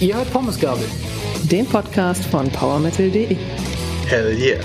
[0.00, 0.84] Ihr hört Pommesgabel,
[1.50, 3.36] den Podcast von PowerMetal.de.
[4.06, 4.60] Hell yeah.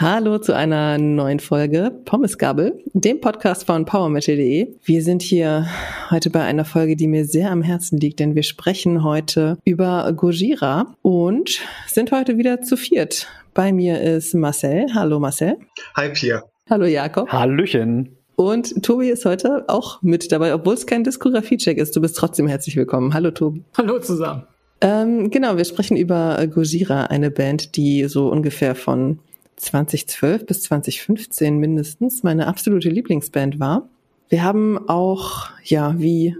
[0.00, 4.76] Hallo zu einer neuen Folge Pommesgabel, dem Podcast von PowerMetal.de.
[4.82, 5.66] Wir sind hier
[6.08, 10.10] heute bei einer Folge, die mir sehr am Herzen liegt, denn wir sprechen heute über
[10.16, 13.26] Gojira und sind heute wieder zu viert.
[13.52, 14.86] Bei mir ist Marcel.
[14.94, 15.58] Hallo Marcel.
[15.94, 16.44] Hi Pierre.
[16.70, 17.30] Hallo Jakob.
[17.30, 18.16] Hallöchen.
[18.36, 21.94] Und Tobi ist heute auch mit dabei, obwohl es kein Diskografie-Check ist.
[21.94, 23.12] Du bist trotzdem herzlich willkommen.
[23.12, 23.64] Hallo Tobi.
[23.76, 24.44] Hallo zusammen.
[24.80, 29.18] Ähm, genau, wir sprechen über Gojira, eine Band, die so ungefähr von
[29.60, 33.88] 2012 bis 2015 mindestens meine absolute Lieblingsband war.
[34.28, 36.36] Wir haben auch, ja, wie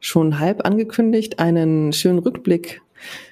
[0.00, 2.80] schon halb angekündigt, einen schönen Rückblick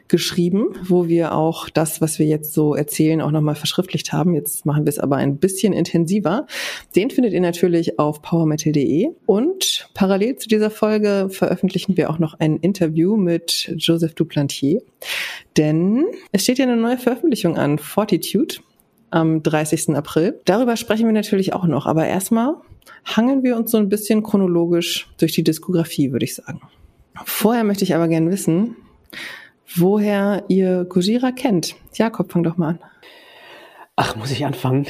[0.09, 4.35] geschrieben, wo wir auch das, was wir jetzt so erzählen, auch nochmal verschriftlicht haben.
[4.35, 6.47] Jetzt machen wir es aber ein bisschen intensiver.
[6.95, 9.09] Den findet ihr natürlich auf powermetal.de.
[9.27, 14.81] Und parallel zu dieser Folge veröffentlichen wir auch noch ein Interview mit Joseph Duplantier.
[15.57, 18.57] Denn es steht ja eine neue Veröffentlichung an, Fortitude
[19.11, 19.91] am 30.
[19.97, 20.41] April.
[20.45, 22.55] Darüber sprechen wir natürlich auch noch, aber erstmal
[23.05, 26.61] hangeln wir uns so ein bisschen chronologisch durch die Diskografie, würde ich sagen.
[27.25, 28.77] Vorher möchte ich aber gerne wissen,
[29.75, 31.77] woher ihr Gojira kennt.
[31.95, 32.79] Jakob, fang doch mal an.
[33.97, 34.87] Ach, muss ich anfangen?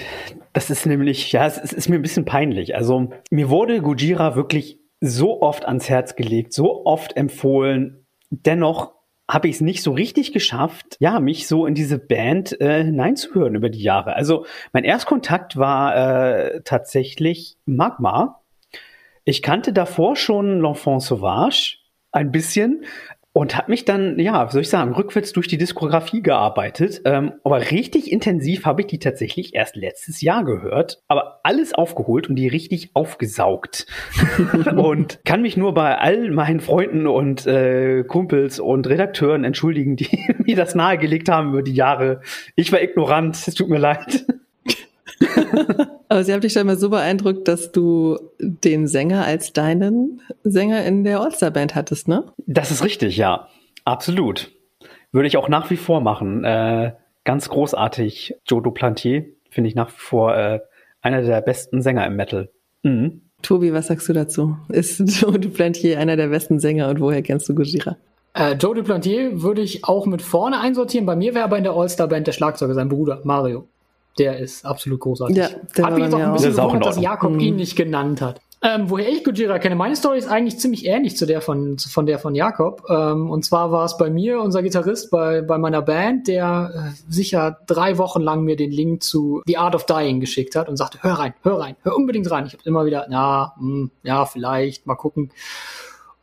[0.52, 2.74] Das ist nämlich, ja, es, ist mir ein bisschen peinlich.
[2.74, 8.04] Also, mir wurde Gojira wirklich so oft ans Herz gelegt, so oft empfohlen.
[8.30, 8.95] Dennoch
[9.28, 13.56] habe ich es nicht so richtig geschafft, ja, mich so in diese Band äh, hineinzuhören
[13.56, 14.14] über die Jahre.
[14.14, 18.40] Also mein Erstkontakt war äh, tatsächlich Magma.
[19.24, 21.78] Ich kannte davor schon L'Enfant Sauvage
[22.12, 22.84] ein bisschen,
[23.36, 27.02] und habe mich dann, ja, soll ich sagen, rückwärts durch die Diskografie gearbeitet.
[27.04, 31.02] Ähm, aber richtig intensiv habe ich die tatsächlich erst letztes Jahr gehört.
[31.06, 33.88] Aber alles aufgeholt und die richtig aufgesaugt.
[34.74, 40.08] und kann mich nur bei all meinen Freunden und äh, Kumpels und Redakteuren entschuldigen, die
[40.38, 42.22] mir das nahegelegt haben über die Jahre.
[42.54, 44.24] Ich war ignorant, es tut mir leid.
[46.08, 50.84] Aber sie haben dich dann mal so beeindruckt, dass du den Sänger als deinen Sänger
[50.84, 52.24] in der All-Star-Band hattest, ne?
[52.46, 53.48] Das ist richtig, ja.
[53.84, 54.50] Absolut.
[55.12, 56.44] Würde ich auch nach wie vor machen.
[56.44, 56.92] Äh,
[57.24, 58.36] ganz großartig.
[58.46, 60.60] Joe Duplantier finde ich nach wie vor äh,
[61.00, 62.50] einer der besten Sänger im Metal.
[62.82, 63.22] Mhm.
[63.42, 64.56] Tobi, was sagst du dazu?
[64.68, 67.96] Ist Joe Duplantier einer der besten Sänger und woher kennst du Gojira?
[68.34, 71.06] Äh, Joe Duplantier würde ich auch mit vorne einsortieren.
[71.06, 73.68] Bei mir wäre aber in der All-Star-Band der Schlagzeuger, sein Bruder Mario.
[74.18, 75.36] Der ist absolut großartig.
[75.36, 77.40] Ja, der hat mich jetzt auch ein bisschen gewundert, dass Jakob mhm.
[77.40, 78.40] ihn nicht genannt hat.
[78.62, 82.06] Ähm, woher ich Gojira kenne, meine Story ist eigentlich ziemlich ähnlich zu der von, von
[82.06, 82.84] der von Jakob.
[82.88, 87.12] Ähm, und zwar war es bei mir, unser Gitarrist bei, bei meiner Band, der äh,
[87.12, 90.78] sicher drei Wochen lang mir den Link zu The Art of Dying geschickt hat und
[90.78, 92.46] sagte, hör rein, hör rein, hör unbedingt rein.
[92.46, 95.30] Ich habe immer wieder, na, mh, hm, ja, vielleicht, mal gucken.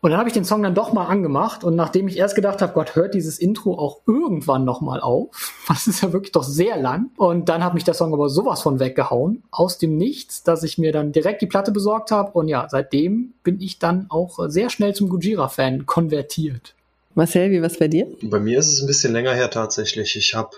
[0.03, 2.61] Und dann habe ich den Song dann doch mal angemacht und nachdem ich erst gedacht
[2.61, 6.43] habe, Gott, hört dieses Intro auch irgendwann noch mal auf, das ist ja wirklich doch
[6.43, 7.11] sehr lang.
[7.15, 10.77] Und dann hat mich der Song aber sowas von weggehauen, aus dem Nichts, dass ich
[10.77, 12.33] mir dann direkt die Platte besorgt habe.
[12.33, 16.75] Und ja, seitdem bin ich dann auch sehr schnell zum Gujira-Fan konvertiert.
[17.15, 18.07] Marcel, wie was bei dir?
[18.23, 20.17] Bei mir ist es ein bisschen länger her tatsächlich.
[20.17, 20.49] Ich habe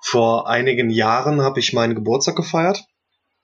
[0.00, 2.84] vor einigen Jahren habe ich meinen Geburtstag gefeiert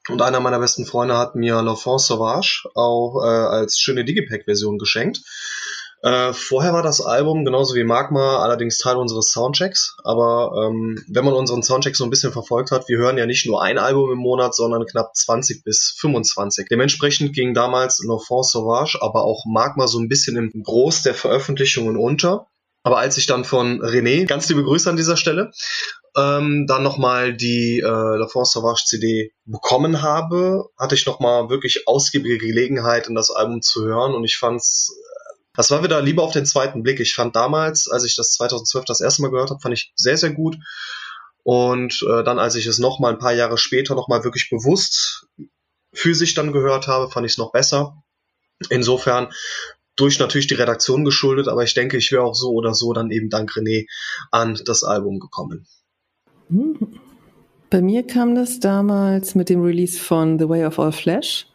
[0.08, 5.22] und einer meiner besten Freunde hat mir L'Enfant Sauvage auch äh, als schöne Digipack-Version geschenkt.
[6.00, 11.24] Äh, vorher war das Album genauso wie Magma allerdings Teil unseres Soundchecks, aber ähm, wenn
[11.24, 14.12] man unseren Soundcheck so ein bisschen verfolgt hat, wir hören ja nicht nur ein Album
[14.12, 16.68] im Monat, sondern knapp 20 bis 25.
[16.70, 21.96] Dementsprechend ging damals L'Enfant Sauvage, aber auch Magma so ein bisschen im Groß der Veröffentlichungen
[21.96, 22.46] unter.
[22.84, 25.50] Aber als ich dann von René, ganz liebe Grüße an dieser Stelle,
[26.18, 31.86] ähm, dann nochmal die äh, La France Sauvage CD bekommen habe, hatte ich nochmal wirklich
[31.86, 34.92] ausgiebige Gelegenheit, in das Album zu hören und ich fand's
[35.54, 37.00] das war wieder lieber auf den zweiten Blick.
[37.00, 40.16] Ich fand damals, als ich das 2012 das erste Mal gehört habe, fand ich sehr,
[40.16, 40.56] sehr gut.
[41.42, 45.26] Und äh, dann, als ich es nochmal ein paar Jahre später nochmal wirklich bewusst
[45.92, 47.96] physisch dann gehört habe, fand ich es noch besser.
[48.70, 49.32] Insofern
[49.96, 53.10] durch natürlich die Redaktion geschuldet, aber ich denke, ich wäre auch so oder so dann
[53.10, 53.86] eben dank René
[54.30, 55.66] an das Album gekommen.
[57.70, 61.46] Bei mir kam das damals mit dem Release von The Way of All Flesh,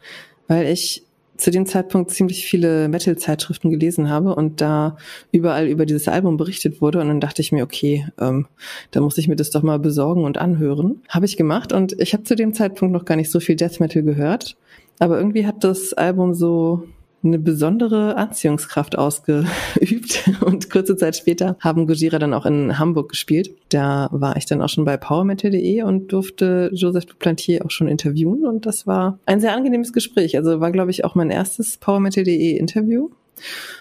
[0.46, 1.04] weil ich
[1.36, 4.96] zu dem Zeitpunkt ziemlich viele Metal-Zeitschriften gelesen habe und da
[5.32, 8.46] überall über dieses Album berichtet wurde und dann dachte ich mir, okay, ähm,
[8.92, 11.02] da muss ich mir das doch mal besorgen und anhören.
[11.08, 13.80] Habe ich gemacht und ich habe zu dem Zeitpunkt noch gar nicht so viel Death
[13.80, 14.56] Metal gehört,
[15.00, 16.84] aber irgendwie hat das Album so
[17.24, 23.50] eine besondere Anziehungskraft ausgeübt und kurze Zeit später haben Gojira dann auch in Hamburg gespielt.
[23.70, 28.46] Da war ich dann auch schon bei powermetal.de und durfte Joseph Duplantier auch schon interviewen
[28.46, 30.36] und das war ein sehr angenehmes Gespräch.
[30.36, 33.10] Also war, glaube ich, auch mein erstes powermetal.de Interview.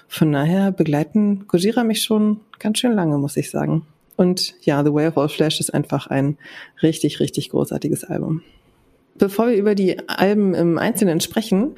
[0.07, 3.85] Von daher begleiten Gojira mich schon ganz schön lange, muss ich sagen.
[4.15, 6.37] Und ja, The Way of All Flash ist einfach ein
[6.81, 8.41] richtig, richtig großartiges Album.
[9.23, 11.75] Bevor wir über die Alben im Einzelnen sprechen,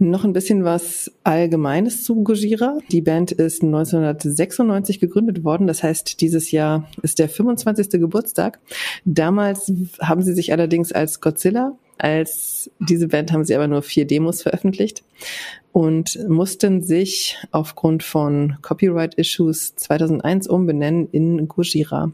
[0.00, 2.78] noch ein bisschen was Allgemeines zu Gojira.
[2.90, 5.68] Die Band ist 1996 gegründet worden.
[5.68, 7.90] Das heißt, dieses Jahr ist der 25.
[7.90, 8.58] Geburtstag.
[9.04, 14.04] Damals haben sie sich allerdings als Godzilla, als diese Band haben sie aber nur vier
[14.04, 15.04] Demos veröffentlicht
[15.70, 22.10] und mussten sich aufgrund von Copyright-Issues 2001 umbenennen in Gojira.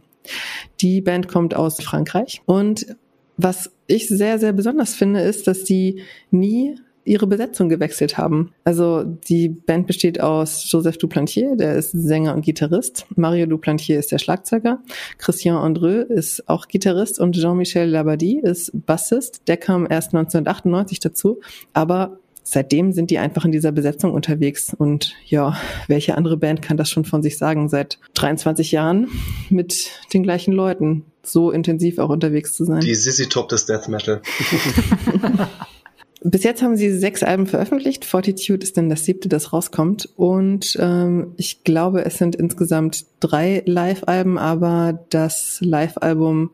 [0.83, 2.95] Die Band kommt aus Frankreich und
[3.37, 8.53] was ich sehr, sehr besonders finde, ist, dass die nie ihre Besetzung gewechselt haben.
[8.65, 13.07] Also die Band besteht aus Joseph Duplantier, der ist Sänger und Gitarrist.
[13.15, 14.83] Mario Duplantier ist der Schlagzeuger.
[15.19, 19.43] Christian Andreu ist auch Gitarrist und Jean-Michel Labadie ist Bassist.
[19.47, 21.41] Der kam erst 1998 dazu,
[21.73, 22.19] aber
[22.49, 24.73] seitdem sind die einfach in dieser Besetzung unterwegs.
[24.73, 25.57] Und ja,
[25.89, 29.09] welche andere Band kann das schon von sich sagen, seit 23 Jahren
[29.51, 32.81] mit den gleichen Leuten so intensiv auch unterwegs zu sein?
[32.81, 34.23] Die Sissy Top des Death Metal.
[36.23, 38.05] Bis jetzt haben sie sechs Alben veröffentlicht.
[38.05, 40.09] Fortitude ist dann das siebte, das rauskommt.
[40.17, 46.51] Und ähm, ich glaube, es sind insgesamt drei Live-Alben, aber das Live-Album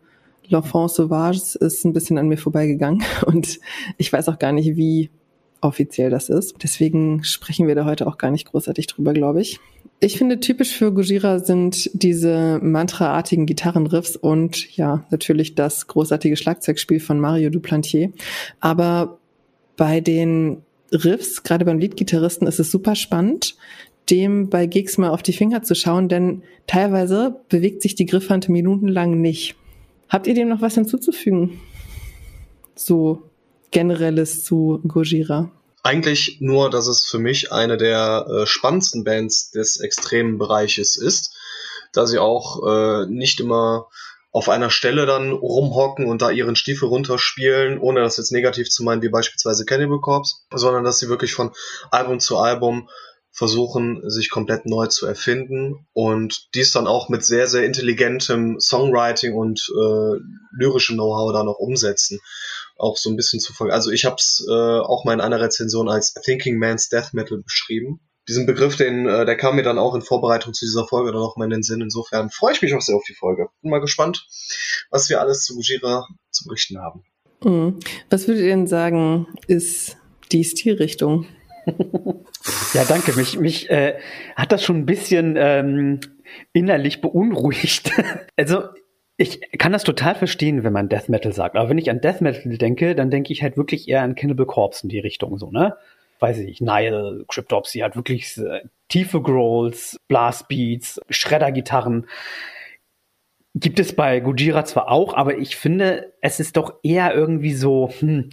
[0.49, 3.03] L'Enfant Sauvage ist ein bisschen an mir vorbeigegangen.
[3.27, 3.61] Und
[3.99, 5.11] ich weiß auch gar nicht, wie
[5.63, 6.57] offiziell das ist.
[6.63, 9.59] Deswegen sprechen wir da heute auch gar nicht großartig drüber, glaube ich.
[10.01, 17.01] Ich finde, typisch für Gojira sind diese mantraartigen Gitarrenriffs und ja, natürlich das großartige Schlagzeugspiel
[17.01, 18.13] von Mario Duplantier.
[18.61, 19.19] Aber
[19.77, 20.63] bei den
[20.93, 23.57] Riffs, gerade beim Leadgitarristen, ist es super spannend,
[24.11, 28.49] dem bei Gigs mal auf die Finger zu schauen, denn teilweise bewegt sich die Griffhand
[28.49, 29.55] minutenlang nicht.
[30.09, 31.61] Habt ihr dem noch was hinzuzufügen?
[32.75, 33.23] So
[33.73, 35.51] generelles zu Gojira?
[35.83, 41.35] Eigentlich nur, dass es für mich eine der äh, spannendsten Bands des extremen Bereiches ist,
[41.93, 43.89] da sie auch äh, nicht immer
[44.31, 48.83] auf einer Stelle dann rumhocken und da ihren Stiefel runterspielen, ohne das jetzt negativ zu
[48.83, 51.51] meinen, wie beispielsweise Cannibal Corpse, sondern dass sie wirklich von
[51.91, 52.89] Album zu Album
[53.31, 59.35] versuchen, sich komplett neu zu erfinden und dies dann auch mit sehr, sehr intelligentem Songwriting
[59.35, 60.19] und äh,
[60.57, 62.21] lyrischem Know-how dann auch umsetzen
[62.77, 63.73] auch so ein bisschen zu folgen.
[63.73, 67.39] Also ich habe es äh, auch mal in einer Rezension als Thinking Man's Death Metal
[67.39, 68.01] beschrieben.
[68.29, 71.21] Diesen Begriff, den, äh, der kam mir dann auch in Vorbereitung zu dieser Folge dann
[71.21, 71.81] auch mal in den Sinn.
[71.81, 73.49] Insofern freue ich mich auch sehr auf die Folge.
[73.63, 74.27] Bin mal gespannt,
[74.91, 77.05] was wir alles zu Gujira zu berichten haben.
[77.43, 77.81] Mhm.
[78.11, 79.97] Was würdet ihr denn sagen, ist
[80.31, 81.27] die Stilrichtung?
[82.75, 83.13] ja, danke.
[83.15, 83.99] Mich, mich äh,
[84.37, 86.01] hat das schon ein bisschen ähm,
[86.53, 87.91] innerlich beunruhigt.
[88.37, 88.63] also
[89.17, 91.57] ich kann das total verstehen, wenn man Death Metal sagt.
[91.57, 94.47] Aber wenn ich an Death Metal denke, dann denke ich halt wirklich eher an Cannibal
[94.47, 95.77] Corpse in die Richtung, so, ne?
[96.19, 102.07] Weiß ich nicht, Nile, Cryptopsy hat wirklich äh, tiefe Growls, Blastbeats, Schreddergitarren.
[103.55, 107.91] Gibt es bei Gujira zwar auch, aber ich finde, es ist doch eher irgendwie so,
[107.99, 108.31] hm,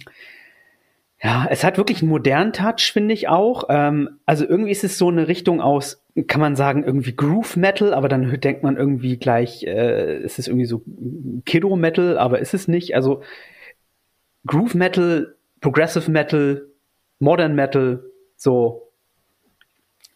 [1.22, 3.64] ja, es hat wirklich einen modernen Touch, finde ich auch.
[3.68, 7.92] Ähm, also irgendwie ist es so eine Richtung aus, kann man sagen, irgendwie Groove Metal,
[7.92, 10.82] aber dann denkt man irgendwie gleich, äh, ist es irgendwie so
[11.44, 12.94] Kiddo Metal, aber ist es nicht.
[12.94, 13.22] Also
[14.46, 16.66] Groove Metal, Progressive Metal,
[17.18, 18.02] Modern Metal,
[18.36, 18.90] so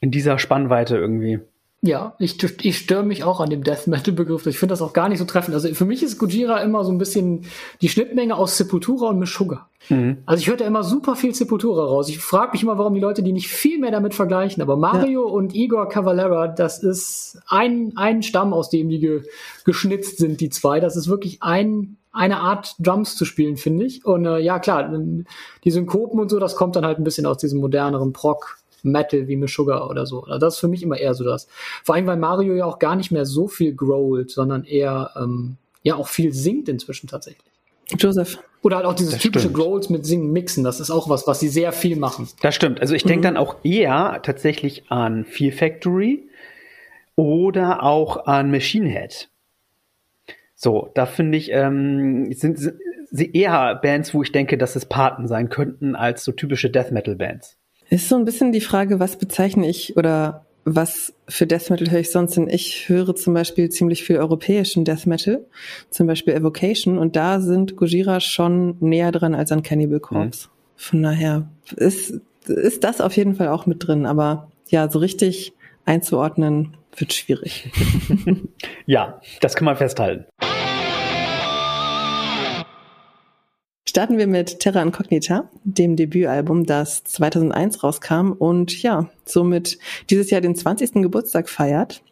[0.00, 1.40] in dieser Spannweite irgendwie.
[1.86, 4.46] Ja, ich, ich störe mich auch an dem Death Metal Begriff.
[4.46, 5.54] Ich finde das auch gar nicht so treffend.
[5.54, 7.44] Also für mich ist Gujira immer so ein bisschen
[7.82, 9.68] die Schnittmenge aus Sepultura und Meshuggah.
[9.90, 10.16] Mhm.
[10.24, 12.08] Also ich hörte immer super viel Sepultura raus.
[12.08, 14.62] Ich frage mich immer, warum die Leute die nicht viel mehr damit vergleichen.
[14.62, 15.34] Aber Mario ja.
[15.34, 19.22] und Igor Cavalera, das ist ein, ein Stamm, aus dem die ge,
[19.66, 20.80] geschnitzt sind, die zwei.
[20.80, 24.06] Das ist wirklich ein, eine Art Drums zu spielen, finde ich.
[24.06, 24.90] Und äh, ja, klar,
[25.64, 28.56] die Synkopen und so, das kommt dann halt ein bisschen aus diesem moderneren Proc.
[28.84, 30.24] Metal wie Meshuggah oder so.
[30.24, 31.48] Also das ist für mich immer eher so das.
[31.82, 35.56] Vor allem, weil Mario ja auch gar nicht mehr so viel growlt, sondern eher ähm,
[35.82, 37.44] ja auch viel singt inzwischen tatsächlich.
[37.98, 38.38] Joseph.
[38.62, 39.56] Oder halt auch dieses das typische stimmt.
[39.56, 42.28] Growls mit Singen mixen, das ist auch was, was sie sehr viel machen.
[42.40, 42.80] Das stimmt.
[42.80, 43.34] Also ich denke mhm.
[43.34, 46.26] dann auch eher tatsächlich an Fear Factory
[47.14, 49.28] oder auch an Machine Head.
[50.54, 52.58] So, da finde ich, ähm, sind
[53.10, 56.90] sie eher Bands, wo ich denke, dass es Paten sein könnten, als so typische Death
[56.90, 57.58] Metal Bands.
[57.90, 62.00] Ist so ein bisschen die Frage, was bezeichne ich oder was für Death Metal höre
[62.00, 62.48] ich sonst denn?
[62.48, 65.44] Ich höre zum Beispiel ziemlich viel europäischen Death Metal,
[65.90, 70.48] zum Beispiel Evocation, und da sind Gojira schon näher dran als an Cannibal Corpse.
[70.48, 70.50] Mhm.
[70.76, 74.06] Von daher ist ist das auf jeden Fall auch mit drin.
[74.06, 75.52] Aber ja, so richtig
[75.84, 77.70] einzuordnen wird schwierig.
[78.86, 80.26] ja, das kann man festhalten.
[83.94, 89.78] Starten wir mit Terra Incognita, dem Debütalbum, das 2001 rauskam und ja, somit
[90.10, 90.94] dieses Jahr den 20.
[90.94, 92.02] Geburtstag feiert.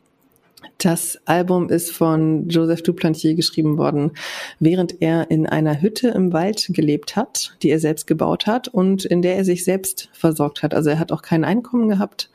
[0.79, 4.13] Das Album ist von Joseph Duplantier geschrieben worden,
[4.61, 9.05] während er in einer Hütte im Wald gelebt hat, die er selbst gebaut hat und
[9.05, 10.75] in der er sich selbst versorgt hat.
[10.75, 12.31] Also er hat auch kein Einkommen gehabt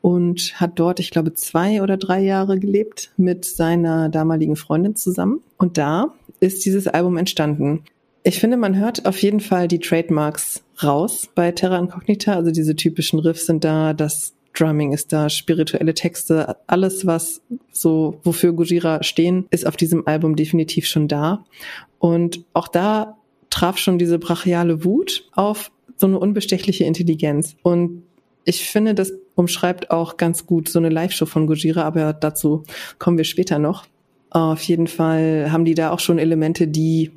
[0.00, 5.42] und hat dort, ich glaube, zwei oder drei Jahre gelebt mit seiner damaligen Freundin zusammen.
[5.58, 7.84] Und da ist dieses Album entstanden.
[8.26, 12.34] Ich finde, man hört auf jeden Fall die Trademarks raus bei Terra Incognita.
[12.34, 17.40] Also diese typischen Riffs sind da, das Drumming ist da, spirituelle Texte, alles, was
[17.70, 21.44] so, wofür Gujira stehen, ist auf diesem Album definitiv schon da.
[22.00, 23.16] Und auch da
[23.48, 27.54] traf schon diese brachiale Wut auf so eine unbestechliche Intelligenz.
[27.62, 28.02] Und
[28.44, 32.64] ich finde, das umschreibt auch ganz gut so eine Live-Show von Gujira, aber dazu
[32.98, 33.86] kommen wir später noch.
[34.30, 37.12] Auf jeden Fall haben die da auch schon Elemente, die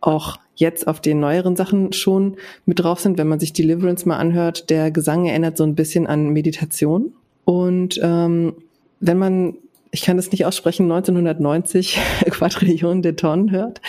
[0.00, 3.18] auch jetzt auf den neueren Sachen schon mit drauf sind.
[3.18, 7.12] Wenn man sich Deliverance mal anhört, der Gesang erinnert so ein bisschen an Meditation.
[7.44, 8.54] Und ähm,
[9.00, 9.54] wenn man,
[9.92, 11.98] ich kann das nicht aussprechen, 1990
[12.30, 13.80] Quadrillionen de Tonnen hört,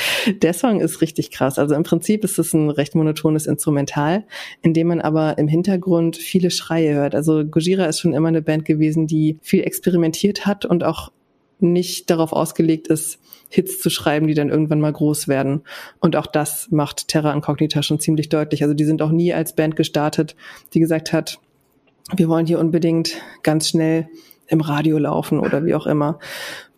[0.42, 1.58] der Song ist richtig krass.
[1.58, 4.26] Also im Prinzip ist es ein recht monotones Instrumental,
[4.62, 7.16] in dem man aber im Hintergrund viele Schreie hört.
[7.16, 11.12] Also Gojira ist schon immer eine Band gewesen, die viel experimentiert hat und auch
[11.60, 15.62] nicht darauf ausgelegt ist, Hits zu schreiben, die dann irgendwann mal groß werden.
[16.00, 18.62] Und auch das macht Terra Incognita schon ziemlich deutlich.
[18.64, 20.36] Also die sind auch nie als Band gestartet,
[20.74, 21.40] die gesagt hat,
[22.16, 24.08] wir wollen hier unbedingt ganz schnell
[24.48, 26.20] im Radio laufen oder wie auch immer.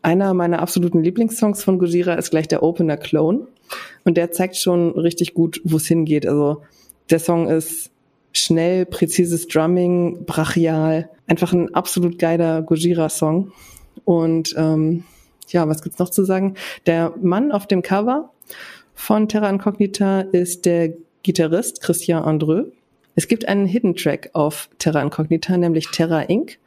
[0.01, 3.47] Einer meiner absoluten Lieblingssongs von Gojira ist gleich der Opener Clone.
[4.05, 6.25] Und der zeigt schon richtig gut, wo es hingeht.
[6.25, 6.63] Also
[7.09, 7.91] der Song ist
[8.31, 11.09] schnell, präzises Drumming, brachial.
[11.27, 13.51] Einfach ein absolut geiler Gojira-Song.
[14.09, 15.03] Und ähm,
[15.49, 16.55] ja, was gibt's noch zu sagen?
[16.87, 18.31] Der Mann auf dem Cover
[18.95, 22.63] von Terra Incognita ist der Gitarrist Christian Andreu.
[23.13, 26.57] Es gibt einen Hidden Track auf Terra Incognita, nämlich Terra Inc.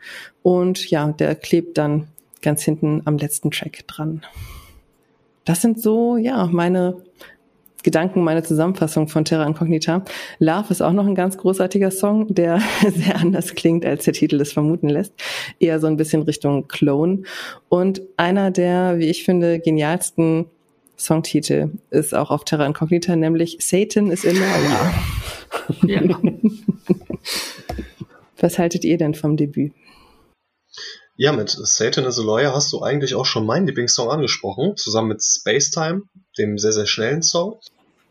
[0.44, 2.06] Und ja, der klebt dann
[2.42, 4.22] ganz hinten am letzten Track dran.
[5.44, 7.02] Das sind so, ja, meine
[7.82, 10.04] Gedanken, meine Zusammenfassung von Terra Incognita.
[10.38, 12.60] Love ist auch noch ein ganz großartiger Song, der
[12.94, 15.14] sehr anders klingt, als der Titel es vermuten lässt.
[15.58, 17.22] Eher so ein bisschen Richtung Clone.
[17.68, 20.46] Und einer der, wie ich finde, genialsten
[20.98, 24.94] Songtitel ist auch auf Terra Incognita, nämlich Satan is a Liar.
[25.86, 26.02] Ja.
[28.38, 29.72] Was haltet ihr denn vom Debüt?
[31.16, 35.08] Ja, mit Satan is a Lawyer hast du eigentlich auch schon meinen Lieblingssong angesprochen, zusammen
[35.08, 36.02] mit Spacetime,
[36.38, 37.60] dem sehr, sehr schnellen Song.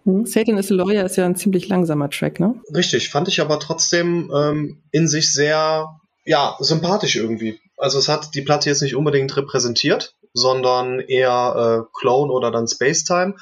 [0.06, 2.56] Hm, Satan is a Lawyer ist ja ein ziemlich langsamer Track, ne?
[2.74, 7.60] Richtig, fand ich aber trotzdem ähm, in sich sehr, ja, sympathisch irgendwie.
[7.78, 12.68] Also es hat die Platte jetzt nicht unbedingt repräsentiert, sondern eher äh, Clone oder dann
[12.68, 13.36] Spacetime.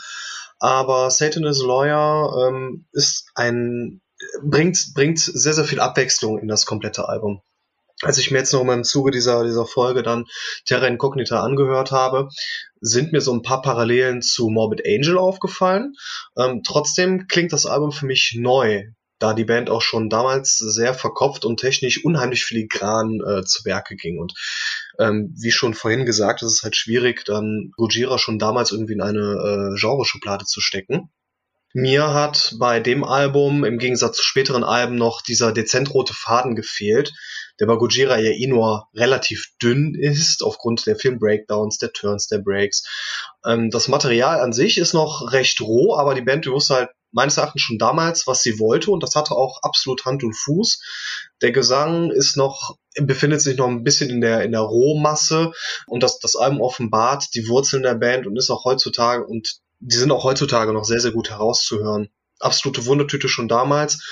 [0.60, 4.01] Aber Satan is a Lawyer ähm, ist ein
[4.44, 7.42] bringt bringt sehr sehr viel Abwechslung in das komplette Album
[8.01, 10.25] als ich mir jetzt noch mal im Zuge dieser, dieser Folge dann
[10.65, 12.29] Terra Incognita angehört habe,
[12.79, 15.94] sind mir so ein paar Parallelen zu Morbid Angel aufgefallen.
[16.38, 18.86] Ähm, trotzdem klingt das Album für mich neu,
[19.20, 23.98] da die Band auch schon damals sehr verkopft und technisch unheimlich filigran äh, zu Werke
[23.98, 24.18] ging.
[24.18, 24.34] Und
[24.98, 29.01] ähm, wie schon vorhin gesagt, ist es halt schwierig, dann Gojira schon damals irgendwie in
[29.01, 31.10] eine äh, Genreschublade zu stecken.
[31.74, 36.56] Mir hat bei dem Album im Gegensatz zu späteren Alben noch dieser dezent rote Faden
[36.56, 37.13] gefehlt,
[37.60, 42.39] der bei Gojira ja eh nur relativ dünn ist, aufgrund der Film-Breakdowns, der Turns, der
[42.39, 42.84] Breaks.
[43.46, 47.38] Ähm, das Material an sich ist noch recht roh, aber die Band wusste halt meines
[47.38, 50.82] Erachtens schon damals, was sie wollte und das hatte auch absolut Hand und Fuß.
[51.42, 55.51] Der Gesang ist noch, befindet sich noch ein bisschen in der, in der Rohmasse
[55.88, 59.96] und das, das Album offenbart die Wurzeln der Band und ist auch heutzutage und die
[59.96, 62.10] sind auch heutzutage noch sehr, sehr gut herauszuhören.
[62.39, 64.03] Absolute Wundertüte schon damals.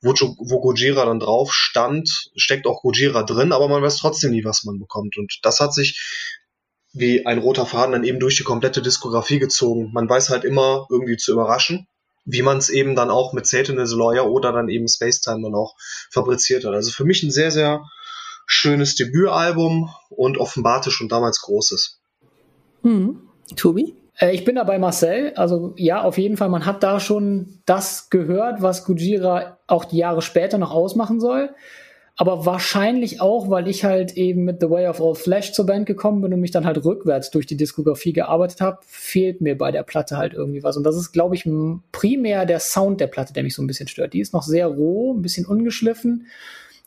[0.00, 4.44] Wo, wo Gojira dann drauf stand, steckt auch Gojira drin, aber man weiß trotzdem nie,
[4.44, 5.16] was man bekommt.
[5.16, 5.98] Und das hat sich
[6.92, 9.90] wie ein roter Faden dann eben durch die komplette Diskografie gezogen.
[9.92, 11.86] Man weiß halt immer irgendwie zu überraschen,
[12.24, 15.42] wie man es eben dann auch mit Satan is a Lawyer oder dann eben Spacetime
[15.42, 15.76] dann auch
[16.10, 16.74] fabriziert hat.
[16.74, 17.84] Also für mich ein sehr, sehr
[18.46, 22.00] schönes Debütalbum und offenbarte schon damals Großes.
[22.82, 23.28] Hm.
[23.56, 23.94] Tobi?
[24.18, 25.32] Äh, ich bin da bei Marcel.
[25.36, 29.98] Also ja, auf jeden Fall, man hat da schon das gehört, was Gujira auch die
[29.98, 31.50] Jahre später noch ausmachen soll.
[32.18, 35.84] Aber wahrscheinlich auch, weil ich halt eben mit The Way of All Flesh zur Band
[35.84, 39.70] gekommen bin und mich dann halt rückwärts durch die Diskografie gearbeitet habe, fehlt mir bei
[39.70, 40.78] der Platte halt irgendwie was.
[40.78, 41.46] Und das ist, glaube ich,
[41.92, 44.14] primär der Sound der Platte, der mich so ein bisschen stört.
[44.14, 46.26] Die ist noch sehr roh, ein bisschen ungeschliffen.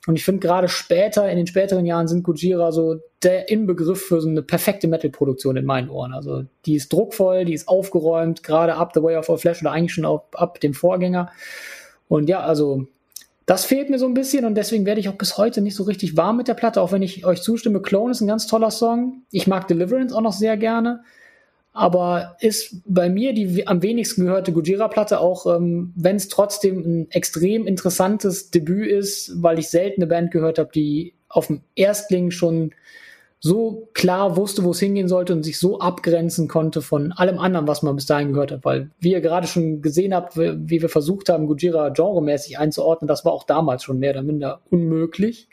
[0.10, 4.20] Und ich finde gerade später, in den späteren Jahren sind Gujira so der Inbegriff für
[4.22, 6.14] so eine perfekte Metal-Produktion in meinen Ohren.
[6.14, 9.72] Also die ist druckvoll, die ist aufgeräumt, gerade ab The Way of All Flesh oder
[9.72, 11.30] eigentlich schon ab, ab dem Vorgänger.
[12.08, 12.88] Und ja, also
[13.46, 15.84] das fehlt mir so ein bisschen und deswegen werde ich auch bis heute nicht so
[15.84, 17.80] richtig warm mit der Platte, auch wenn ich euch zustimme.
[17.80, 19.22] Clone ist ein ganz toller Song.
[19.30, 21.04] Ich mag Deliverance auch noch sehr gerne.
[21.72, 27.12] Aber ist bei mir die am wenigsten gehörte Gujira-Platte, auch ähm, wenn es trotzdem ein
[27.12, 32.32] extrem interessantes Debüt ist, weil ich selten eine Band gehört habe, die auf dem Erstling
[32.32, 32.72] schon
[33.42, 37.68] so klar wusste, wo es hingehen sollte und sich so abgrenzen konnte von allem anderen,
[37.68, 38.66] was man bis dahin gehört hat.
[38.66, 43.24] Weil, wie ihr gerade schon gesehen habt, wie wir versucht haben, Gujira genremäßig einzuordnen, das
[43.24, 45.48] war auch damals schon mehr oder minder unmöglich.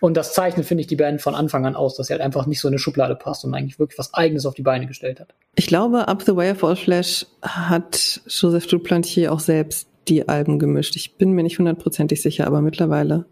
[0.00, 2.46] Und das zeichnet, finde ich, die Band von Anfang an aus, dass sie halt einfach
[2.46, 5.20] nicht so in eine Schublade passt und eigentlich wirklich was Eigenes auf die Beine gestellt
[5.20, 5.34] hat.
[5.54, 10.58] Ich glaube, Up the Way of All Flash hat Joseph Duplantier auch selbst die Alben
[10.58, 10.96] gemischt.
[10.96, 13.26] Ich bin mir nicht hundertprozentig sicher, aber mittlerweile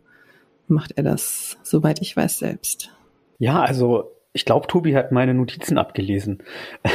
[0.68, 2.90] macht er das, soweit ich weiß, selbst.
[3.38, 6.42] Ja, also ich glaube, Tobi hat meine Notizen abgelesen.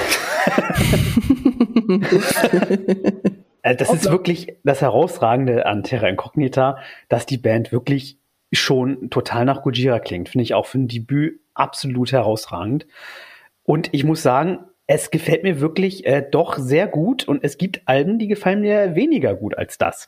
[3.64, 6.78] Äh, das ist wirklich das Herausragende an Terra Incognita,
[7.10, 8.20] dass die Band wirklich
[8.52, 10.30] schon total nach Gojira klingt.
[10.30, 12.88] Finde ich auch für ein Debüt absolut herausragend.
[13.64, 17.82] Und ich muss sagen, es gefällt mir wirklich äh, doch sehr gut und es gibt
[17.86, 20.08] Alben, die gefallen mir weniger gut als das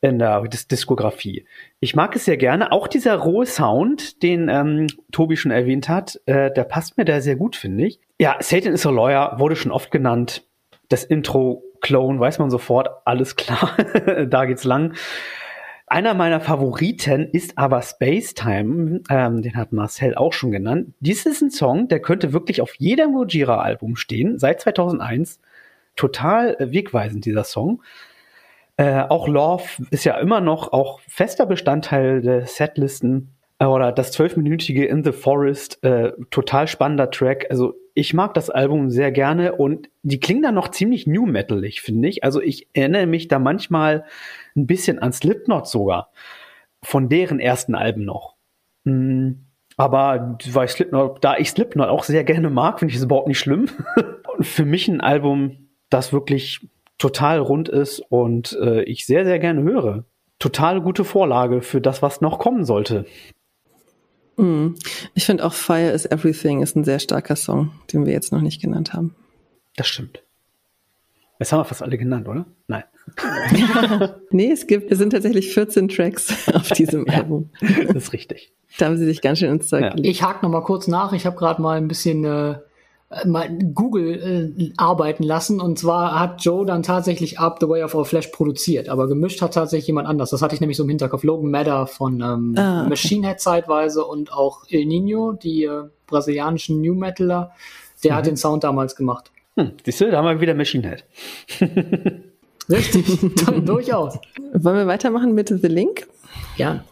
[0.00, 1.46] in der Dis Diskografie.
[1.80, 2.72] Ich mag es sehr gerne.
[2.72, 7.20] Auch dieser rohe Sound, den ähm, Tobi schon erwähnt hat, äh, der passt mir da
[7.20, 8.00] sehr gut, finde ich.
[8.20, 10.44] Ja, Satan is a Lawyer wurde schon oft genannt.
[10.88, 13.76] Das Intro Clone weiß man sofort, alles klar,
[14.26, 14.94] da geht's lang.
[15.94, 20.92] Einer meiner Favoriten ist aber Space Time, ähm, den hat Marcel auch schon genannt.
[20.98, 25.38] Dies ist ein Song, der könnte wirklich auf jedem Gojira-Album stehen, seit 2001.
[25.94, 27.80] Total äh, wegweisend, dieser Song.
[28.76, 33.32] Äh, auch Love ist ja immer noch auch fester Bestandteil der Setlisten.
[33.60, 37.46] Äh, oder das zwölfminütige In the Forest, äh, total spannender Track.
[37.50, 41.82] Also ich mag das Album sehr gerne und die klingen dann noch ziemlich new metalig,
[41.82, 42.24] finde ich.
[42.24, 44.02] Also ich erinnere mich da manchmal
[44.56, 46.10] ein bisschen an Slipknot sogar.
[46.82, 48.36] Von deren ersten Alben noch.
[48.84, 49.32] Mm,
[49.76, 53.38] aber weil Slipknot, da ich Slipknot auch sehr gerne mag, finde ich es überhaupt nicht
[53.38, 53.68] schlimm.
[54.36, 59.38] und für mich ein Album, das wirklich total rund ist und äh, ich sehr, sehr
[59.38, 60.04] gerne höre.
[60.38, 63.06] Total gute Vorlage für das, was noch kommen sollte.
[64.36, 64.74] Mm.
[65.14, 68.40] Ich finde auch Fire is Everything ist ein sehr starker Song, den wir jetzt noch
[68.40, 69.14] nicht genannt haben.
[69.76, 70.22] Das stimmt.
[71.38, 72.46] Jetzt haben wir fast alle genannt, oder?
[72.68, 72.84] Nein.
[74.30, 77.50] nee, es gibt, es sind tatsächlich 14 Tracks auf diesem Album.
[77.60, 78.52] Das ist richtig.
[78.76, 79.94] Da haben sie sich ganz schön ins Zeug ja.
[79.98, 81.12] Ich hake noch mal kurz nach.
[81.12, 82.56] Ich habe gerade mal ein bisschen äh,
[83.24, 85.60] mal Google äh, arbeiten lassen.
[85.60, 89.40] Und zwar hat Joe dann tatsächlich Up the Way of Our Flash produziert, aber gemischt
[89.42, 90.30] hat tatsächlich jemand anders.
[90.30, 91.22] Das hatte ich nämlich so im Hinterkopf.
[91.22, 92.88] Logan Matter von ähm, ah, okay.
[92.88, 97.52] Machine Head zeitweise und auch Il Nino, die äh, brasilianischen New Metaler.
[98.02, 98.16] Der mhm.
[98.16, 99.30] hat den Sound damals gemacht.
[99.56, 101.04] Hm, siehst du, da haben wir wieder Machine Head.
[102.68, 103.18] Richtig,
[103.64, 104.18] durchaus.
[104.54, 106.06] Wollen wir weitermachen mit The Link?
[106.56, 106.84] Ja.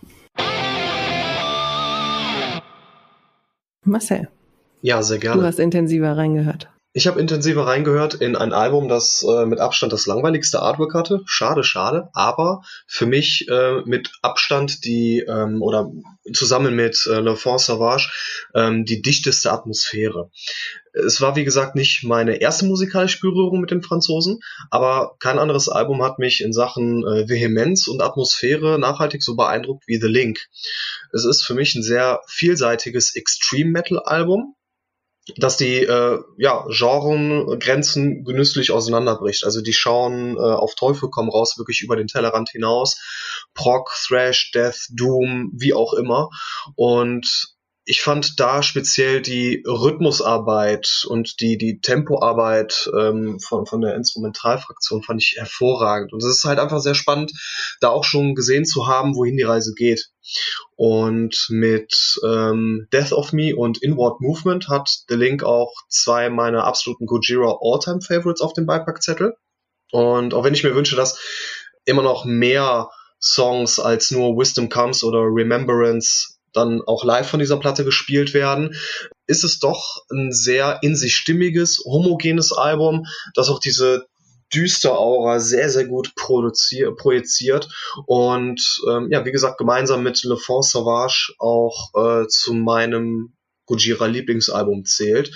[3.84, 4.28] Marcel.
[4.82, 5.40] Ja, sehr gerne.
[5.40, 6.68] Du hast intensiver reingehört.
[6.94, 11.22] Ich habe intensiver reingehört in ein Album, das äh, mit Abstand das langweiligste Artwork hatte.
[11.24, 12.10] Schade, schade.
[12.12, 15.90] Aber für mich äh, mit Abstand die, ähm, oder
[16.34, 18.10] zusammen mit äh, Le Fond Sauvage,
[18.54, 20.30] ähm, die dichteste Atmosphäre.
[20.92, 25.70] Es war, wie gesagt, nicht meine erste musikalische Berührung mit den Franzosen, aber kein anderes
[25.70, 30.40] Album hat mich in Sachen äh, Vehemenz und Atmosphäre nachhaltig so beeindruckt wie The Link.
[31.14, 34.56] Es ist für mich ein sehr vielseitiges Extreme Metal Album,
[35.36, 39.44] dass die äh, ja, Genregrenzen genüsslich auseinanderbricht.
[39.44, 43.00] Also die schauen äh, auf Teufel komm raus wirklich über den Tellerrand hinaus.
[43.54, 46.28] Proc, Thrash, Death, Doom, wie auch immer.
[46.74, 47.51] Und
[47.84, 55.02] ich fand da speziell die Rhythmusarbeit und die, die Tempoarbeit ähm, von, von der Instrumentalfraktion
[55.02, 56.12] fand ich hervorragend.
[56.12, 57.32] Und es ist halt einfach sehr spannend,
[57.80, 60.10] da auch schon gesehen zu haben, wohin die Reise geht.
[60.76, 66.64] Und mit ähm, Death of Me und Inward Movement hat The Link auch zwei meiner
[66.64, 69.34] absoluten Gojira All-Time Favorites auf dem Beipackzettel.
[69.90, 71.18] Und auch wenn ich mir wünsche, dass
[71.84, 72.90] immer noch mehr
[73.20, 78.74] Songs als nur Wisdom Comes oder Remembrance dann auch live von dieser Platte gespielt werden,
[79.26, 84.06] ist es doch ein sehr in sich stimmiges, homogenes Album, das auch diese
[84.54, 87.68] düster Aura sehr, sehr gut projiziert
[88.06, 93.34] und ähm, ja, wie gesagt, gemeinsam mit Le Fond Sauvage auch äh, zu meinem
[93.66, 95.30] Gojira Lieblingsalbum zählt.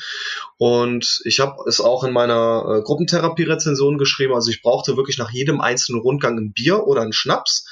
[0.59, 4.35] Und ich habe es auch in meiner äh, Gruppentherapie-Rezension geschrieben.
[4.35, 7.67] Also ich brauchte wirklich nach jedem einzelnen Rundgang ein Bier oder ein Schnaps.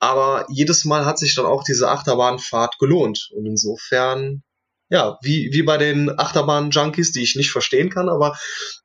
[0.00, 3.30] Aber jedes Mal hat sich dann auch diese Achterbahnfahrt gelohnt.
[3.34, 4.42] Und insofern,
[4.88, 8.36] ja, wie, wie bei den Achterbahn-Junkies, die ich nicht verstehen kann, aber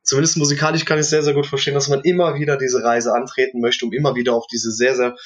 [0.02, 3.60] zumindest musikalisch kann ich sehr, sehr gut verstehen, dass man immer wieder diese Reise antreten
[3.60, 5.16] möchte, um immer wieder auf diese sehr, sehr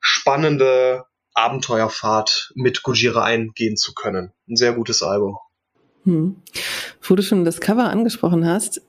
[0.00, 1.04] spannende
[1.34, 4.32] Abenteuerfahrt mit Gojira eingehen zu können.
[4.48, 5.36] Ein sehr gutes Album.
[6.04, 6.36] Hm.
[7.02, 8.82] Wo du schon das Cover angesprochen hast,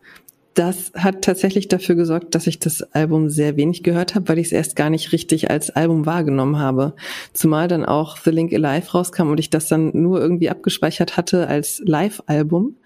[0.56, 4.48] das hat tatsächlich dafür gesorgt, dass ich das Album sehr wenig gehört habe, weil ich
[4.48, 6.94] es erst gar nicht richtig als Album wahrgenommen habe.
[7.34, 11.48] Zumal dann auch The Link Alive rauskam und ich das dann nur irgendwie abgespeichert hatte
[11.48, 12.78] als Live-Album.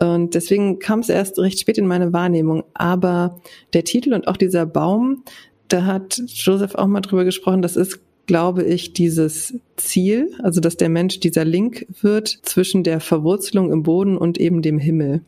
[0.00, 2.64] Und deswegen kam es erst recht spät in meine Wahrnehmung.
[2.74, 3.40] Aber
[3.74, 5.22] der Titel und auch dieser Baum,
[5.68, 10.78] da hat Joseph auch mal drüber gesprochen, das ist glaube ich, dieses Ziel, also dass
[10.78, 15.20] der Mensch dieser Link wird zwischen der Verwurzelung im Boden und eben dem Himmel.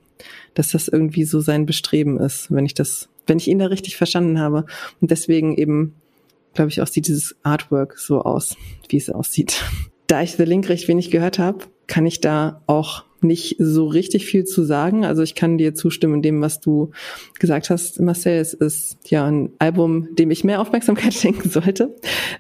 [0.54, 3.96] Dass das irgendwie so sein Bestreben ist, wenn ich das, wenn ich ihn da richtig
[3.96, 4.66] verstanden habe.
[5.00, 5.94] Und deswegen eben,
[6.54, 8.56] glaube ich, auch sieht dieses Artwork so aus,
[8.88, 9.62] wie es aussieht.
[10.08, 14.26] Da ich The Link recht wenig gehört habe, kann ich da auch nicht so richtig
[14.26, 15.04] viel zu sagen.
[15.04, 16.90] Also ich kann dir zustimmen in dem, was du
[17.38, 18.38] gesagt hast, Marcel.
[18.38, 21.94] Es ist ja ein Album, dem ich mehr Aufmerksamkeit schenken sollte.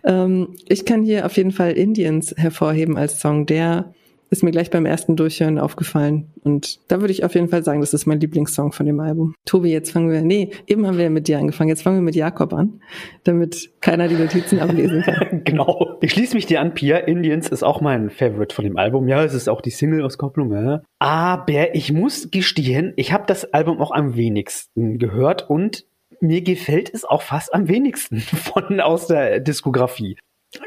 [0.04, 3.94] Ähm, ich kann hier auf jeden Fall Indians hervorheben als Song, der
[4.30, 6.28] ist mir gleich beim ersten Durchhören aufgefallen.
[6.42, 9.34] Und da würde ich auf jeden Fall sagen, das ist mein Lieblingssong von dem Album.
[9.44, 11.68] Tobi, jetzt fangen wir, nee, eben haben wir mit dir angefangen.
[11.68, 12.80] Jetzt fangen wir mit Jakob an,
[13.24, 15.40] damit keiner die Notizen ablesen kann.
[15.44, 15.98] genau.
[16.00, 16.98] Ich schließe mich dir an, Pia.
[16.98, 19.08] Indians ist auch mein Favorite von dem Album.
[19.08, 20.52] Ja, es ist auch die Single-Auskopplung.
[20.52, 20.82] Ja.
[20.98, 25.84] Aber ich muss gestehen, ich habe das Album auch am wenigsten gehört und
[26.20, 30.16] mir gefällt es auch fast am wenigsten von aus der Diskografie.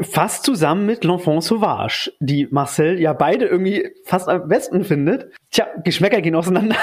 [0.02, 5.32] Fast zusammen mit L'Enfant Sauvage, die Marcel ja beide irgendwie fast am besten findet.
[5.52, 6.76] Tja, Geschmäcker gehen auseinander.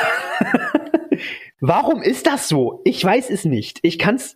[1.60, 2.80] Warum ist das so?
[2.84, 3.78] Ich weiß es nicht.
[3.82, 4.34] Ich kann es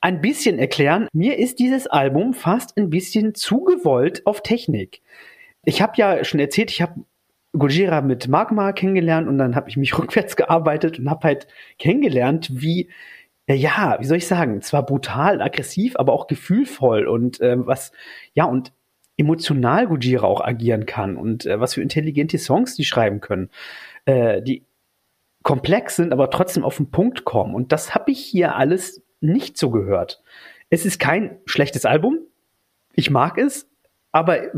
[0.00, 1.08] ein bisschen erklären.
[1.12, 5.02] Mir ist dieses Album fast ein bisschen zu gewollt auf Technik.
[5.64, 7.04] Ich habe ja schon erzählt, ich habe
[7.52, 11.46] Gojira mit Magma kennengelernt und dann habe ich mich rückwärts gearbeitet und habe halt
[11.78, 12.88] kennengelernt, wie
[13.54, 17.92] ja, wie soll ich sagen, zwar brutal, aggressiv, aber auch gefühlvoll und äh, was,
[18.34, 18.72] ja, und
[19.16, 23.50] emotional Gujira auch agieren kann und äh, was für intelligente Songs die schreiben können,
[24.06, 24.64] äh, die
[25.42, 27.54] komplex sind, aber trotzdem auf den Punkt kommen.
[27.54, 30.22] Und das habe ich hier alles nicht so gehört.
[30.70, 32.18] Es ist kein schlechtes Album.
[32.94, 33.68] Ich mag es,
[34.12, 34.54] aber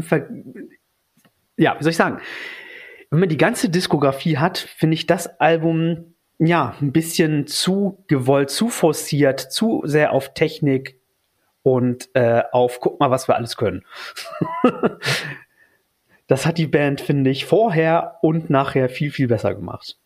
[1.56, 2.20] ja, wie soll ich sagen?
[3.10, 8.50] Wenn man die ganze Diskografie hat, finde ich das Album ja, ein bisschen zu gewollt,
[8.50, 10.98] zu forciert, zu sehr auf Technik
[11.62, 13.84] und äh, auf, guck mal, was wir alles können.
[16.26, 19.98] das hat die Band, finde ich, vorher und nachher viel, viel besser gemacht.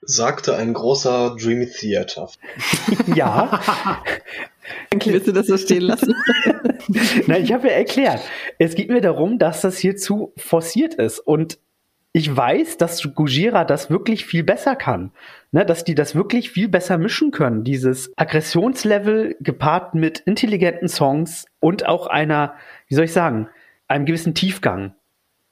[0.00, 2.30] Sagte ein großer Dreamy Theater.
[3.14, 4.02] ja.
[5.04, 6.14] Willst du das so stehen lassen?
[7.26, 8.20] Nein, ich habe ja erklärt.
[8.58, 11.58] Es geht mir darum, dass das hier zu forciert ist und
[12.16, 15.10] ich weiß, dass Gujira das wirklich viel besser kann.
[15.52, 17.62] Ne, dass die das wirklich viel besser mischen können.
[17.62, 22.54] Dieses Aggressionslevel gepaart mit intelligenten Songs und auch einer,
[22.88, 23.50] wie soll ich sagen,
[23.86, 24.94] einem gewissen Tiefgang.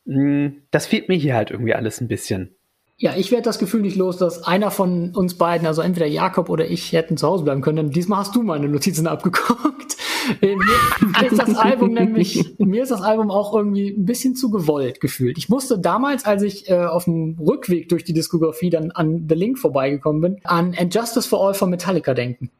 [0.07, 2.57] Hm, das fehlt mir hier halt irgendwie alles ein bisschen.
[2.96, 6.48] Ja, ich werde das Gefühl nicht los, dass einer von uns beiden, also entweder Jakob
[6.48, 7.76] oder ich, hätten zu Hause bleiben können.
[7.76, 9.96] Denn diesmal hast du meine Notizen abgeguckt.
[10.40, 14.50] Äh, mir ist das Album nämlich, mir ist das Album auch irgendwie ein bisschen zu
[14.50, 15.38] gewollt gefühlt.
[15.38, 19.35] Ich musste damals, als ich äh, auf dem Rückweg durch die Diskografie dann an The
[19.35, 22.50] Link vorbeigekommen bin, an And Justice for All von Metallica denken.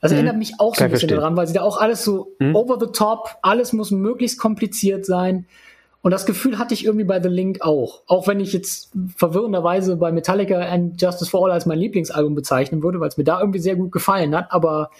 [0.00, 0.16] Das mhm.
[0.18, 1.20] erinnert mich auch so ein bisschen verstehen.
[1.20, 2.54] daran, weil sie da auch alles so mhm.
[2.54, 5.46] over the top, alles muss möglichst kompliziert sein.
[6.04, 8.02] Und das Gefühl hatte ich irgendwie bei The Link auch.
[8.06, 12.82] Auch wenn ich jetzt verwirrenderweise bei Metallica and Justice for All als mein Lieblingsalbum bezeichnen
[12.82, 14.52] würde, weil es mir da irgendwie sehr gut gefallen hat.
[14.52, 14.90] Aber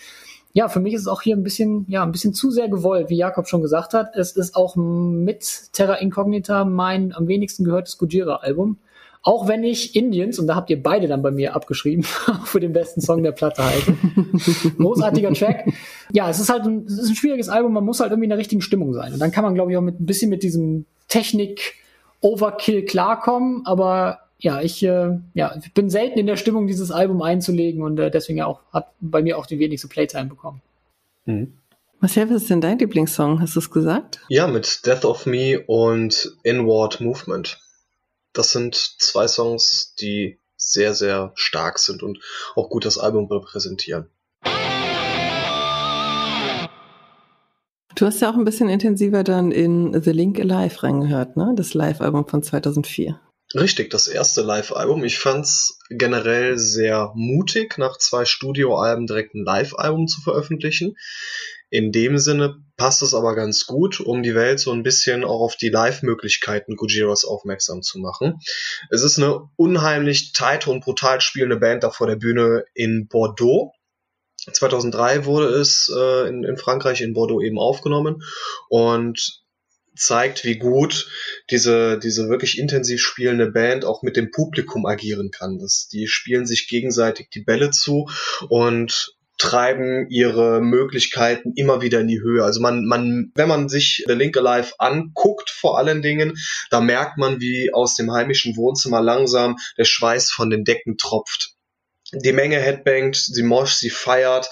[0.55, 3.11] ja, für mich ist es auch hier ein bisschen, ja, ein bisschen zu sehr gewollt,
[3.11, 4.17] wie Jakob schon gesagt hat.
[4.17, 8.79] Es ist auch mit Terra Incognita mein am wenigsten gehörtes Gujira-Album.
[9.21, 12.03] Auch wenn ich Indians, und da habt ihr beide dann bei mir abgeschrieben,
[12.45, 13.95] für den besten Song der Platte halte.
[14.79, 15.71] Großartiger Track.
[16.13, 18.31] Ja, es ist halt ein, es ist ein schwieriges Album, man muss halt irgendwie in
[18.31, 19.13] der richtigen Stimmung sein.
[19.13, 24.19] Und dann kann man, glaube ich, auch mit ein bisschen mit diesem Technik-Overkill klarkommen, aber
[24.39, 28.11] ja, ich, äh, ja, ich bin selten in der Stimmung, dieses Album einzulegen und äh,
[28.11, 30.61] deswegen auch hat bei mir auch die wenigste Playtime bekommen.
[31.25, 31.57] Mhm.
[32.01, 33.41] Marcel, was ist denn dein Lieblingssong?
[33.41, 34.21] Hast du es gesagt?
[34.29, 37.61] Ja, mit Death of Me und Inward Movement.
[38.33, 42.19] Das sind zwei Songs, die sehr, sehr stark sind und
[42.57, 44.11] auch gut das Album repräsentieren.
[47.95, 51.53] Du hast ja auch ein bisschen intensiver dann in The Link Alive reingehört, ne?
[51.57, 53.21] Das Live-Album von 2004.
[53.55, 55.05] Richtig, das erste Live-Album.
[55.05, 60.97] Ich fand's generell sehr mutig, nach zwei Studioalben direkt ein Live-Album zu veröffentlichen.
[61.71, 65.41] In dem Sinne passt es aber ganz gut, um die Welt so ein bisschen auch
[65.41, 68.41] auf die Live-Möglichkeiten Gujiros aufmerksam zu machen.
[68.91, 73.73] Es ist eine unheimlich tight und brutal spielende Band da vor der Bühne in Bordeaux.
[74.53, 78.23] 2003 wurde es äh, in, in Frankreich in Bordeaux eben aufgenommen
[78.69, 79.45] und
[79.97, 81.09] zeigt, wie gut
[81.51, 85.59] diese, diese wirklich intensiv spielende Band auch mit dem Publikum agieren kann.
[85.59, 88.09] Das, die spielen sich gegenseitig die Bälle zu
[88.49, 92.45] und treiben ihre Möglichkeiten immer wieder in die Höhe.
[92.45, 96.35] Also man, man, wenn man sich The Link Alive anguckt, vor allen Dingen,
[96.71, 101.54] da merkt man, wie aus dem heimischen Wohnzimmer langsam der Schweiß von den Decken tropft.
[102.15, 104.51] Die Menge headbangt, sie moscht, sie feiert.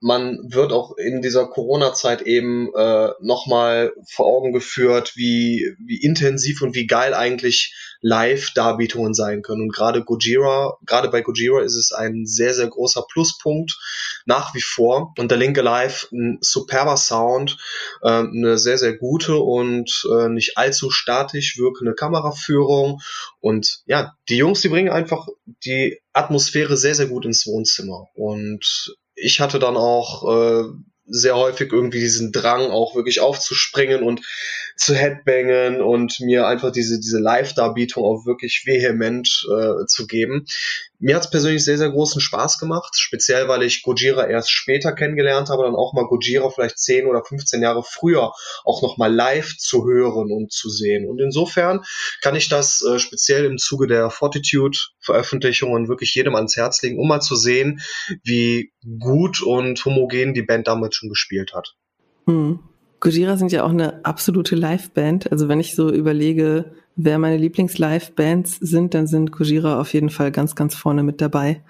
[0.00, 6.62] Man wird auch in dieser Corona-Zeit eben äh, nochmal vor Augen geführt, wie, wie intensiv
[6.62, 9.62] und wie geil eigentlich Live-Darbietungen sein können.
[9.62, 13.78] Und gerade Gojira, gerade bei Gojira ist es ein sehr, sehr großer Pluspunkt
[14.24, 15.12] nach wie vor.
[15.18, 17.58] Und der Linke Live, ein superber Sound,
[18.02, 23.00] äh, eine sehr, sehr gute und äh, nicht allzu statisch wirkende Kameraführung.
[23.40, 25.28] Und ja, die Jungs, die bringen einfach
[25.64, 28.08] die Atmosphäre sehr, sehr gut ins Wohnzimmer.
[28.14, 30.64] Und ich hatte dann auch äh,
[31.10, 34.20] sehr häufig irgendwie diesen Drang, auch wirklich aufzuspringen und
[34.76, 40.46] zu headbangen und mir einfach diese, diese Live-Darbietung auch wirklich vehement äh, zu geben.
[41.02, 44.92] Mir hat es persönlich sehr, sehr großen Spaß gemacht, speziell weil ich Gojira erst später
[44.92, 48.32] kennengelernt habe, dann auch mal Gojira vielleicht 10 oder 15 Jahre früher
[48.64, 51.08] auch nochmal live zu hören und zu sehen.
[51.08, 51.80] Und insofern
[52.20, 57.08] kann ich das äh, speziell im Zuge der Fortitude-Veröffentlichungen wirklich jedem ans Herz legen, um
[57.08, 57.80] mal zu sehen,
[58.22, 61.76] wie gut und homogen die Band damals schon gespielt hat.
[62.26, 62.60] Hm.
[63.00, 65.32] Gojira sind ja auch eine absolute Liveband.
[65.32, 70.30] Also wenn ich so überlege, wer meine Lieblings-Live-Bands sind, dann sind Gojira auf jeden Fall
[70.30, 71.62] ganz, ganz vorne mit dabei.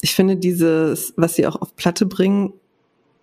[0.00, 2.54] Ich finde dieses, was sie auch auf Platte bringen,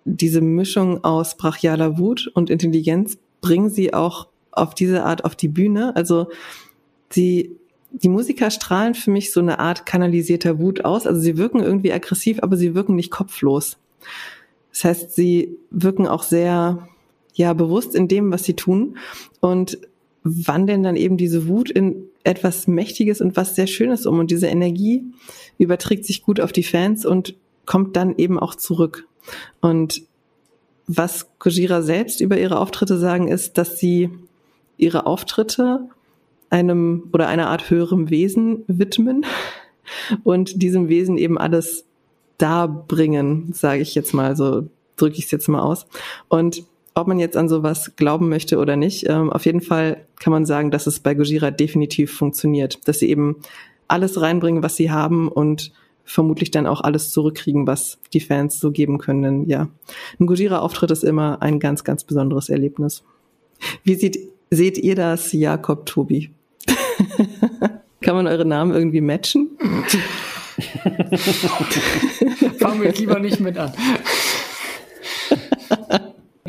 [0.06, 5.48] diese Mischung aus brachialer Wut und Intelligenz, bringen sie auch auf diese Art auf die
[5.48, 5.96] Bühne.
[5.96, 6.28] Also
[7.10, 7.56] sie,
[7.92, 11.08] die Musiker strahlen für mich so eine Art kanalisierter Wut aus.
[11.08, 13.78] Also sie wirken irgendwie aggressiv, aber sie wirken nicht kopflos.
[14.72, 16.88] Das heißt, sie wirken auch sehr,
[17.34, 18.98] ja, bewusst in dem, was sie tun
[19.40, 19.80] und
[20.48, 24.20] wandeln dann eben diese Wut in etwas Mächtiges und was sehr Schönes um.
[24.20, 25.04] Und diese Energie
[25.58, 29.08] überträgt sich gut auf die Fans und kommt dann eben auch zurück.
[29.62, 30.02] Und
[30.88, 34.10] was Kojira selbst über ihre Auftritte sagen, ist, dass sie
[34.78, 35.88] ihre Auftritte
[36.50, 39.26] einem oder einer Art höherem Wesen widmen
[40.24, 41.86] und diesem Wesen eben alles
[42.38, 45.86] darbringen, sage ich jetzt mal, so drücke ich es jetzt mal aus.
[46.28, 46.64] Und
[46.96, 50.46] ob man jetzt an sowas glauben möchte oder nicht, ähm, auf jeden Fall kann man
[50.46, 53.38] sagen, dass es bei Gojira definitiv funktioniert, dass sie eben
[53.88, 55.72] alles reinbringen, was sie haben und
[56.04, 59.48] vermutlich dann auch alles zurückkriegen, was die Fans so geben können.
[59.48, 59.70] Ja,
[60.20, 63.04] ein Gojira-Auftritt ist immer ein ganz, ganz besonderes Erlebnis.
[63.84, 66.32] Wie sieht, seht ihr das, Jakob, Tobi?
[68.02, 69.52] kann man eure Namen irgendwie matchen?
[72.60, 73.72] Fangen wir lieber nicht mit an.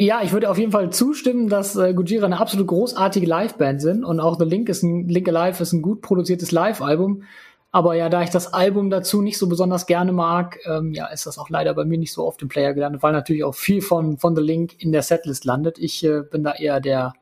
[0.01, 4.03] Ja, ich würde auf jeden Fall zustimmen, dass äh, Gujira eine absolut großartige Liveband sind
[4.03, 7.25] und auch The Link ist ein Link Alive ist ein gut produziertes Live-Album.
[7.71, 11.27] Aber ja, da ich das Album dazu nicht so besonders gerne mag, ähm, ja, ist
[11.27, 13.83] das auch leider bei mir nicht so oft im Player gelandet, weil natürlich auch viel
[13.83, 15.77] von, von The Link in der Setlist landet.
[15.79, 17.13] Ich äh, bin da eher der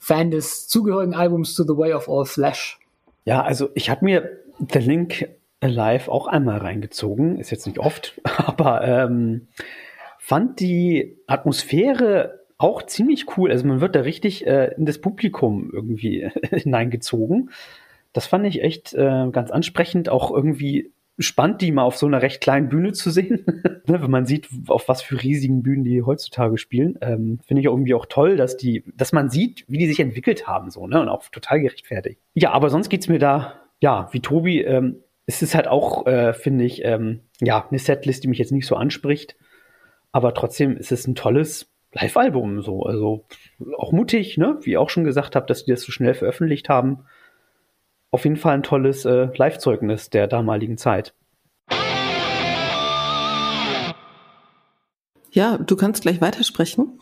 [0.00, 2.80] Fan des zugehörigen Albums To the Way of All Flesh.
[3.26, 4.38] Ja, also ich habe mir
[4.72, 5.28] The Link
[5.60, 9.46] Alive auch einmal reingezogen, ist jetzt nicht oft, aber ähm,
[10.28, 13.50] fand die Atmosphäre auch ziemlich cool.
[13.50, 17.48] Also man wird da richtig äh, in das Publikum irgendwie hineingezogen.
[18.12, 22.20] Das fand ich echt äh, ganz ansprechend, auch irgendwie spannend, die mal auf so einer
[22.20, 23.42] recht kleinen Bühne zu sehen.
[23.86, 27.66] ne, wenn man sieht, auf was für riesigen Bühnen die heutzutage spielen, ähm, finde ich
[27.66, 31.00] irgendwie auch toll, dass die, dass man sieht, wie die sich entwickelt haben, so, ne,
[31.00, 32.20] und auch total gerechtfertigt.
[32.34, 36.34] Ja, aber sonst geht's mir da, ja, wie Tobi, ähm, es ist halt auch, äh,
[36.34, 39.34] finde ich, ähm, ja, eine Setlist, die mich jetzt nicht so anspricht.
[40.12, 42.82] Aber trotzdem ist es ein tolles Live-Album, so.
[42.82, 43.24] Also
[43.76, 44.58] auch mutig, ne?
[44.62, 47.04] Wie ihr auch schon gesagt habt, dass die das so schnell veröffentlicht haben.
[48.10, 51.14] Auf jeden Fall ein tolles äh, Live-Zeugnis der damaligen Zeit.
[55.30, 56.98] Ja, du kannst gleich weitersprechen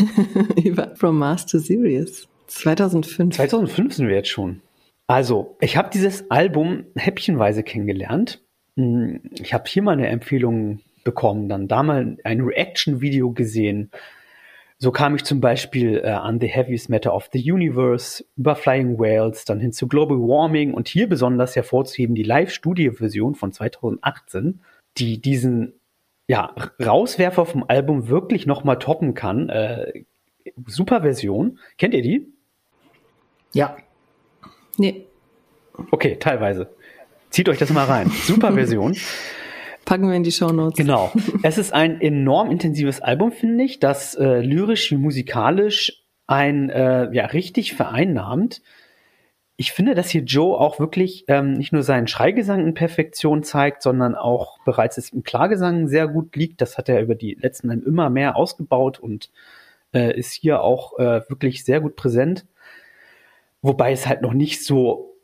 [0.64, 3.36] über From Mars to Sirius 2005.
[3.36, 4.62] 2005 sind wir jetzt schon.
[5.06, 8.42] Also, ich habe dieses Album häppchenweise kennengelernt.
[8.76, 13.90] Hm, ich habe hier mal eine Empfehlung bekommen, dann da mal ein Reaction-Video gesehen,
[14.78, 18.98] So kam ich zum Beispiel äh, an The Heaviest Matter of the Universe, über Flying
[18.98, 24.60] Whales, dann hin zu Global Warming und hier besonders hervorzuheben die Live-Studio-Version von 2018,
[24.98, 25.72] die diesen
[26.28, 29.48] ja, Rauswerfer vom Album wirklich nochmal toppen kann.
[29.48, 30.04] Äh,
[30.66, 31.58] super Version.
[31.78, 32.26] Kennt ihr die?
[33.54, 33.76] Ja.
[34.76, 35.06] Nee.
[35.90, 36.68] Okay, teilweise.
[37.30, 38.10] Zieht euch das mal rein.
[38.10, 38.94] Super Version.
[39.86, 40.76] Packen wir in die Show Notes.
[40.76, 41.12] Genau.
[41.42, 47.08] Es ist ein enorm intensives Album, finde ich, das äh, lyrisch wie musikalisch ein äh,
[47.14, 48.62] ja richtig vereinnahmt.
[49.56, 53.80] Ich finde, dass hier Joe auch wirklich ähm, nicht nur seinen Schreigesang in Perfektion zeigt,
[53.80, 56.60] sondern auch bereits es im Klargesang sehr gut liegt.
[56.60, 59.30] Das hat er über die letzten Jahre immer mehr ausgebaut und
[59.94, 62.44] äh, ist hier auch äh, wirklich sehr gut präsent.
[63.62, 65.15] Wobei es halt noch nicht so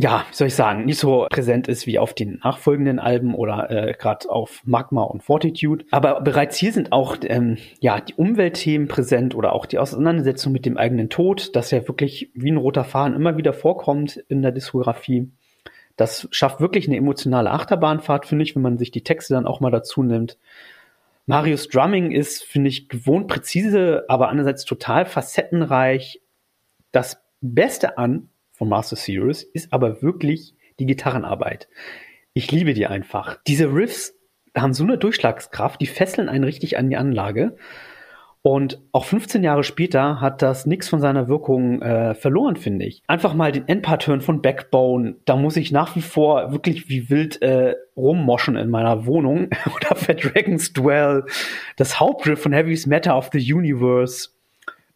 [0.00, 3.68] ja, wie soll ich sagen, nicht so präsent ist wie auf den nachfolgenden Alben oder
[3.68, 5.84] äh, gerade auf Magma und Fortitude.
[5.90, 10.66] Aber bereits hier sind auch ähm, ja die Umweltthemen präsent oder auch die Auseinandersetzung mit
[10.66, 14.52] dem eigenen Tod, das ja wirklich wie ein roter Faden immer wieder vorkommt in der
[14.52, 15.32] Diskografie.
[15.96, 19.58] Das schafft wirklich eine emotionale Achterbahnfahrt, finde ich, wenn man sich die Texte dann auch
[19.58, 20.38] mal dazu nimmt.
[21.26, 26.20] Marius Drumming ist, finde ich, gewohnt präzise, aber andererseits total facettenreich.
[26.92, 31.68] Das Beste an von Master Series ist aber wirklich die Gitarrenarbeit.
[32.34, 33.38] Ich liebe die einfach.
[33.46, 34.14] Diese Riffs
[34.56, 37.56] haben so eine Durchschlagskraft, die fesseln einen richtig an die Anlage.
[38.42, 43.02] Und auch 15 Jahre später hat das nichts von seiner Wirkung äh, verloren, finde ich.
[43.06, 47.42] Einfach mal den Endpart-Turn von Backbone, da muss ich nach wie vor wirklich wie wild
[47.42, 49.50] äh, rummoschen in meiner Wohnung.
[49.76, 51.24] Oder für Dragon's Dwell,
[51.76, 54.30] das Hauptriff von Heavy's Matter of the Universe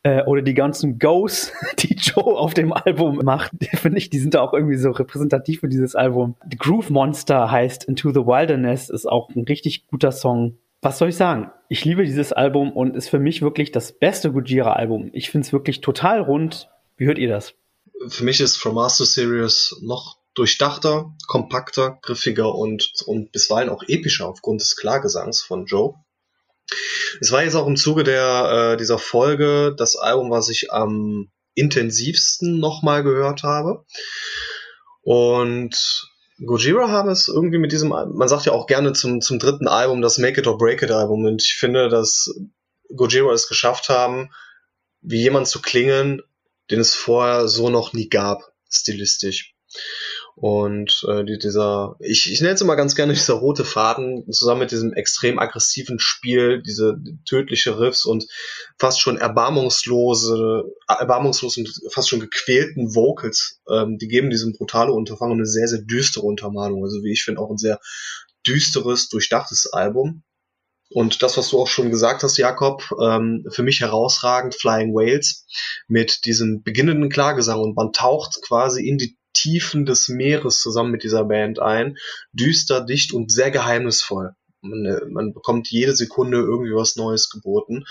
[0.03, 4.35] äh, oder die ganzen Goes, die Joe auf dem Album macht, finde ich, die sind
[4.35, 6.37] da auch irgendwie so repräsentativ für dieses Album.
[6.51, 10.59] The Groove Monster heißt Into the Wilderness, ist auch ein richtig guter Song.
[10.81, 11.51] Was soll ich sagen?
[11.69, 15.11] Ich liebe dieses Album und ist für mich wirklich das beste Gujira-Album.
[15.12, 16.69] Ich finde es wirklich total rund.
[16.97, 17.55] Wie hört ihr das?
[18.09, 24.29] Für mich ist From Master Series noch durchdachter, kompakter, griffiger und, und bisweilen auch epischer
[24.29, 25.95] aufgrund des Klagesangs von Joe.
[27.21, 31.31] Es war jetzt auch im Zuge der, äh, dieser Folge das Album, was ich am
[31.55, 33.85] intensivsten nochmal gehört habe.
[35.03, 36.09] Und
[36.45, 40.03] Gojira haben es irgendwie mit diesem, man sagt ja auch gerne zum, zum dritten Album
[40.03, 41.25] das Make It or Break It Album.
[41.25, 42.35] Und ich finde, dass
[42.95, 44.31] Gojira es geschafft haben,
[45.01, 46.23] wie jemand zu klingen,
[46.71, 49.55] den es vorher so noch nie gab, stilistisch.
[50.35, 54.61] Und äh, die, dieser, ich, ich nenne es immer ganz gerne dieser rote Faden, zusammen
[54.61, 56.97] mit diesem extrem aggressiven Spiel, diese
[57.29, 58.27] tödliche Riffs und
[58.79, 65.47] fast schon erbarmungslose, erbarmungslosen, fast schon gequälten Vocals, ähm, die geben diesem brutale Unterfangen eine
[65.47, 66.83] sehr, sehr düstere Untermalung.
[66.83, 67.79] Also wie ich finde, auch ein sehr
[68.47, 70.23] düsteres, durchdachtes Album.
[70.95, 75.47] Und das, was du auch schon gesagt hast, Jakob, ähm, für mich herausragend Flying Whales
[75.88, 81.03] mit diesem beginnenden Klagesang und man taucht quasi in die Tiefen des Meeres zusammen mit
[81.03, 81.97] dieser Band ein.
[82.33, 84.35] Düster, dicht und sehr geheimnisvoll.
[84.61, 87.85] Man, äh, man bekommt jede Sekunde irgendwie was Neues geboten.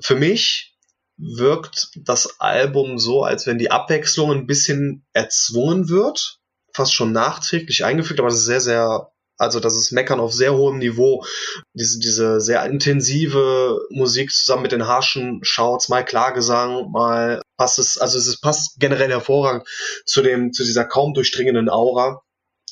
[0.00, 0.76] Für mich
[1.16, 6.40] wirkt das Album so, als wenn die Abwechslung ein bisschen erzwungen wird,
[6.72, 10.54] fast schon nachträglich eingefügt, aber das ist sehr, sehr also das ist Meckern auf sehr
[10.54, 11.24] hohem Niveau.
[11.72, 17.96] Diese, diese sehr intensive Musik zusammen mit den harschen Shouts, mal Klagesang, mal passt es,
[17.96, 19.66] also es passt generell hervorragend
[20.04, 22.22] zu dem, zu dieser kaum durchdringenden Aura.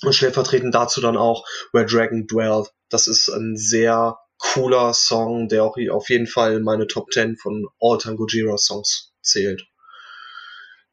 [0.02, 2.70] Und stellvertretend dazu dann auch Where Dragon Dwelled.
[2.90, 7.36] Das ist ein sehr cooler Song, der auch auf jeden Fall in meine Top 10
[7.36, 9.66] von All-Time Gojira Songs zählt.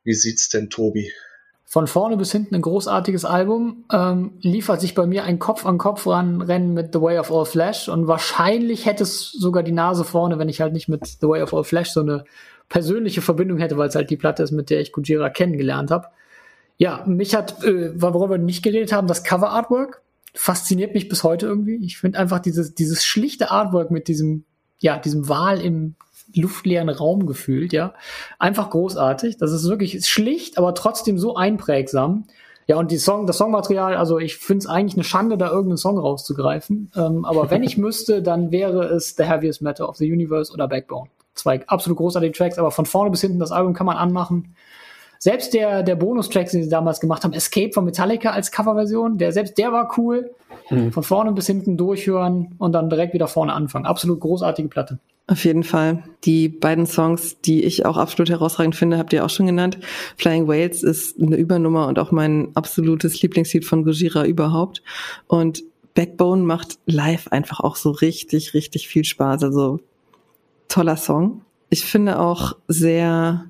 [0.04, 1.12] Wie sieht's denn, Tobi?
[1.66, 5.78] Von vorne bis hinten ein großartiges Album, ähm, liefert sich bei mir ein Kopf an
[5.78, 9.72] Kopf ran Rennen mit The Way of All Flash und wahrscheinlich hätte es sogar die
[9.72, 12.24] Nase vorne, wenn ich halt nicht mit The Way of All Flash so eine
[12.70, 16.08] persönliche Verbindung hätte, weil es halt die Platte ist, mit der ich Kujira kennengelernt habe.
[16.78, 20.02] Ja, mich hat, äh, worüber wir nicht geredet haben, das Cover Artwork
[20.34, 21.84] fasziniert mich bis heute irgendwie.
[21.84, 24.44] Ich finde einfach dieses, dieses schlichte Artwork mit diesem,
[24.80, 25.96] ja, diesem Wal im
[26.36, 27.94] luftleeren Raum gefühlt, ja.
[28.40, 29.38] Einfach großartig.
[29.38, 32.26] Das ist wirklich schlicht, aber trotzdem so einprägsam.
[32.68, 35.78] Ja, und die Song, das Songmaterial, also ich finde es eigentlich eine Schande, da irgendeinen
[35.78, 36.92] Song rauszugreifen.
[36.96, 40.68] Ähm, aber wenn ich müsste, dann wäre es The Heaviest Matter of the Universe oder
[40.68, 41.10] Backbone.
[41.36, 44.56] Zwei absolut großartige Tracks, aber von vorne bis hinten das Album kann man anmachen.
[45.20, 49.32] Selbst der, der Bonustrack, den sie damals gemacht haben, Escape von Metallica als Coverversion, der
[49.32, 50.32] selbst der war cool.
[50.70, 50.92] Mhm.
[50.92, 53.86] Von vorne bis hinten durchhören und dann direkt wieder vorne anfangen.
[53.86, 55.00] Absolut großartige Platte.
[55.28, 56.04] Auf jeden Fall.
[56.24, 59.80] Die beiden Songs, die ich auch absolut herausragend finde, habt ihr auch schon genannt.
[60.18, 64.84] Flying Whales ist eine Übernummer und auch mein absolutes Lieblingslied von Gojira überhaupt.
[65.26, 65.64] Und
[65.96, 69.44] Backbone macht live einfach auch so richtig, richtig viel Spaß.
[69.44, 69.80] Also
[70.68, 71.42] toller Song.
[71.70, 73.46] ich finde auch sehr,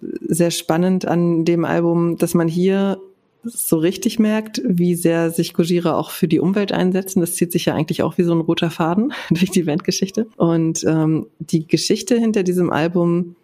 [0.00, 3.00] sehr spannend an dem Album, dass man hier
[3.42, 7.20] so richtig merkt, wie sehr sich Gojira auch für die Umwelt einsetzen.
[7.20, 10.26] Das zieht sich ja eigentlich auch wie so ein roter Faden durch die Bandgeschichte.
[10.36, 13.36] Und ähm, die Geschichte hinter diesem Album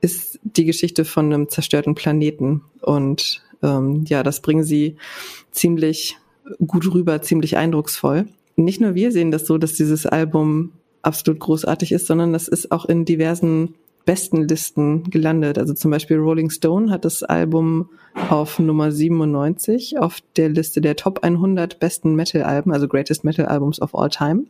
[0.00, 2.62] ist die Geschichte von einem zerstörten Planeten.
[2.82, 4.96] Und ähm, ja, das bringen sie
[5.50, 6.16] ziemlich
[6.66, 8.26] gut rüber, ziemlich eindrucksvoll.
[8.56, 10.72] Nicht nur wir sehen das so, dass dieses Album
[11.02, 13.74] absolut großartig ist, sondern das ist auch in diversen
[14.04, 15.58] besten Listen gelandet.
[15.58, 17.90] Also zum Beispiel Rolling Stone hat das Album
[18.28, 23.80] auf Nummer 97 auf der Liste der Top 100 besten Metal-Alben, also Greatest Metal Albums
[23.80, 24.44] of All Time.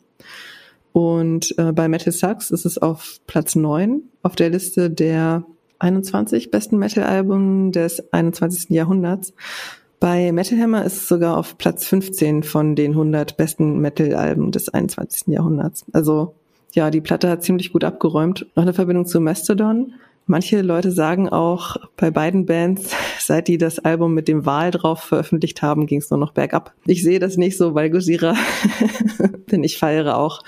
[0.93, 5.45] Und äh, bei Metal Sucks ist es auf Platz 9 auf der Liste der
[5.79, 8.71] 21 besten Metal-Alben des 21.
[8.71, 9.33] Jahrhunderts.
[9.99, 14.69] Bei Metal Hammer ist es sogar auf Platz 15 von den 100 besten Metal-Alben des
[14.69, 15.29] 21.
[15.29, 15.85] Jahrhunderts.
[15.93, 16.35] Also
[16.75, 18.47] ja, die Platte hat ziemlich gut abgeräumt.
[18.55, 19.95] Noch eine Verbindung zu Mastodon.
[20.27, 25.01] Manche Leute sagen auch, bei beiden Bands, seit die das Album mit dem Wahl drauf
[25.01, 26.73] veröffentlicht haben, ging es nur noch bergab.
[26.87, 28.37] Ich sehe das nicht so, weil Gojira,
[29.51, 30.43] denn ich feiere auch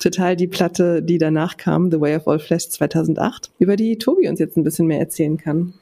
[0.00, 4.28] total die Platte, die danach kam, The Way of All Flesh 2008, über die Tobi
[4.28, 5.74] uns jetzt ein bisschen mehr erzählen kann.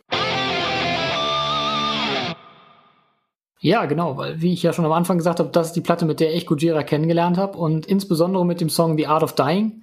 [3.67, 6.05] Ja, genau, weil wie ich ja schon am Anfang gesagt habe, das ist die Platte,
[6.05, 9.83] mit der ich Gujira kennengelernt habe und insbesondere mit dem Song The Art of Dying.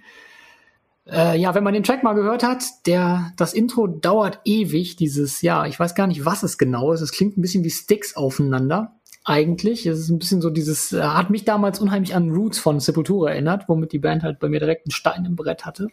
[1.06, 4.96] Äh, ja, wenn man den Track mal gehört hat, der das Intro dauert ewig.
[4.96, 7.02] Dieses, ja, ich weiß gar nicht, was es genau ist.
[7.02, 8.96] Es klingt ein bisschen wie Sticks aufeinander.
[9.26, 12.80] Eigentlich, es ist ein bisschen so dieses, äh, hat mich damals unheimlich an Roots von
[12.80, 15.90] Sepultura erinnert, womit die Band halt bei mir direkt einen Stein im Brett hatte.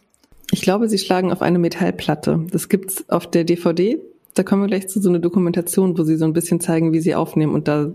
[0.53, 2.45] Ich glaube, sie schlagen auf eine Metallplatte.
[2.51, 3.99] Das gibt's auf der DVD
[4.33, 7.01] da kommen wir gleich zu so einer Dokumentation, wo sie so ein bisschen zeigen, wie
[7.01, 7.91] sie aufnehmen und da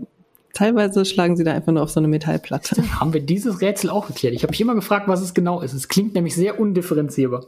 [0.53, 2.81] teilweise schlagen sie da einfach nur auf so eine Metallplatte.
[2.99, 4.33] Haben wir dieses Rätsel auch geklärt?
[4.33, 5.73] Ich habe mich immer gefragt, was es genau ist.
[5.73, 7.45] Es klingt nämlich sehr undifferenzierbar.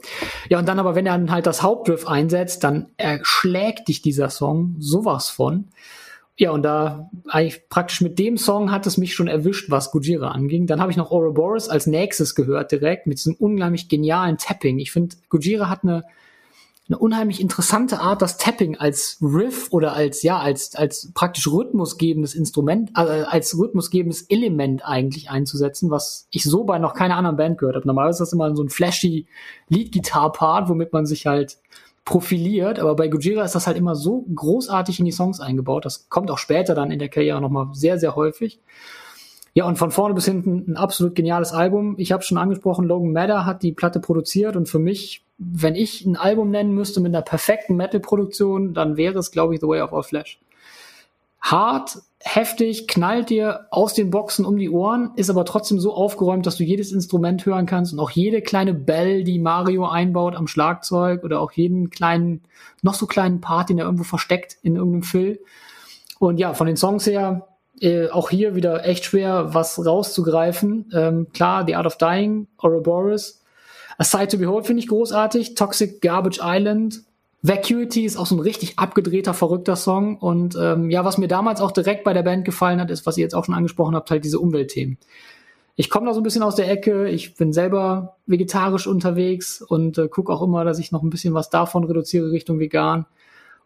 [0.50, 4.30] Ja, und dann aber, wenn er dann halt das Hauptriff einsetzt, dann erschlägt dich dieser
[4.30, 5.70] Song sowas von.
[6.38, 10.30] Ja, und da eigentlich praktisch mit dem Song hat es mich schon erwischt, was Gujira
[10.30, 10.68] anging.
[10.68, 14.80] Dann habe ich noch Ouroboros als nächstes gehört direkt mit diesem unheimlich genialen Tapping.
[14.80, 16.06] Ich finde, Gujira hat eine
[16.90, 22.34] eine unheimlich interessante Art, das Tapping als Riff oder als, ja, als, als praktisch rhythmusgebendes
[22.34, 27.60] Instrument, äh, als rhythmusgebendes Element eigentlich einzusetzen, was ich so bei noch keiner anderen Band
[27.60, 27.88] gehört habe.
[27.88, 29.28] Normalerweise ist das immer so ein flashy
[29.70, 31.60] Lead-Gitar-Part, womit man sich halt
[32.06, 35.86] profiliert, aber bei Gujira ist das halt immer so großartig in die Songs eingebaut.
[35.86, 38.60] Das kommt auch später dann in der Karriere nochmal sehr, sehr häufig.
[39.54, 41.96] Ja, und von vorne bis hinten ein absolut geniales Album.
[42.00, 46.06] Ich habe schon angesprochen, Logan Madder hat die Platte produziert und für mich, wenn ich
[46.06, 49.82] ein Album nennen müsste mit einer perfekten Metal-Produktion, dann wäre es, glaube ich, The Way
[49.82, 50.40] of All Flesh.
[51.40, 56.46] Hart, heftig, knallt dir aus den Boxen um die Ohren, ist aber trotzdem so aufgeräumt,
[56.46, 60.48] dass du jedes Instrument hören kannst und auch jede kleine Bell, die Mario einbaut am
[60.48, 62.42] Schlagzeug oder auch jeden kleinen,
[62.82, 65.40] noch so kleinen Part, den er irgendwo versteckt in irgendeinem Fill.
[66.20, 67.48] Und ja, von den Songs her
[67.80, 70.92] äh, auch hier wieder echt schwer, was rauszugreifen.
[70.94, 73.39] Ähm, klar, The Art of Dying, Ouroboros.
[74.00, 75.56] A Sight to Behold finde ich großartig.
[75.56, 77.04] Toxic Garbage Island.
[77.42, 80.18] Vacuity ist auch so ein richtig abgedrehter, verrückter Song.
[80.18, 83.18] Und ähm, ja, was mir damals auch direkt bei der Band gefallen hat, ist, was
[83.18, 84.98] ihr jetzt auch schon angesprochen habt, halt diese Umweltthemen.
[85.76, 87.10] Ich komme da so ein bisschen aus der Ecke.
[87.10, 91.34] Ich bin selber vegetarisch unterwegs und äh, gucke auch immer, dass ich noch ein bisschen
[91.34, 93.06] was davon reduziere Richtung vegan.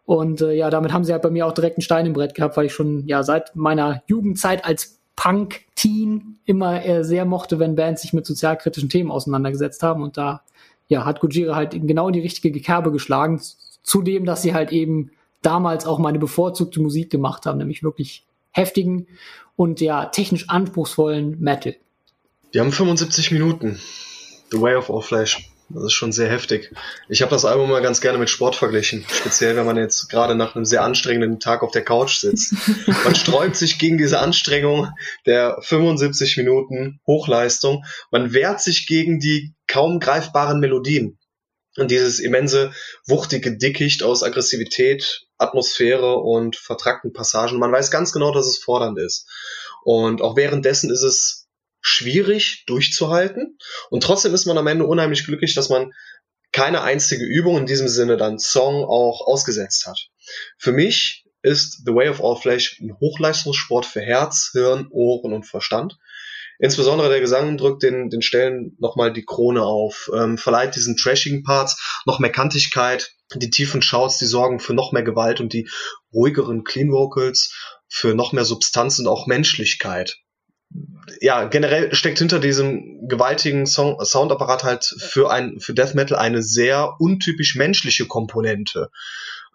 [0.04, 2.34] Und äh, ja, damit haben sie halt bei mir auch direkt einen Stein im Brett
[2.34, 7.76] gehabt, weil ich schon ja seit meiner Jugendzeit als Punk-Teen immer äh, sehr mochte, wenn
[7.76, 10.02] Bands sich mit sozialkritischen Themen auseinandergesetzt haben.
[10.02, 10.42] Und da
[10.88, 13.40] ja, hat Gojira halt genau in die richtige Kerbe geschlagen.
[13.82, 15.10] Zudem, dass sie halt eben
[15.42, 19.06] damals auch meine bevorzugte Musik gemacht haben, nämlich wirklich heftigen
[19.56, 21.76] und ja technisch anspruchsvollen Metal.
[22.52, 23.78] Die haben 75 Minuten.
[24.50, 25.50] The Way of All Flesh.
[25.70, 26.72] Das ist schon sehr heftig.
[27.08, 29.04] Ich habe das Album mal ganz gerne mit Sport verglichen.
[29.08, 32.54] Speziell, wenn man jetzt gerade nach einem sehr anstrengenden Tag auf der Couch sitzt.
[33.04, 34.88] Man sträubt sich gegen diese Anstrengung
[35.26, 37.84] der 75 Minuten Hochleistung.
[38.10, 41.18] Man wehrt sich gegen die kaum greifbaren Melodien.
[41.76, 42.72] Und dieses immense,
[43.06, 47.58] wuchtige Dickicht aus Aggressivität, Atmosphäre und vertrackten Passagen.
[47.58, 49.26] Man weiß ganz genau, dass es fordernd ist.
[49.82, 51.43] Und auch währenddessen ist es
[51.84, 53.58] schwierig durchzuhalten.
[53.90, 55.92] Und trotzdem ist man am Ende unheimlich glücklich, dass man
[56.50, 60.08] keine einzige Übung in diesem Sinne dann Song auch ausgesetzt hat.
[60.56, 65.44] Für mich ist The Way of All Flesh ein Hochleistungssport für Herz, Hirn, Ohren und
[65.44, 65.98] Verstand.
[66.58, 71.42] Insbesondere der Gesang drückt den, den Stellen nochmal die Krone auf, ähm, verleiht diesen trashigen
[71.42, 75.68] Parts noch mehr Kantigkeit, die tiefen Shouts, die sorgen für noch mehr Gewalt und die
[76.14, 77.52] ruhigeren Clean Vocals
[77.88, 80.16] für noch mehr Substanz und auch Menschlichkeit
[81.20, 86.42] ja, generell steckt hinter diesem gewaltigen Song Soundapparat halt für ein für Death Metal eine
[86.42, 88.90] sehr untypisch menschliche Komponente,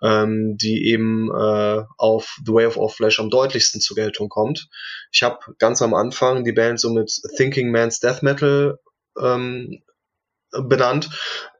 [0.01, 4.70] ähm, die eben äh, auf The Way of All Flesh am deutlichsten zur Geltung kommt.
[5.11, 8.80] Ich habe ganz am Anfang die Band so mit Thinking Man's Death Metal
[9.22, 9.82] ähm,
[10.52, 11.10] benannt.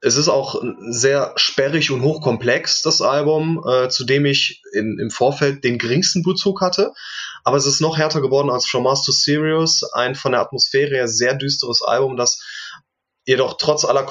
[0.02, 5.12] Es ist auch sehr sperrig und hochkomplex, das Album, äh, zu dem ich in, im
[5.12, 6.94] Vorfeld den geringsten Bezug hatte.
[7.44, 11.08] Aber es ist noch härter geworden als From Mars to Sirius, ein von der Atmosphäre
[11.08, 12.42] sehr düsteres Album, das
[13.30, 14.02] jedoch trotz aller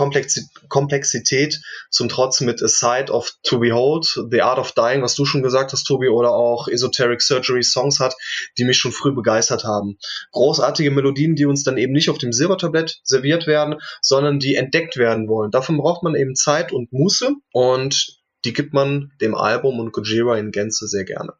[0.68, 1.60] Komplexität
[1.90, 5.42] zum Trotz mit A Side of To Behold, The Art of Dying, was du schon
[5.42, 8.14] gesagt hast, Tobi, oder auch Esoteric Surgery Songs hat,
[8.58, 9.98] die mich schon früh begeistert haben.
[10.30, 14.96] Großartige Melodien, die uns dann eben nicht auf dem Silbertablett serviert werden, sondern die entdeckt
[14.96, 15.50] werden wollen.
[15.50, 20.38] Davon braucht man eben Zeit und Muße und die gibt man dem Album und Gojira
[20.38, 21.32] in Gänze sehr gerne.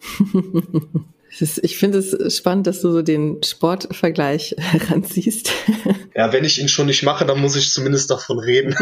[1.40, 5.50] Ich finde es spannend, dass du so den Sportvergleich heranziehst.
[6.14, 8.74] Ja, wenn ich ihn schon nicht mache, dann muss ich zumindest davon reden.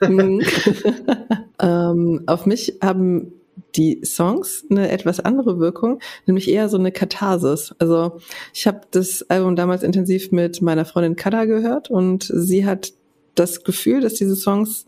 [0.00, 0.40] Mhm.
[1.60, 3.32] ähm, auf mich haben
[3.76, 7.74] die Songs eine etwas andere Wirkung, nämlich eher so eine Katharsis.
[7.78, 8.18] Also
[8.54, 12.92] ich habe das Album damals intensiv mit meiner Freundin Kada gehört und sie hat
[13.34, 14.86] das Gefühl, dass diese Songs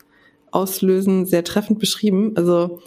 [0.51, 2.33] auslösen, sehr treffend beschrieben.
[2.37, 2.81] Also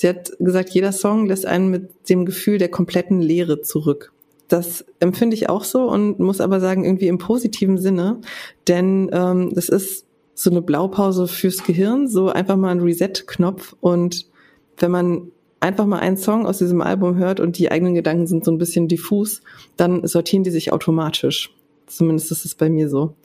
[0.00, 4.14] Sie hat gesagt, jeder Song lässt einen mit dem Gefühl der kompletten Leere zurück.
[4.48, 8.22] Das empfinde ich auch so und muss aber sagen, irgendwie im positiven Sinne,
[8.66, 14.24] denn ähm, das ist so eine Blaupause fürs Gehirn, so einfach mal ein Reset-Knopf und
[14.78, 18.42] wenn man einfach mal einen Song aus diesem Album hört und die eigenen Gedanken sind
[18.42, 19.42] so ein bisschen diffus,
[19.76, 21.54] dann sortieren die sich automatisch.
[21.86, 23.16] Zumindest ist es bei mir so.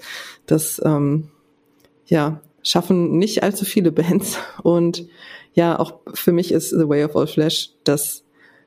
[0.46, 1.30] Das ähm,
[2.06, 5.08] ja schaffen nicht allzu viele Bands und
[5.56, 8.24] ja, auch für mich ist The Way of All Flesh das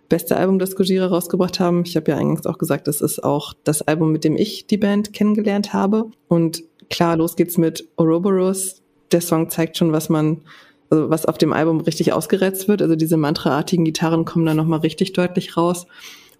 [0.08, 1.82] beste Album, das Gojira rausgebracht haben.
[1.84, 4.78] Ich habe ja eingangs auch gesagt, das ist auch das Album, mit dem ich die
[4.78, 6.10] Band kennengelernt habe.
[6.28, 8.82] Und klar, los geht's mit Ouroboros.
[9.12, 10.40] Der Song zeigt schon, was man,
[10.88, 12.80] also was auf dem Album richtig ausgerätzt wird.
[12.80, 15.86] Also diese mantraartigen Gitarren kommen da nochmal richtig deutlich raus.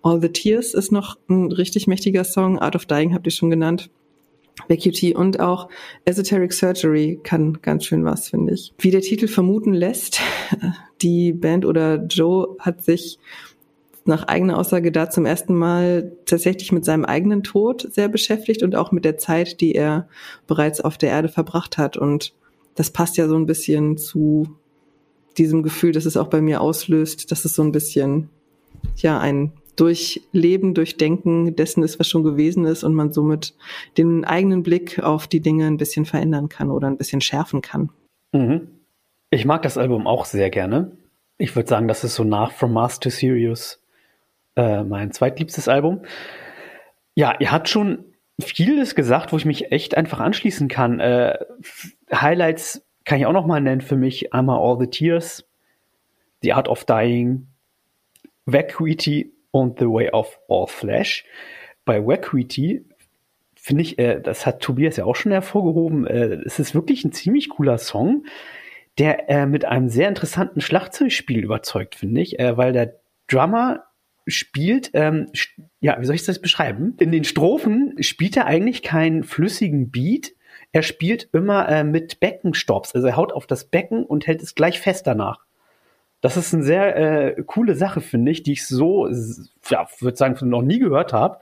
[0.03, 2.59] All the Tears ist noch ein richtig mächtiger Song.
[2.59, 3.91] Art of Dying habt ihr schon genannt.
[4.69, 5.69] VQT und auch
[6.05, 8.73] Esoteric Surgery kann ganz schön was, finde ich.
[8.79, 10.21] Wie der Titel vermuten lässt,
[11.03, 13.19] die Band oder Joe hat sich
[14.09, 18.75] nach eigener Aussage da zum ersten Mal tatsächlich mit seinem eigenen Tod sehr beschäftigt und
[18.75, 20.09] auch mit der Zeit, die er
[20.47, 21.99] bereits auf der Erde verbracht hat.
[21.99, 22.33] Und
[22.75, 24.57] das passt ja so ein bisschen zu
[25.37, 28.31] diesem Gefühl, das es auch bei mir auslöst, dass es so ein bisschen,
[28.97, 33.55] ja, ein durch Leben, durch Denken dessen ist, was schon gewesen ist und man somit
[33.97, 37.91] den eigenen Blick auf die Dinge ein bisschen verändern kann oder ein bisschen schärfen kann.
[38.33, 38.69] Mhm.
[39.31, 40.93] Ich mag das Album auch sehr gerne.
[41.37, 43.81] Ich würde sagen, das ist so nach From Mars to Sirius
[44.57, 46.03] äh, mein zweitliebstes Album.
[47.15, 48.05] Ja, ihr habt schon
[48.41, 50.99] vieles gesagt, wo ich mich echt einfach anschließen kann.
[50.99, 51.39] Äh,
[52.13, 54.33] Highlights kann ich auch noch mal nennen für mich.
[54.35, 55.49] Einmal All the Tears,
[56.43, 57.47] The Art of Dying,
[58.47, 61.25] Vacuity und The Way of All Flesh.
[61.85, 62.85] Bei Vacuity
[63.55, 67.13] finde ich, äh, das hat Tobias ja auch schon hervorgehoben, äh, es ist wirklich ein
[67.13, 68.25] ziemlich cooler Song,
[68.99, 72.97] der äh, mit einem sehr interessanten Schlagzeugspiel überzeugt, finde ich, äh, weil der
[73.29, 73.85] Drummer
[74.27, 75.31] spielt, ähm,
[75.81, 76.97] ja, wie soll ich das beschreiben?
[76.99, 80.33] In den Strophen spielt er eigentlich keinen flüssigen Beat,
[80.73, 84.55] er spielt immer äh, mit Beckenstops, also er haut auf das Becken und hält es
[84.55, 85.48] gleich fest danach.
[86.21, 89.09] Das ist eine sehr äh, coole Sache, finde ich, die ich so,
[89.69, 91.39] ja, würde sagen, noch nie gehört habe.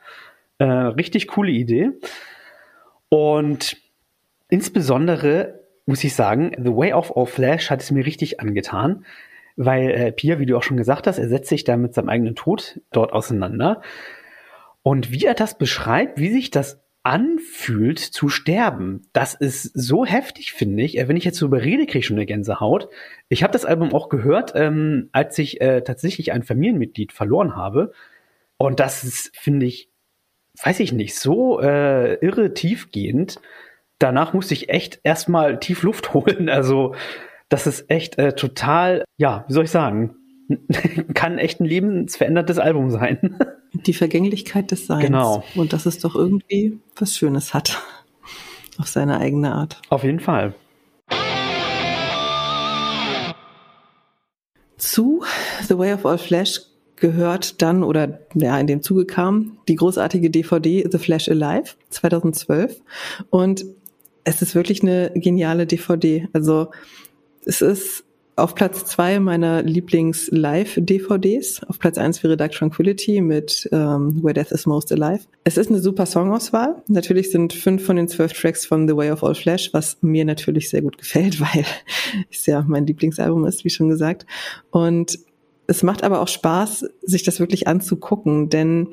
[0.59, 1.93] Äh, richtig coole Idee.
[3.09, 3.77] Und
[4.49, 9.07] insbesondere muss ich sagen, The Way of All Flash hat es mir richtig angetan,
[9.57, 12.09] weil äh, Pia, wie du auch schon gesagt hast, er setzt sich da mit seinem
[12.09, 13.81] eigenen Tod dort auseinander.
[14.83, 19.07] Und wie er das beschreibt, wie sich das anfühlt zu sterben.
[19.13, 20.99] Das ist so heftig, finde ich.
[20.99, 22.89] Äh, wenn ich jetzt so überrede, kriege ich schon eine Gänsehaut.
[23.29, 27.93] Ich habe das Album auch gehört, ähm, als ich äh, tatsächlich ein Familienmitglied verloren habe.
[28.59, 29.89] Und das ist, finde ich,
[30.61, 33.41] weiß ich nicht, so äh, irre tiefgehend.
[34.01, 36.49] Danach musste ich echt erstmal tief Luft holen.
[36.49, 36.97] Also
[37.49, 40.17] das ist echt äh, total, ja, wie soll ich sagen,
[41.15, 43.39] kann echt ein lebensveränderndes Album sein.
[43.73, 45.05] Die Vergänglichkeit des Seins.
[45.05, 45.45] Genau.
[45.55, 47.83] Und dass es doch irgendwie was Schönes hat.
[48.79, 49.81] Auf seine eigene Art.
[49.89, 50.55] Auf jeden Fall.
[54.77, 55.25] Zu
[55.67, 56.61] The Way of All Flesh
[56.97, 62.81] gehört dann oder ja in dem Zuge kam die großartige DVD The Flash Alive 2012
[63.31, 63.65] und
[64.25, 66.29] es ist wirklich eine geniale DVD.
[66.33, 66.71] Also
[67.45, 68.05] es ist
[68.37, 71.65] auf Platz zwei meiner Lieblings-Live-DVDs.
[71.65, 75.25] Auf Platz eins wäre Dark Tranquility mit ähm, Where Death is Most Alive.
[75.45, 76.83] Es ist eine super Songauswahl.
[76.87, 80.27] Natürlich sind fünf von den zwölf Tracks von The Way of All Flesh, was mir
[80.27, 81.65] natürlich sehr gut gefällt, weil
[82.31, 84.27] es ja mein Lieblingsalbum ist, wie schon gesagt.
[84.71, 85.19] Und
[85.67, 88.89] es macht aber auch Spaß, sich das wirklich anzugucken, denn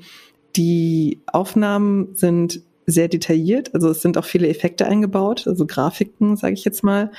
[0.55, 3.73] die Aufnahmen sind sehr detailliert.
[3.73, 7.11] Also es sind auch viele Effekte eingebaut, also Grafiken, sage ich jetzt mal,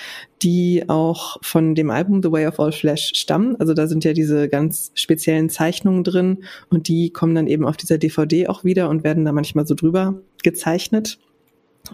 [0.42, 3.56] die auch von dem Album The Way of All Flesh stammen.
[3.56, 7.76] Also da sind ja diese ganz speziellen Zeichnungen drin und die kommen dann eben auf
[7.76, 11.18] dieser DVD auch wieder und werden da manchmal so drüber gezeichnet.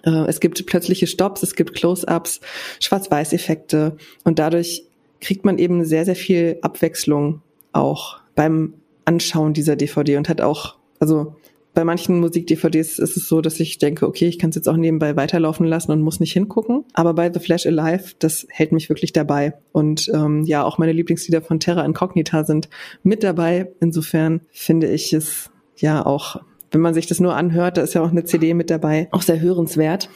[0.05, 2.41] Äh, es gibt plötzliche Stops, es gibt Close-ups,
[2.81, 4.85] Schwarz-Weiß-Effekte und dadurch
[5.21, 7.43] kriegt man eben sehr, sehr viel Abwechslung
[7.73, 11.37] auch beim Anschauen dieser DVD und hat auch, also
[11.73, 14.77] bei manchen Musik-DVDs ist es so, dass ich denke, okay, ich kann es jetzt auch
[14.77, 16.85] nebenbei weiterlaufen lassen und muss nicht hingucken.
[16.95, 19.55] Aber bei The Flash Alive, das hält mich wirklich dabei.
[19.73, 22.68] Und ähm, ja, auch meine Lieblingslieder von Terra Incognita sind
[23.03, 23.71] mit dabei.
[23.81, 26.41] Insofern finde ich es ja auch,
[26.73, 29.23] wenn man sich das nur anhört, da ist ja auch eine CD mit dabei, auch
[29.23, 30.09] sehr hörenswert.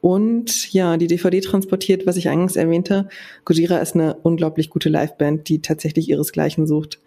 [0.00, 3.08] Und ja, die DVD transportiert, was ich eingangs erwähnte.
[3.44, 7.00] Gojira ist eine unglaublich gute Liveband, die tatsächlich ihresgleichen sucht.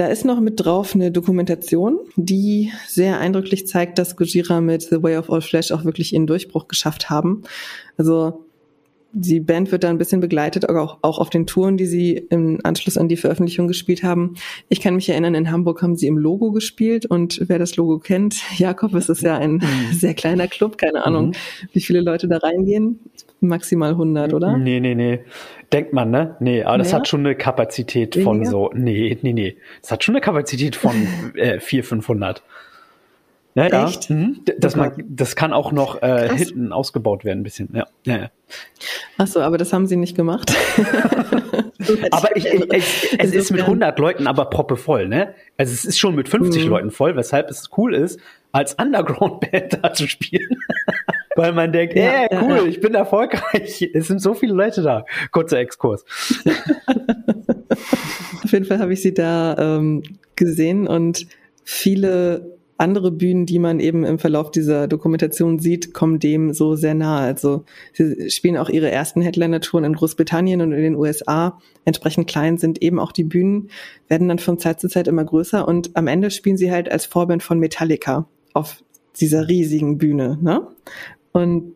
[0.00, 5.02] Da ist noch mit drauf eine Dokumentation, die sehr eindrücklich zeigt, dass Gojira mit The
[5.02, 7.42] Way of All Flesh auch wirklich ihren Durchbruch geschafft haben.
[7.98, 8.46] Also
[9.12, 12.60] die Band wird da ein bisschen begleitet, auch, auch auf den Touren, die sie im
[12.62, 14.34] Anschluss an die Veröffentlichung gespielt haben.
[14.68, 17.98] Ich kann mich erinnern, in Hamburg haben sie im Logo gespielt und wer das Logo
[17.98, 19.62] kennt, Jakob, es ist ja ein mhm.
[19.92, 21.34] sehr kleiner Club, keine Ahnung, mhm.
[21.72, 23.00] wie viele Leute da reingehen.
[23.40, 24.58] Maximal 100, oder?
[24.58, 25.20] Nee, nee, nee.
[25.72, 26.36] Denkt man, ne?
[26.40, 28.30] Nee, aber das hat schon eine Kapazität Weniger?
[28.30, 29.56] von so, nee, nee, nee.
[29.80, 30.94] Das hat schon eine Kapazität von
[31.36, 32.42] äh, 400, 500.
[33.68, 34.08] Ja, Echt?
[34.08, 34.16] Ja.
[34.16, 34.40] Mhm.
[34.58, 37.68] Das, man, das kann auch noch äh, hinten ausgebaut werden, ein bisschen.
[37.74, 37.86] Ja.
[38.06, 38.30] Ja, ja.
[39.18, 40.52] Ach so, aber das haben sie nicht gemacht.
[42.10, 45.34] aber ich, ich, ich, es ist mit 100 Leuten aber proppevoll, ne?
[45.58, 46.70] Also es ist schon mit 50 mhm.
[46.70, 48.18] Leuten voll, weshalb es cool ist,
[48.52, 50.56] als Underground-Band da zu spielen.
[51.36, 52.64] Weil man denkt, ja, ey, cool, ja.
[52.64, 53.88] ich bin erfolgreich.
[53.94, 55.04] Es sind so viele Leute da.
[55.30, 56.04] Kurzer Exkurs.
[58.42, 60.02] Auf jeden Fall habe ich sie da ähm,
[60.34, 61.26] gesehen und
[61.62, 66.94] viele andere Bühnen, die man eben im Verlauf dieser Dokumentation sieht, kommen dem so sehr
[66.94, 67.26] nahe.
[67.26, 71.60] Also sie spielen auch ihre ersten Headliner-Touren in Großbritannien und in den USA.
[71.84, 73.70] Entsprechend klein sind eben auch die Bühnen,
[74.08, 77.04] werden dann von Zeit zu Zeit immer größer und am Ende spielen sie halt als
[77.04, 78.82] Vorband von Metallica auf
[79.20, 80.38] dieser riesigen Bühne.
[80.40, 80.66] Ne?
[81.32, 81.74] Und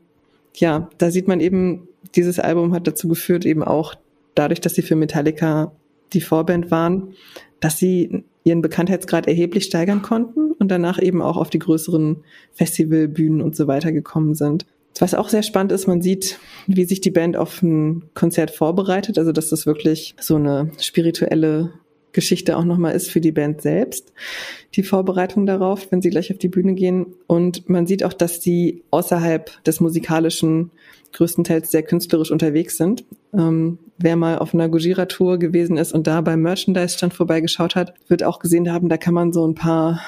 [0.54, 3.94] ja, da sieht man eben, dieses Album hat dazu geführt, eben auch
[4.34, 5.72] dadurch, dass sie für Metallica
[6.12, 7.14] die Vorband waren,
[7.60, 12.22] dass sie ihren Bekanntheitsgrad erheblich steigern konnten und danach eben auch auf die größeren
[12.52, 14.66] Festivalbühnen und so weiter gekommen sind.
[14.98, 16.38] Was auch sehr spannend ist, man sieht,
[16.68, 21.72] wie sich die Band auf ein Konzert vorbereitet, also dass das wirklich so eine spirituelle
[22.12, 24.12] Geschichte auch nochmal ist für die Band selbst,
[24.74, 27.06] die Vorbereitung darauf, wenn sie gleich auf die Bühne gehen.
[27.26, 30.70] Und man sieht auch, dass sie außerhalb des musikalischen
[31.14, 33.04] größtenteils sehr künstlerisch unterwegs sind.
[33.32, 38.22] Ähm, wer mal auf einer Gojira-Tour gewesen ist und da beim Merchandise-Stand vorbeigeschaut hat, wird
[38.22, 40.00] auch gesehen haben, da kann man so ein paar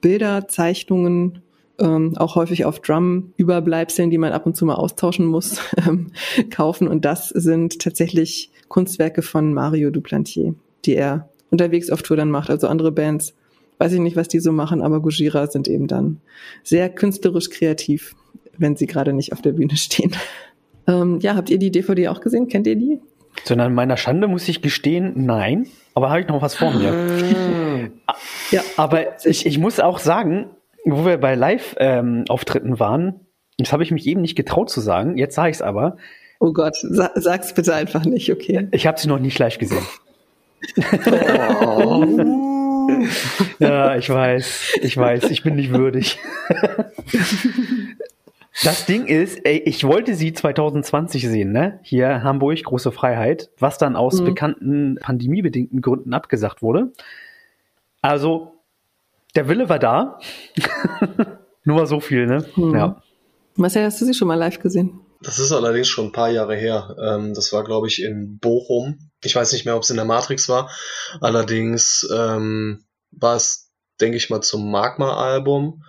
[0.00, 1.42] Bilder, Zeichnungen,
[1.78, 6.12] ähm, auch häufig auf Drum-Überbleibseln, die man ab und zu mal austauschen muss, ähm,
[6.50, 6.88] kaufen.
[6.88, 12.50] Und das sind tatsächlich Kunstwerke von Mario Duplantier, die er unterwegs auf Tour dann macht.
[12.50, 13.34] Also andere Bands,
[13.78, 16.20] weiß ich nicht, was die so machen, aber Gojira sind eben dann
[16.62, 18.14] sehr künstlerisch kreativ
[18.58, 20.12] wenn sie gerade nicht auf der Bühne stehen.
[20.86, 22.48] Ähm, ja, habt ihr die DVD auch gesehen?
[22.48, 22.98] Kennt ihr die?
[23.44, 25.66] Zu meiner Schande muss ich gestehen, nein.
[25.92, 27.90] Aber habe ich noch was vor mir.
[28.06, 28.14] Ah.
[28.50, 30.46] ja, aber ich, ich muss auch sagen,
[30.86, 33.20] wo wir bei Live-Auftritten ähm, waren,
[33.58, 35.98] das habe ich mich eben nicht getraut zu sagen, jetzt sage ich es aber.
[36.40, 38.68] Oh Gott, sa sag's bitte einfach nicht, okay?
[38.70, 39.84] Ich habe sie noch nicht live gesehen.
[41.60, 42.04] Oh.
[43.58, 46.18] ja, ich weiß, ich weiß, ich bin nicht würdig.
[48.64, 51.78] Das Ding ist, ey, ich wollte sie 2020 sehen, ne?
[51.82, 54.24] Hier Hamburg, große Freiheit, was dann aus mhm.
[54.24, 56.92] bekannten pandemiebedingten Gründen abgesagt wurde.
[58.02, 58.54] Also,
[59.36, 60.18] der Wille war da.
[61.64, 62.44] Nur mal so viel, ne?
[62.56, 62.74] Mhm.
[62.74, 63.02] Ja.
[63.54, 65.00] Marcel, hast du sie schon mal live gesehen?
[65.20, 66.96] Das ist allerdings schon ein paar Jahre her.
[67.00, 68.98] Ähm, das war, glaube ich, in Bochum.
[69.22, 70.70] Ich weiß nicht mehr, ob es in der Matrix war.
[71.20, 75.82] Allerdings ähm, war es, denke ich mal, zum Magma-Album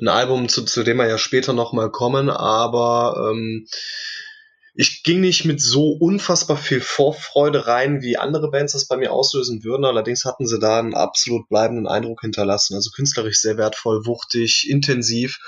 [0.00, 3.66] ein Album, zu, zu dem wir ja später nochmal kommen, aber ähm,
[4.74, 9.12] ich ging nicht mit so unfassbar viel Vorfreude rein, wie andere Bands das bei mir
[9.12, 9.84] auslösen würden.
[9.84, 12.76] Allerdings hatten sie da einen absolut bleibenden Eindruck hinterlassen.
[12.76, 15.38] Also künstlerisch sehr wertvoll, wuchtig, intensiv.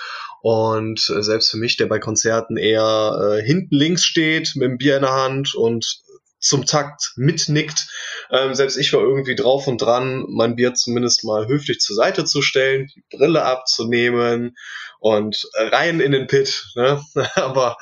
[0.43, 4.79] Und äh, selbst für mich, der bei Konzerten eher äh, hinten links steht, mit dem
[4.79, 6.03] Bier in der Hand und
[6.43, 7.89] zum Takt mitnickt.
[8.31, 12.25] Ähm, selbst ich war irgendwie drauf und dran, mein Bier zumindest mal höflich zur Seite
[12.25, 14.57] zu stellen, die Brille abzunehmen
[14.99, 16.73] und rein in den Pit.
[16.75, 17.03] Ne?
[17.37, 17.77] Aber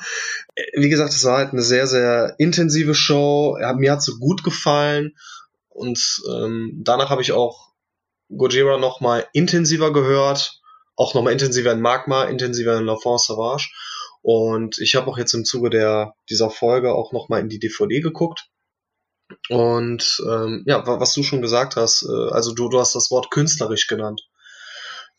[0.55, 3.57] äh, wie gesagt, es war halt eine sehr, sehr intensive Show.
[3.75, 5.15] Mir hat sie gut gefallen
[5.69, 7.71] und ähm, danach habe ich auch
[8.29, 10.61] Gojira noch mal intensiver gehört,
[10.95, 13.69] auch noch mal intensiver in Magma, intensiver in La France Sauvage.
[14.21, 17.59] Und ich habe auch jetzt im Zuge der dieser Folge auch noch mal in die
[17.59, 18.50] DVD geguckt.
[19.49, 23.31] Und ähm, ja, was du schon gesagt hast, äh, also du, du hast das Wort
[23.31, 24.21] künstlerisch genannt.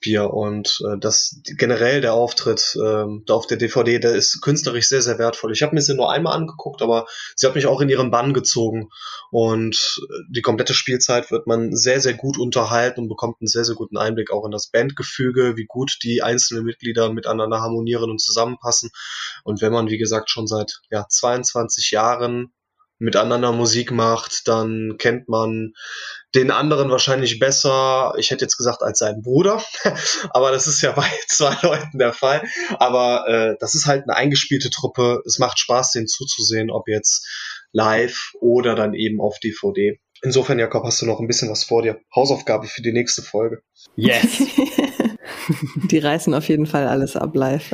[0.03, 4.89] Bier und äh, das generell der Auftritt äh, da auf der DVD, der ist künstlerisch
[4.89, 5.53] sehr, sehr wertvoll.
[5.53, 8.35] Ich habe mir sie nur einmal angeguckt, aber sie hat mich auch in ihren Bann
[8.35, 8.91] gezogen
[9.31, 13.65] und äh, die komplette Spielzeit wird man sehr, sehr gut unterhalten und bekommt einen sehr,
[13.65, 18.21] sehr guten Einblick auch in das Bandgefüge, wie gut die einzelnen Mitglieder miteinander harmonieren und
[18.21, 18.91] zusammenpassen.
[19.45, 22.53] Und wenn man, wie gesagt, schon seit ja, 22 Jahren
[23.03, 25.73] miteinander Musik macht, dann kennt man
[26.35, 29.63] den anderen wahrscheinlich besser, ich hätte jetzt gesagt, als seinen Bruder.
[30.31, 32.43] Aber das ist ja bei zwei Leuten der Fall.
[32.79, 35.21] Aber äh, das ist halt eine eingespielte Truppe.
[35.27, 37.27] Es macht Spaß, denen zuzusehen, ob jetzt
[37.73, 39.99] live oder dann eben auf DVD.
[40.23, 42.01] Insofern, Jakob, hast du noch ein bisschen was vor dir.
[42.15, 43.63] Hausaufgabe für die nächste Folge.
[43.97, 44.45] Yes!
[45.91, 47.73] die reißen auf jeden Fall alles ab live.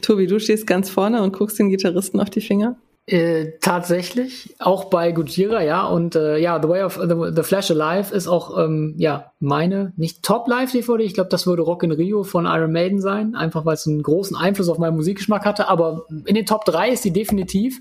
[0.00, 2.78] Tobi, du stehst ganz vorne und guckst den Gitarristen auf die Finger?
[3.06, 5.84] Äh, tatsächlich, auch bei Gujira, ja.
[5.84, 9.92] Und äh, ja, The Way of the, the Flash Alive ist auch ähm, ja meine,
[9.96, 11.04] nicht Top Live DVD.
[11.04, 14.02] Ich glaube, das würde Rock in Rio von Iron Maiden sein, einfach weil es einen
[14.02, 15.68] großen Einfluss auf meinen Musikgeschmack hatte.
[15.68, 17.78] Aber in den Top 3 ist die definitiv.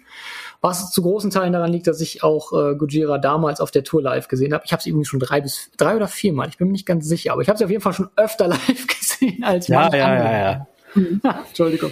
[0.59, 4.01] Was zu großen Teilen daran liegt, dass ich auch äh, Gujira damals auf der Tour
[4.01, 4.63] live gesehen habe.
[4.65, 6.49] Ich habe sie übrigens schon drei bis drei oder viermal.
[6.49, 8.47] Ich bin mir nicht ganz sicher, aber ich habe sie auf jeden Fall schon öfter
[8.49, 10.67] live gesehen als ja, ja, ja, ja.
[11.47, 11.91] Entschuldigung,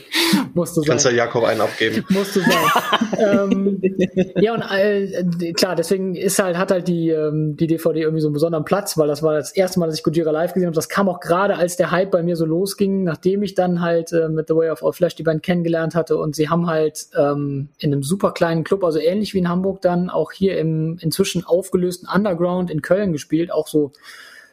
[0.53, 0.89] musste sein.
[0.89, 2.05] Kannst ja Jakob einen abgeben.
[2.09, 2.51] Musste sein.
[3.17, 3.81] ähm,
[4.35, 8.27] ja, und äh, klar, deswegen ist halt, hat halt die, ähm, die DVD irgendwie so
[8.27, 10.75] einen besonderen Platz, weil das war das erste Mal, dass ich Gojira live gesehen habe.
[10.75, 14.11] Das kam auch gerade, als der Hype bei mir so losging, nachdem ich dann halt
[14.13, 16.17] äh, mit The Way of All Flash die Band kennengelernt hatte.
[16.17, 19.81] Und sie haben halt ähm, in einem super kleinen Club, also ähnlich wie in Hamburg,
[19.81, 23.91] dann auch hier im inzwischen aufgelösten Underground in Köln gespielt, auch so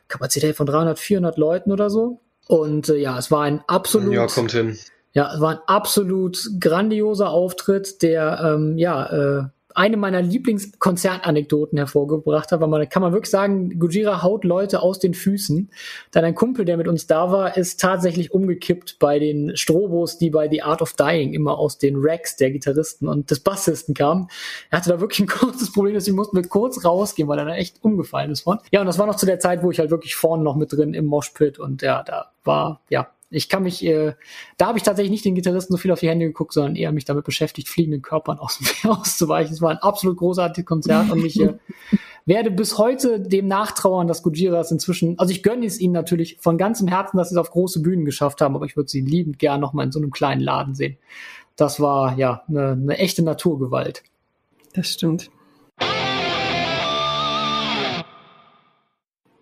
[0.08, 2.20] Kapazität von 300, 400 Leuten oder so.
[2.48, 4.12] Und äh, ja, es war ein absolut.
[4.12, 4.76] Ja, kommt hin.
[5.12, 9.44] Ja, es war ein absolut grandioser Auftritt, der ähm, ja äh,
[9.78, 14.98] eine meiner Lieblingskonzertanekdoten hervorgebracht hat, weil man kann man wirklich sagen, Gujira haut Leute aus
[14.98, 15.70] den Füßen.
[16.10, 20.30] Dann ein Kumpel, der mit uns da war, ist tatsächlich umgekippt bei den Strobos, die
[20.30, 24.28] bei The Art of Dying immer aus den Racks der Gitarristen und des Bassisten kamen.
[24.70, 27.54] Er hatte da wirklich ein kurzes Problem, deswegen mussten wir kurz rausgehen, weil er da
[27.54, 28.58] echt umgefallen ist von.
[28.72, 30.72] Ja, und das war noch zu der Zeit, wo ich halt wirklich vorne noch mit
[30.72, 34.14] drin im Moshpit und ja, da war, ja, ich kann mich, äh,
[34.56, 36.92] da habe ich tatsächlich nicht den Gitarristen so viel auf die Hände geguckt, sondern eher
[36.92, 39.52] mich damit beschäftigt, fliegenden Körpern aus dem Meer auszuweichen.
[39.52, 41.54] Es war ein absolut großartiges Konzert und ich äh,
[42.26, 46.56] werde bis heute dem nachtrauern, dass Gujiras inzwischen, also ich gönne es ihnen natürlich von
[46.56, 49.38] ganzem Herzen, dass sie es auf große Bühnen geschafft haben, aber ich würde sie liebend
[49.38, 50.96] gern noch mal in so einem kleinen Laden sehen.
[51.56, 54.04] Das war ja eine, eine echte Naturgewalt.
[54.74, 55.30] Das stimmt.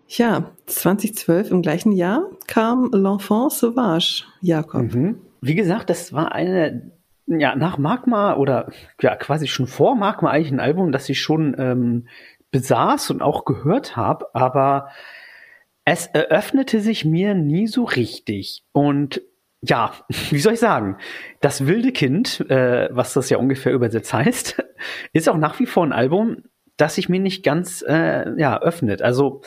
[0.07, 4.93] Ja, 2012 im gleichen Jahr kam L'Enfant Sauvage, Jakob.
[4.93, 5.21] Mhm.
[5.41, 6.91] Wie gesagt, das war eine,
[7.25, 11.55] ja, nach Magma oder ja, quasi schon vor Magma eigentlich ein Album, das ich schon
[11.59, 12.07] ähm,
[12.51, 14.89] besaß und auch gehört habe, aber
[15.83, 18.63] es eröffnete sich mir nie so richtig.
[18.71, 19.21] Und
[19.61, 19.93] ja,
[20.29, 20.97] wie soll ich sagen?
[21.41, 24.63] Das wilde Kind, äh, was das ja ungefähr übersetzt heißt,
[25.13, 26.43] ist auch nach wie vor ein Album,
[26.77, 29.01] das sich mir nicht ganz äh, ja, öffnet.
[29.01, 29.41] Also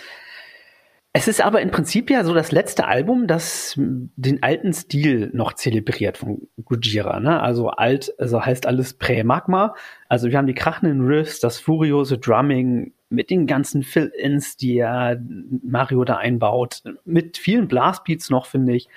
[1.12, 5.54] es ist aber im Prinzip ja so das letzte Album, das den alten Stil noch
[5.54, 7.18] zelebriert von Gujira.
[7.18, 7.40] Ne?
[7.40, 9.74] Also alt, also heißt alles Prä-Magma.
[10.08, 15.16] Also wir haben die krachenden Riffs, das furiose Drumming mit den ganzen Fill-Ins, die ja
[15.64, 18.88] Mario da einbaut, mit vielen Blastbeats noch, finde ich.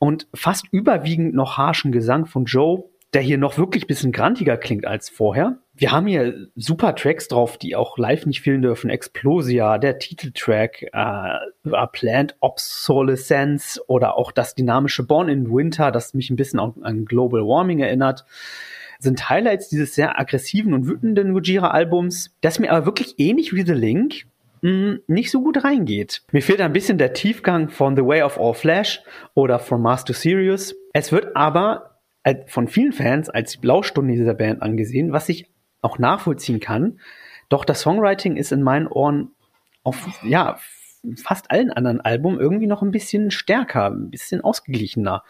[0.00, 4.86] Und fast überwiegend noch harschen Gesang von Joe, der hier noch wirklich bisschen grantiger klingt
[4.86, 5.58] als vorher.
[5.74, 8.90] Wir haben hier super Tracks drauf, die auch live nicht fehlen dürfen.
[8.90, 16.30] Explosia, der Titeltrack, äh, Plant Obsolescence oder auch das dynamische Born in Winter, das mich
[16.30, 18.24] ein bisschen an Global Warming erinnert
[19.00, 23.72] sind Highlights dieses sehr aggressiven und wütenden Gojira-Albums, das mir aber wirklich ähnlich wie The
[23.72, 24.26] Link
[24.62, 26.22] mh, mm, nicht so gut reingeht.
[26.32, 29.02] Mir fehlt ein bisschen der Tiefgang von The Way of All Flash
[29.34, 30.74] oder From Mars to Sirius.
[30.92, 31.89] Es wird aber
[32.46, 35.50] von vielen Fans als die Blaustunde dieser Band angesehen, was ich
[35.82, 37.00] auch nachvollziehen kann.
[37.48, 39.30] Doch das Songwriting ist in meinen Ohren
[39.82, 40.58] auf ja,
[41.22, 45.24] fast allen anderen Alben irgendwie noch ein bisschen stärker, ein bisschen ausgeglichener.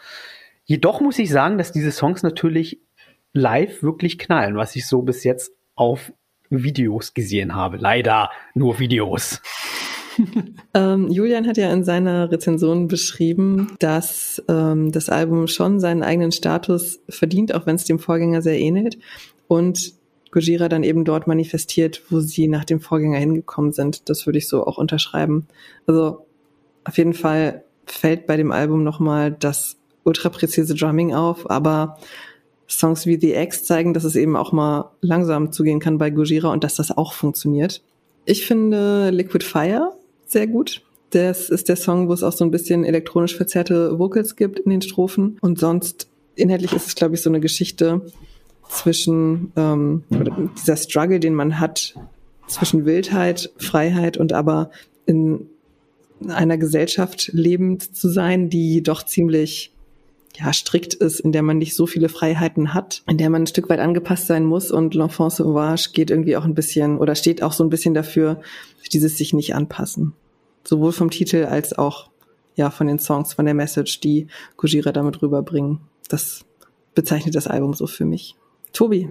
[0.65, 2.79] Jedoch muss ich sagen, dass diese Songs natürlich
[3.33, 6.11] live wirklich knallen, was ich so bis jetzt auf
[6.49, 7.77] Videos gesehen habe.
[7.77, 9.41] Leider nur Videos.
[10.73, 16.31] ähm, Julian hat ja in seiner Rezension beschrieben, dass ähm, das Album schon seinen eigenen
[16.31, 18.97] Status verdient, auch wenn es dem Vorgänger sehr ähnelt.
[19.47, 19.93] Und
[20.31, 24.09] Gojira dann eben dort manifestiert, wo sie nach dem Vorgänger hingekommen sind.
[24.09, 25.47] Das würde ich so auch unterschreiben.
[25.87, 26.25] Also
[26.85, 31.97] auf jeden Fall fällt bei dem Album nochmal das ultra präzise Drumming auf, aber
[32.69, 36.51] Songs wie The X zeigen, dass es eben auch mal langsam zugehen kann bei Gojira
[36.51, 37.81] und dass das auch funktioniert.
[38.25, 39.91] Ich finde Liquid Fire
[40.31, 40.81] sehr gut.
[41.11, 44.71] Das ist der Song, wo es auch so ein bisschen elektronisch verzerrte Vocals gibt in
[44.71, 45.37] den Strophen.
[45.41, 48.01] Und sonst, inhaltlich ist es, glaube ich, so eine Geschichte
[48.69, 50.03] zwischen ähm,
[50.57, 51.95] dieser Struggle, den man hat
[52.47, 54.71] zwischen Wildheit, Freiheit und aber
[55.05, 55.47] in
[56.27, 59.73] einer Gesellschaft lebend zu sein, die doch ziemlich
[60.37, 63.47] ja, strikt ist, in der man nicht so viele Freiheiten hat, in der man ein
[63.47, 67.43] Stück weit angepasst sein muss und L'Enfant Sauvage geht irgendwie auch ein bisschen oder steht
[67.43, 68.41] auch so ein bisschen dafür,
[68.93, 70.13] dieses sich nicht anpassen.
[70.63, 72.09] Sowohl vom Titel als auch
[72.55, 75.79] ja von den Songs, von der Message, die Gojira damit rüberbringen.
[76.09, 76.45] Das
[76.93, 78.35] bezeichnet das Album so für mich.
[78.73, 79.09] Tobi,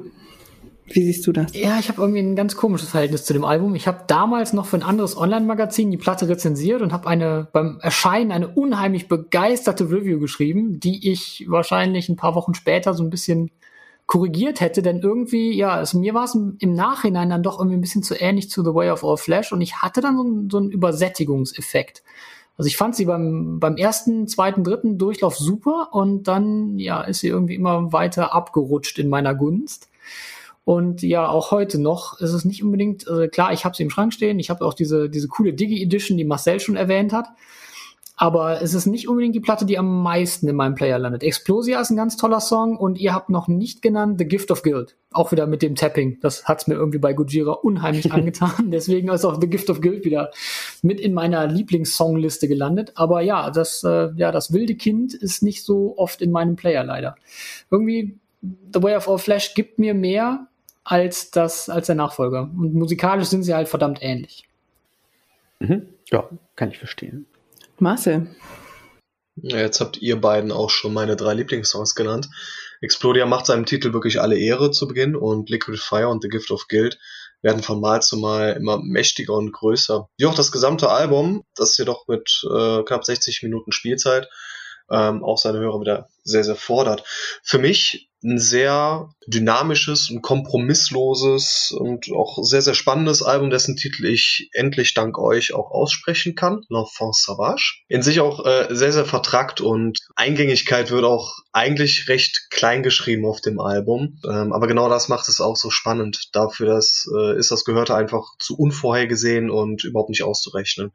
[0.92, 1.54] wie siehst du das?
[1.54, 3.74] Ja, ich habe irgendwie ein ganz komisches Verhältnis zu dem Album.
[3.74, 7.78] Ich habe damals noch für ein anderes Online-Magazin die Platte rezensiert und habe eine beim
[7.80, 13.10] Erscheinen eine unheimlich begeisterte Review geschrieben, die ich wahrscheinlich ein paar Wochen später so ein
[13.10, 13.50] bisschen
[14.10, 17.80] korrigiert hätte, denn irgendwie, ja, also mir war es im Nachhinein dann doch irgendwie ein
[17.80, 20.50] bisschen zu ähnlich zu The Way of All Flash und ich hatte dann so, einen,
[20.50, 22.02] so einen Übersättigungseffekt.
[22.58, 27.20] Also ich fand sie beim, beim ersten, zweiten, dritten Durchlauf super und dann, ja, ist
[27.20, 29.88] sie irgendwie immer weiter abgerutscht in meiner Gunst.
[30.64, 33.90] Und ja, auch heute noch ist es nicht unbedingt, also klar, ich habe sie im
[33.90, 37.28] Schrank stehen, ich habe auch diese, diese coole Digi-Edition, die Marcel schon erwähnt hat.
[38.16, 41.22] Aber es ist nicht unbedingt die Platte, die am meisten in meinem Player landet.
[41.22, 44.62] Explosia ist ein ganz toller Song und ihr habt noch nicht genannt The Gift of
[44.62, 44.94] Guild.
[45.10, 46.18] Auch wieder mit dem Tapping.
[46.20, 48.70] Das hat's mir irgendwie bei Gojira unheimlich angetan.
[48.70, 50.30] Deswegen ist auch The Gift of Guild wieder
[50.82, 52.92] mit in meiner Lieblingssongliste gelandet.
[52.94, 56.84] Aber ja, das, äh, ja, das wilde Kind ist nicht so oft in meinem Player
[56.84, 57.16] leider.
[57.70, 60.46] Irgendwie The Way of All Flash gibt mir mehr
[60.84, 62.42] als das, als der Nachfolger.
[62.42, 64.48] Und musikalisch sind sie halt verdammt ähnlich.
[65.60, 65.86] Mhm.
[66.10, 67.26] Ja, kann ich verstehen.
[67.80, 68.34] Marcel.
[69.36, 72.28] Jetzt habt ihr beiden auch schon meine drei Lieblingssongs genannt.
[72.80, 76.50] Explodia macht seinem Titel wirklich alle Ehre zu Beginn und Liquid Fire und The Gift
[76.50, 76.98] of Guild
[77.42, 80.08] werden von Mal zu Mal immer mächtiger und größer.
[80.18, 84.28] Wie auch das gesamte Album, das jedoch mit äh, knapp 60 Minuten Spielzeit
[84.90, 87.04] ähm, auch seine Hörer wieder sehr, sehr fordert.
[87.42, 94.04] Für mich ein sehr dynamisches und kompromissloses und auch sehr, sehr spannendes Album, dessen Titel
[94.04, 96.62] ich endlich dank euch auch aussprechen kann.
[96.68, 97.80] L'Enfant Sauvage.
[97.88, 103.24] In sich auch äh, sehr, sehr vertrackt und Eingängigkeit wird auch eigentlich recht klein geschrieben
[103.24, 104.20] auf dem Album.
[104.24, 106.28] Ähm, aber genau das macht es auch so spannend.
[106.32, 110.92] Dafür dass, äh, ist das Gehörte einfach zu unvorhergesehen und überhaupt nicht auszurechnen.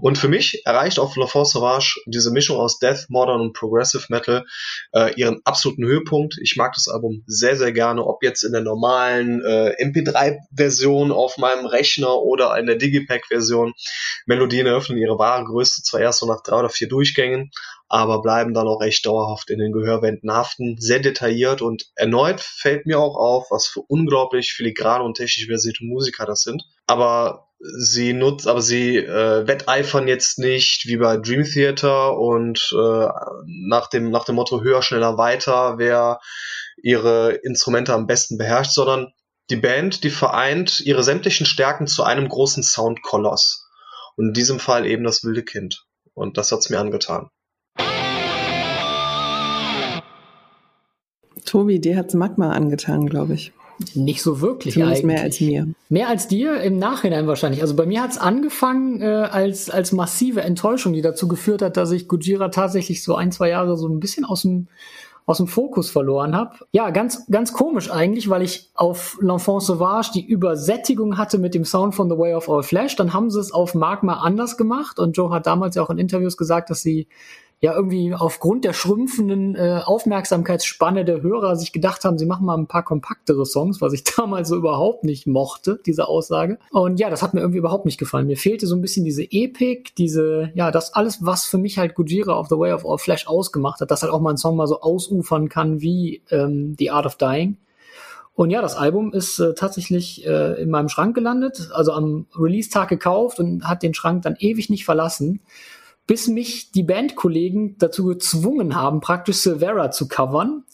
[0.00, 4.44] Und für mich erreicht auf L'Enfant Sauvage diese Mischung aus Death, Modern und Progressive Metal
[4.92, 6.36] äh, ihren absoluten Höhepunkt.
[6.42, 11.38] Ich mag das Album sehr, sehr gerne, ob jetzt in der normalen äh, MP3-Version auf
[11.38, 13.74] meinem Rechner oder in der Digipack-Version.
[14.26, 17.50] Melodien eröffnen ihre wahre Größe zwar erst so nach drei oder vier Durchgängen,
[17.88, 20.76] aber bleiben dann auch echt dauerhaft in den Gehörwänden haften.
[20.78, 25.84] Sehr detailliert und erneut fällt mir auch auf, was für unglaublich filigrane und technisch versierte
[25.84, 26.64] Musiker das sind.
[26.86, 33.08] Aber sie nutzt, aber sie äh, wetteifern jetzt nicht wie bei Dream Theater und äh,
[33.68, 36.20] nach dem nach dem Motto höher, schneller, weiter, wer
[36.82, 39.12] ihre Instrumente am besten beherrscht, sondern
[39.50, 43.68] die Band, die vereint ihre sämtlichen Stärken zu einem großen Soundkoloss.
[44.16, 45.84] Und in diesem Fall eben das wilde Kind.
[46.14, 47.28] Und das hat's mir angetan.
[51.44, 53.52] Tobi, dir hat's Magma angetan, glaube ich.
[53.94, 55.14] Nicht so wirklich Zumindest eigentlich.
[55.16, 55.68] mehr als mir.
[55.88, 57.62] Mehr als dir im Nachhinein wahrscheinlich.
[57.62, 61.76] Also bei mir hat es angefangen äh, als, als massive Enttäuschung, die dazu geführt hat,
[61.76, 64.68] dass ich Gujira tatsächlich so ein, zwei Jahre so ein bisschen aus dem
[65.26, 66.56] aus dem Fokus verloren habe.
[66.70, 71.64] Ja, ganz, ganz komisch eigentlich, weil ich auf L'Enfant Sauvage die Übersättigung hatte mit dem
[71.64, 72.94] Sound von The Way of All Flesh.
[72.96, 75.98] Dann haben sie es auf Magma anders gemacht und Joe hat damals ja auch in
[75.98, 77.06] Interviews gesagt, dass sie
[77.64, 82.58] ja irgendwie aufgrund der schrumpfenden äh, Aufmerksamkeitsspanne der Hörer sich gedacht haben, sie machen mal
[82.58, 86.58] ein paar kompaktere Songs, was ich damals so überhaupt nicht mochte, diese Aussage.
[86.72, 88.26] Und ja, das hat mir irgendwie überhaupt nicht gefallen.
[88.26, 91.94] Mir fehlte so ein bisschen diese Epik, diese, ja, das alles, was für mich halt
[91.94, 94.56] Gujira of the Way of All Flash ausgemacht hat, dass halt auch mal ein Song
[94.56, 97.56] mal so ausufern kann wie ähm, The Art of Dying.
[98.34, 102.90] Und ja, das Album ist äh, tatsächlich äh, in meinem Schrank gelandet, also am Release-Tag
[102.90, 105.40] gekauft und hat den Schrank dann ewig nicht verlassen
[106.06, 110.64] bis mich die Bandkollegen dazu gezwungen haben, praktisch Silvera zu covern.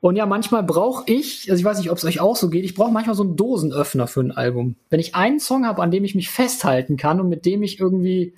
[0.00, 2.64] Und ja, manchmal brauche ich, also ich weiß nicht, ob es euch auch so geht,
[2.64, 4.76] ich brauche manchmal so einen Dosenöffner für ein Album.
[4.90, 7.78] Wenn ich einen Song habe, an dem ich mich festhalten kann und mit dem ich
[7.78, 8.34] irgendwie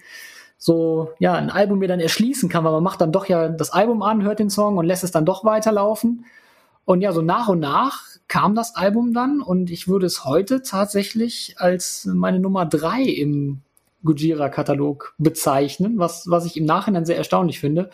[0.59, 3.71] so, ja, ein Album mir dann erschließen kann, weil man macht dann doch ja das
[3.71, 6.27] Album an, hört den Song und lässt es dann doch weiterlaufen.
[6.85, 10.63] Und ja, so nach und nach kam das Album dann und ich würde es heute
[10.63, 13.61] tatsächlich als meine Nummer drei im
[14.05, 17.91] Gujira-Katalog bezeichnen, was, was ich im Nachhinein sehr erstaunlich finde.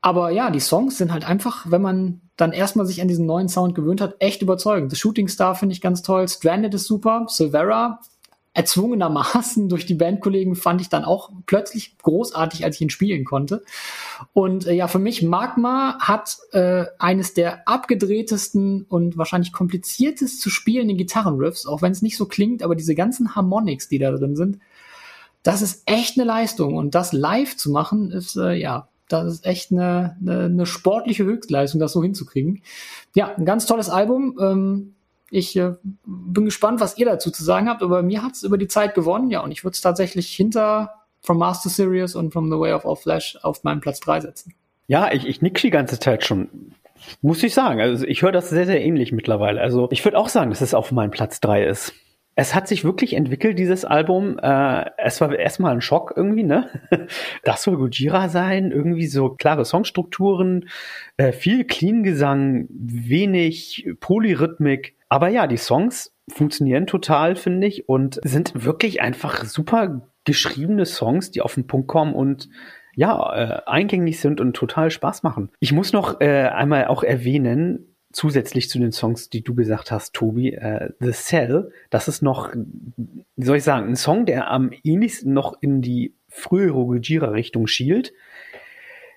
[0.00, 3.48] Aber ja, die Songs sind halt einfach, wenn man dann erstmal sich an diesen neuen
[3.48, 4.90] Sound gewöhnt hat, echt überzeugend.
[4.90, 8.00] The Shooting Star finde ich ganz toll, Stranded ist super, Silvera
[8.54, 13.64] erzwungenermaßen durch die Bandkollegen fand ich dann auch plötzlich großartig, als ich ihn spielen konnte.
[14.32, 20.50] Und äh, ja, für mich Magma hat äh, eines der abgedrehtesten und wahrscheinlich kompliziertest zu
[20.50, 24.36] spielenden Gitarrenriffs, auch wenn es nicht so klingt, aber diese ganzen Harmonics, die da drin
[24.36, 24.60] sind,
[25.44, 26.74] das ist echt eine Leistung.
[26.74, 31.24] Und das live zu machen, ist äh, ja das ist echt eine, eine, eine, sportliche
[31.24, 32.62] Höchstleistung, das so hinzukriegen.
[33.14, 34.38] Ja, ein ganz tolles Album.
[34.40, 34.94] Ähm,
[35.30, 35.72] ich äh,
[36.04, 38.94] bin gespannt, was ihr dazu zu sagen habt, aber mir hat es über die Zeit
[38.94, 42.72] gewonnen, ja, und ich würde es tatsächlich hinter From Master Series und From the Way
[42.72, 44.54] of All Flash auf meinen Platz 3 setzen.
[44.86, 46.72] Ja, ich, ich nick die ganze Zeit schon.
[47.20, 47.80] Muss ich sagen.
[47.80, 49.60] Also ich höre das sehr, sehr ähnlich mittlerweile.
[49.60, 51.92] Also ich würde auch sagen, dass es auf meinem Platz 3 ist
[52.36, 54.38] es hat sich wirklich entwickelt, dieses Album.
[54.38, 56.68] Äh, es war erstmal ein Schock irgendwie, ne?
[57.44, 60.68] Das soll Gojira sein, irgendwie so klare Songstrukturen,
[61.16, 64.96] äh, viel Clean-Gesang, wenig Polyrhythmik.
[65.08, 71.30] Aber ja, die Songs funktionieren total, finde ich, und sind wirklich einfach super geschriebene Songs,
[71.30, 72.48] die auf den Punkt kommen und
[72.96, 75.50] ja, äh, eingängig sind und total Spaß machen.
[75.60, 80.14] Ich muss noch äh, einmal auch erwähnen, zusätzlich zu den Songs, die du gesagt hast,
[80.14, 84.70] Tobi, äh, The Cell, das ist noch, wie soll ich sagen, ein Song, der am
[84.82, 88.12] ähnlichsten noch in die frühere Gujira-Richtung schielt.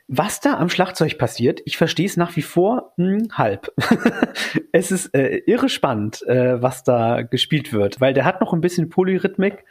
[0.09, 3.73] Was da am Schlagzeug passiert, ich verstehe es nach wie vor mh, hm, halb.
[4.71, 8.61] es ist äh, irre spannend, äh, was da gespielt wird, weil der hat noch ein
[8.61, 9.65] bisschen Polyrhythmik,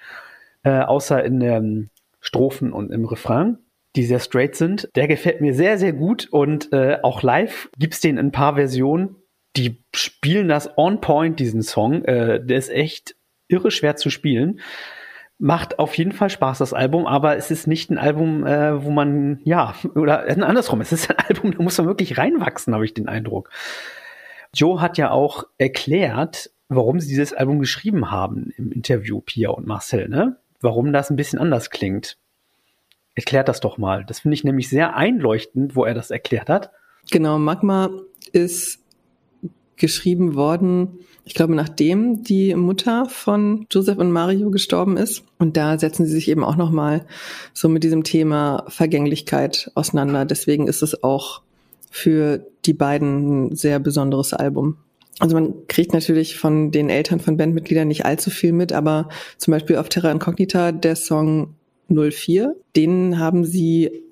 [0.62, 3.58] äh, außer in den Strophen und im Refrain
[3.96, 4.88] die sehr straight sind.
[4.94, 8.54] Der gefällt mir sehr, sehr gut und äh, auch live gibt's den in ein paar
[8.54, 9.16] Versionen.
[9.56, 12.04] Die spielen das on point, diesen Song.
[12.04, 13.16] Äh, der ist echt
[13.48, 14.60] irre schwer zu spielen.
[15.38, 18.90] Macht auf jeden Fall Spaß, das Album, aber es ist nicht ein Album, äh, wo
[18.90, 22.84] man, ja, oder äh, andersrum, es ist ein Album, da muss man wirklich reinwachsen, habe
[22.84, 23.50] ich den Eindruck.
[24.54, 29.66] Joe hat ja auch erklärt, warum sie dieses Album geschrieben haben im Interview, Pia und
[29.66, 30.36] Marcel, ne?
[30.60, 32.16] Warum das ein bisschen anders klingt.
[33.16, 34.04] Erklärt das doch mal.
[34.04, 36.70] Das finde ich nämlich sehr einleuchtend, wo er das erklärt hat.
[37.10, 37.90] Genau, Magma
[38.32, 38.78] ist
[39.76, 45.24] geschrieben worden, ich glaube, nachdem die Mutter von Joseph und Mario gestorben ist.
[45.38, 47.04] Und da setzen sie sich eben auch nochmal
[47.52, 50.24] so mit diesem Thema Vergänglichkeit auseinander.
[50.24, 51.42] Deswegen ist es auch
[51.90, 54.76] für die beiden ein sehr besonderes Album.
[55.18, 59.50] Also man kriegt natürlich von den Eltern von Bandmitgliedern nicht allzu viel mit, aber zum
[59.50, 61.54] Beispiel auf Terra Incognita der Song
[61.88, 62.56] 04.
[62.74, 64.02] Den haben sie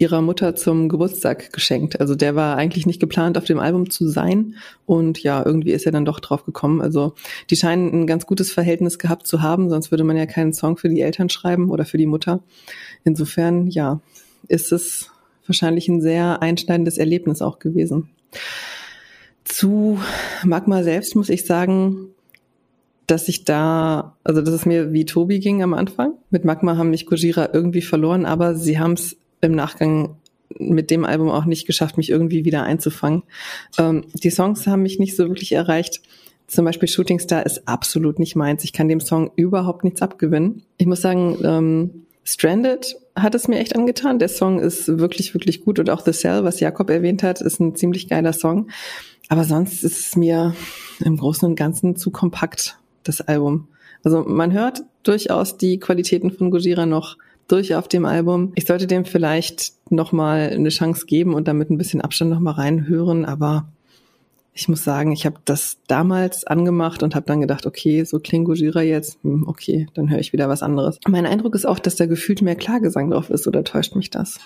[0.00, 2.00] ihrer Mutter zum Geburtstag geschenkt.
[2.00, 4.56] Also der war eigentlich nicht geplant, auf dem Album zu sein.
[4.86, 6.80] Und ja, irgendwie ist er dann doch drauf gekommen.
[6.80, 7.14] Also
[7.50, 10.78] die scheinen ein ganz gutes Verhältnis gehabt zu haben, sonst würde man ja keinen Song
[10.78, 12.42] für die Eltern schreiben oder für die Mutter.
[13.04, 14.00] Insofern, ja,
[14.48, 15.10] ist es
[15.46, 18.08] wahrscheinlich ein sehr einschneidendes Erlebnis auch gewesen.
[19.44, 20.00] Zu
[20.44, 22.08] Magma selbst muss ich sagen,
[23.10, 26.14] dass ich da, also dass es mir wie Tobi ging am Anfang.
[26.30, 30.16] Mit Magma haben mich Gojira irgendwie verloren, aber sie haben es im Nachgang
[30.58, 33.22] mit dem Album auch nicht geschafft, mich irgendwie wieder einzufangen.
[33.78, 36.00] Ähm, die Songs haben mich nicht so wirklich erreicht.
[36.46, 38.64] Zum Beispiel Shooting Star ist absolut nicht meins.
[38.64, 40.62] Ich kann dem Song überhaupt nichts abgewinnen.
[40.76, 44.18] Ich muss sagen, ähm, Stranded hat es mir echt angetan.
[44.18, 47.60] Der Song ist wirklich, wirklich gut und auch The Cell, was Jakob erwähnt hat, ist
[47.60, 48.68] ein ziemlich geiler Song.
[49.28, 50.54] Aber sonst ist es mir
[51.04, 53.68] im Großen und Ganzen zu kompakt das Album.
[54.04, 57.16] Also man hört durchaus die Qualitäten von Gojira noch
[57.48, 58.52] durch auf dem Album.
[58.54, 62.40] Ich sollte dem vielleicht noch mal eine Chance geben und damit ein bisschen Abstand noch
[62.40, 63.68] mal reinhören, aber
[64.52, 68.46] ich muss sagen, ich habe das damals angemacht und habe dann gedacht, okay, so klingt
[68.46, 70.98] Gojira jetzt, hm, okay, dann höre ich wieder was anderes.
[71.08, 74.38] Mein Eindruck ist auch, dass da gefühlt mehr Klagesang drauf ist, oder täuscht mich das?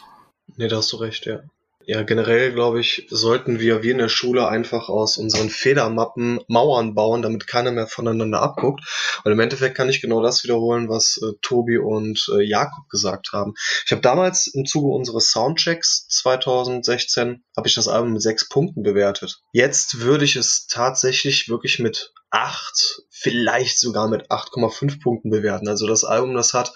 [0.57, 1.41] Nee, da hast du recht, ja.
[1.87, 6.95] Ja, generell glaube ich, sollten wir wie in der Schule einfach aus unseren Federmappen Mauern
[6.95, 8.83] bauen, damit keiner mehr voneinander abguckt.
[9.25, 13.33] Und im Endeffekt kann ich genau das wiederholen, was äh, Tobi und äh, Jakob gesagt
[13.33, 13.55] haben.
[13.85, 18.83] Ich habe damals im Zuge unseres Soundchecks 2016 habe ich das Album mit sechs Punkten
[18.83, 19.41] bewertet.
[19.53, 25.69] Jetzt würde ich es tatsächlich wirklich mit acht, vielleicht sogar mit 8,5 Punkten bewerten.
[25.69, 26.73] Also das Album, das hat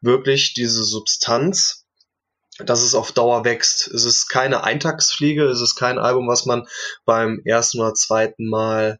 [0.00, 1.79] wirklich diese Substanz,
[2.66, 3.88] dass es auf Dauer wächst.
[3.88, 6.66] Es ist keine Eintagsfliege, es ist kein Album, was man
[7.04, 8.98] beim ersten oder zweiten Mal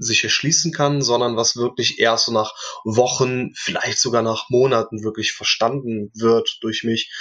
[0.00, 2.54] sich erschließen kann, sondern was wirklich erst so nach
[2.84, 7.12] Wochen, vielleicht sogar nach Monaten wirklich verstanden wird durch mich.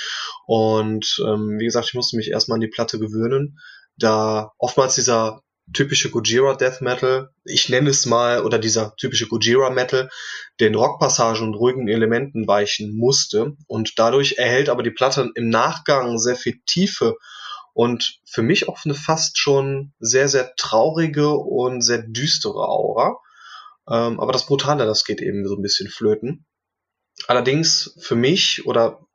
[0.47, 3.59] Und ähm, wie gesagt, ich musste mich erstmal an die Platte gewöhnen,
[3.97, 5.41] da oftmals dieser
[5.73, 10.09] typische Gojira Death Metal, ich nenne es mal, oder dieser typische Gojira Metal,
[10.59, 13.55] den Rockpassagen und ruhigen Elementen weichen musste.
[13.67, 17.15] Und dadurch erhält aber die Platte im Nachgang sehr viel Tiefe
[17.73, 23.17] und für mich auch eine fast schon sehr, sehr traurige und sehr düstere Aura.
[23.89, 26.45] Ähm, aber das Brutale, das geht eben so ein bisschen flöten.
[27.27, 29.05] Allerdings für mich oder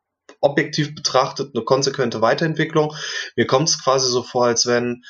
[0.41, 2.95] objektiv betrachtet eine konsequente Weiterentwicklung.
[3.37, 5.03] Mir kommt es quasi so vor, als wenn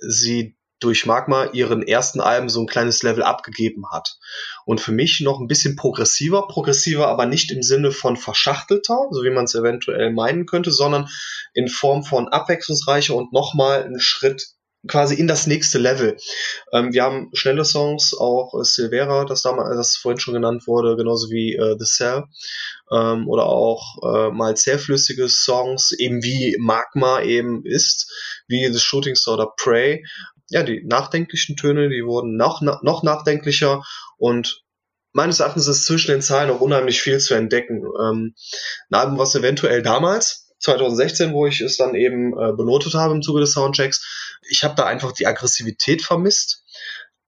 [0.00, 4.18] sie durch Magma ihren ersten Alben so ein kleines Level abgegeben hat.
[4.64, 9.22] Und für mich noch ein bisschen progressiver, progressiver aber nicht im Sinne von verschachtelter, so
[9.22, 11.08] wie man es eventuell meinen könnte, sondern
[11.54, 14.56] in Form von abwechslungsreicher und nochmal einen Schritt
[14.86, 16.16] quasi in das nächste Level.
[16.72, 20.96] Ähm, wir haben schnelle Songs, auch äh, Silvera, das damals, das vorhin schon genannt wurde,
[20.96, 22.24] genauso wie äh, The Cell,
[22.92, 28.12] ähm, oder auch äh, mal sehr flüssige Songs, eben wie Magma eben ist,
[28.48, 30.04] wie The Shooting Star oder Prey,
[30.48, 33.82] ja, die nachdenklichen Töne, die wurden noch, noch nachdenklicher
[34.16, 34.62] und
[35.12, 37.82] meines Erachtens ist zwischen den Zahlen noch unheimlich viel zu entdecken.
[38.00, 38.34] Ähm,
[38.90, 43.22] ein Album, was eventuell damals, 2016, wo ich es dann eben äh, benotet habe im
[43.22, 46.64] Zuge des Soundchecks, ich habe da einfach die Aggressivität vermisst.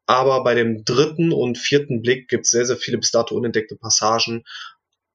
[0.07, 3.77] Aber bei dem dritten und vierten Blick gibt es sehr, sehr viele bis dato unentdeckte
[3.77, 4.45] Passagen.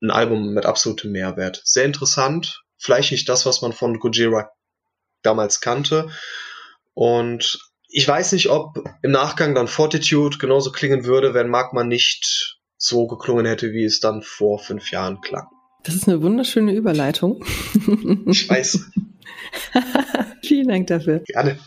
[0.02, 1.62] Ein Album mit absolutem Mehrwert.
[1.64, 2.64] Sehr interessant.
[2.78, 4.52] Vielleicht nicht das, was man von Gojira
[5.24, 6.10] damals kannte.
[6.94, 12.60] Und ich weiß nicht, ob im Nachgang dann Fortitude genauso klingen würde, wenn Magma nicht
[12.76, 15.46] so geklungen hätte, wie es dann vor fünf Jahren klang.
[15.84, 17.46] Das ist eine wunderschöne Überleitung.
[18.26, 18.90] Ich weiß.
[20.44, 21.20] Vielen Dank dafür.
[21.20, 21.60] Gerne.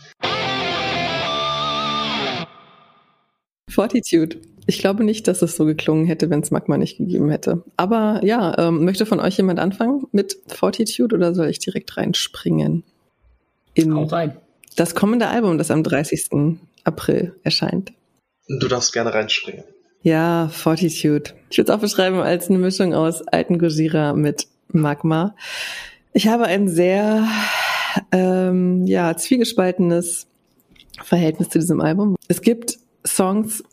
[3.69, 4.41] Fortitude.
[4.65, 7.63] Ich glaube nicht, dass es so geklungen hätte, wenn es Magma nicht gegeben hätte.
[7.77, 12.83] Aber ja, ähm, möchte von euch jemand anfangen mit Fortitude oder soll ich direkt reinspringen?
[13.75, 14.41] In Hau rein
[14.77, 16.57] das kommende Album, das am 30.
[16.85, 17.91] April erscheint.
[18.47, 19.65] Du darfst gerne reinspringen.
[20.03, 21.31] Ja, Fortitude.
[21.49, 25.35] Ich würde es auch beschreiben als eine Mischung aus alten Gojira mit Magma.
[26.13, 27.27] Ich habe ein sehr
[28.11, 30.27] ähm, ja, zwiegespaltenes
[31.03, 32.15] Verhältnis zu diesem Album.
[32.27, 33.63] Es gibt Songs,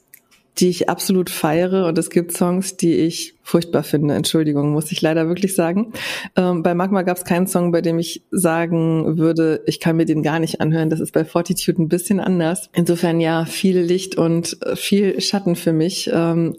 [0.58, 4.14] die ich absolut feiere und es gibt Songs, die ich furchtbar finde.
[4.14, 5.92] Entschuldigung, muss ich leider wirklich sagen.
[6.36, 10.04] Ähm, bei Magma gab es keinen Song, bei dem ich sagen würde, ich kann mir
[10.04, 10.90] den gar nicht anhören.
[10.90, 12.70] Das ist bei Fortitude ein bisschen anders.
[12.72, 16.08] Insofern ja, viel Licht und äh, viel Schatten für mich.
[16.12, 16.56] Ähm,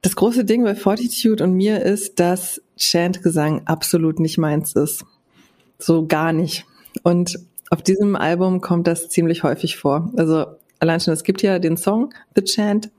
[0.00, 5.04] das große Ding bei Fortitude und mir ist, dass Chant-Gesang absolut nicht meins ist.
[5.78, 6.66] So gar nicht.
[7.02, 7.38] Und
[7.70, 10.12] auf diesem Album kommt das ziemlich häufig vor.
[10.16, 10.46] Also
[10.82, 12.90] allein schon, es gibt ja den Song The Chant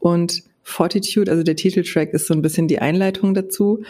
[0.00, 3.82] und Fortitude, also der Titeltrack ist so ein bisschen die Einleitung dazu.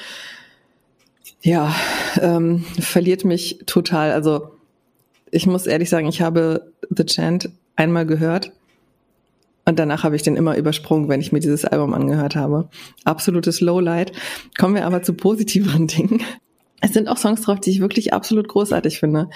[1.43, 1.75] Ja,
[2.21, 4.13] ähm, verliert mich total.
[4.13, 4.51] Also
[5.31, 8.53] ich muss ehrlich sagen, ich habe The Chant einmal gehört
[9.65, 12.69] und danach habe ich den immer übersprungen, wenn ich mir dieses Album angehört habe.
[13.05, 14.13] Absolutes Lowlight.
[14.59, 16.23] Kommen wir aber zu positiveren Dingen.
[16.81, 19.29] Es sind auch Songs drauf, die ich wirklich absolut großartig finde.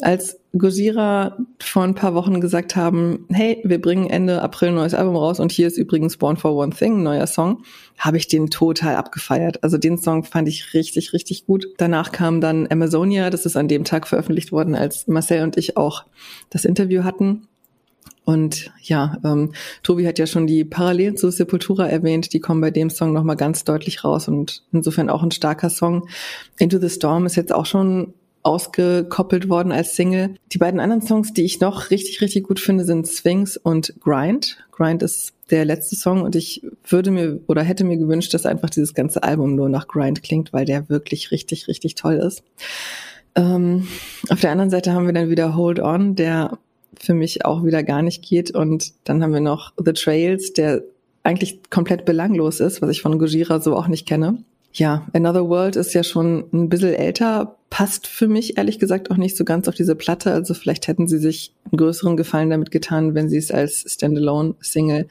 [0.00, 4.94] Als Gojira vor ein paar Wochen gesagt haben, hey, wir bringen Ende April ein neues
[4.94, 7.64] Album raus und hier ist übrigens Born for One Thing, ein neuer Song,
[7.98, 9.62] habe ich den total abgefeiert.
[9.62, 11.66] Also den Song fand ich richtig, richtig gut.
[11.76, 15.76] Danach kam dann Amazonia, das ist an dem Tag veröffentlicht worden, als Marcel und ich
[15.76, 16.04] auch
[16.48, 17.46] das Interview hatten.
[18.26, 19.52] Und ja, ähm,
[19.84, 23.36] Tobi hat ja schon die Parallelen zu Sepultura erwähnt, die kommen bei dem Song nochmal
[23.36, 26.08] ganz deutlich raus und insofern auch ein starker Song.
[26.58, 30.34] Into the Storm ist jetzt auch schon ausgekoppelt worden als Single.
[30.52, 34.58] Die beiden anderen Songs, die ich noch richtig, richtig gut finde, sind Sphinx und Grind.
[34.72, 38.70] Grind ist der letzte Song und ich würde mir oder hätte mir gewünscht, dass einfach
[38.70, 42.42] dieses ganze Album nur nach Grind klingt, weil der wirklich richtig, richtig toll ist.
[43.36, 43.86] Ähm,
[44.30, 46.58] auf der anderen Seite haben wir dann wieder Hold On, der
[46.98, 48.50] für mich auch wieder gar nicht geht.
[48.50, 50.82] Und dann haben wir noch The Trails, der
[51.22, 54.44] eigentlich komplett belanglos ist, was ich von Gojira so auch nicht kenne.
[54.72, 59.16] Ja, Another World ist ja schon ein bisschen älter, passt für mich ehrlich gesagt auch
[59.16, 60.32] nicht so ganz auf diese Platte.
[60.32, 65.08] Also vielleicht hätten sie sich einen größeren Gefallen damit getan, wenn sie es als Standalone-Single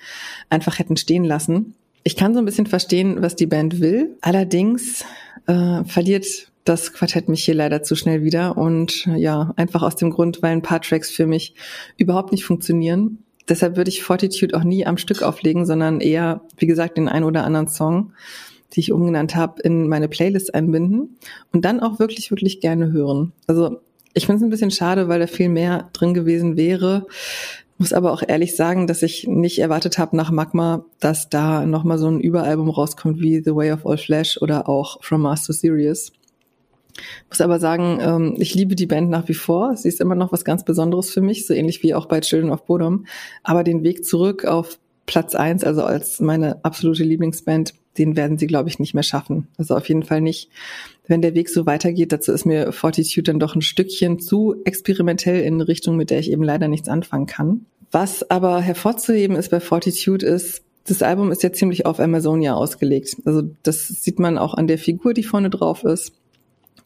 [0.49, 1.73] einfach hätten stehen lassen.
[2.03, 4.15] Ich kann so ein bisschen verstehen, was die Band will.
[4.21, 5.03] Allerdings
[5.47, 10.09] äh, verliert das Quartett mich hier leider zu schnell wieder und ja, einfach aus dem
[10.09, 11.55] Grund, weil ein paar Tracks für mich
[11.97, 13.19] überhaupt nicht funktionieren.
[13.47, 17.25] Deshalb würde ich Fortitude auch nie am Stück auflegen, sondern eher, wie gesagt, den einen
[17.25, 18.11] oder anderen Song.
[18.73, 21.17] die ich umgenannt habe, in meine Playlist einbinden
[21.53, 23.31] und dann auch wirklich, wirklich gerne hören.
[23.47, 23.77] Also
[24.13, 27.05] ich finde es ein bisschen schade, weil da viel mehr drin gewesen wäre.
[27.77, 31.97] Muss aber auch ehrlich sagen, dass ich nicht erwartet habe nach Magma, dass da nochmal
[31.97, 35.53] so ein Überalbum rauskommt wie The Way of All Flesh oder auch From Mars to
[35.53, 36.11] Sirius.
[37.29, 39.75] Muss aber sagen, ähm, ich liebe die Band nach wie vor.
[39.75, 42.51] Sie ist immer noch was ganz Besonderes für mich, so ähnlich wie auch bei Children
[42.51, 43.05] of Bodom.
[43.43, 48.47] Aber den Weg zurück auf Platz eins, also als meine absolute Lieblingsband, den werden sie,
[48.47, 49.47] glaube ich, nicht mehr schaffen.
[49.57, 50.49] Also auf jeden Fall nicht.
[51.07, 55.41] Wenn der Weg so weitergeht, dazu ist mir Fortitude dann doch ein Stückchen zu experimentell
[55.41, 57.65] in eine Richtung, mit der ich eben leider nichts anfangen kann.
[57.91, 63.15] Was aber hervorzuheben ist bei Fortitude ist, das Album ist ja ziemlich auf Amazonia ausgelegt.
[63.25, 66.13] Also das sieht man auch an der Figur, die vorne drauf ist.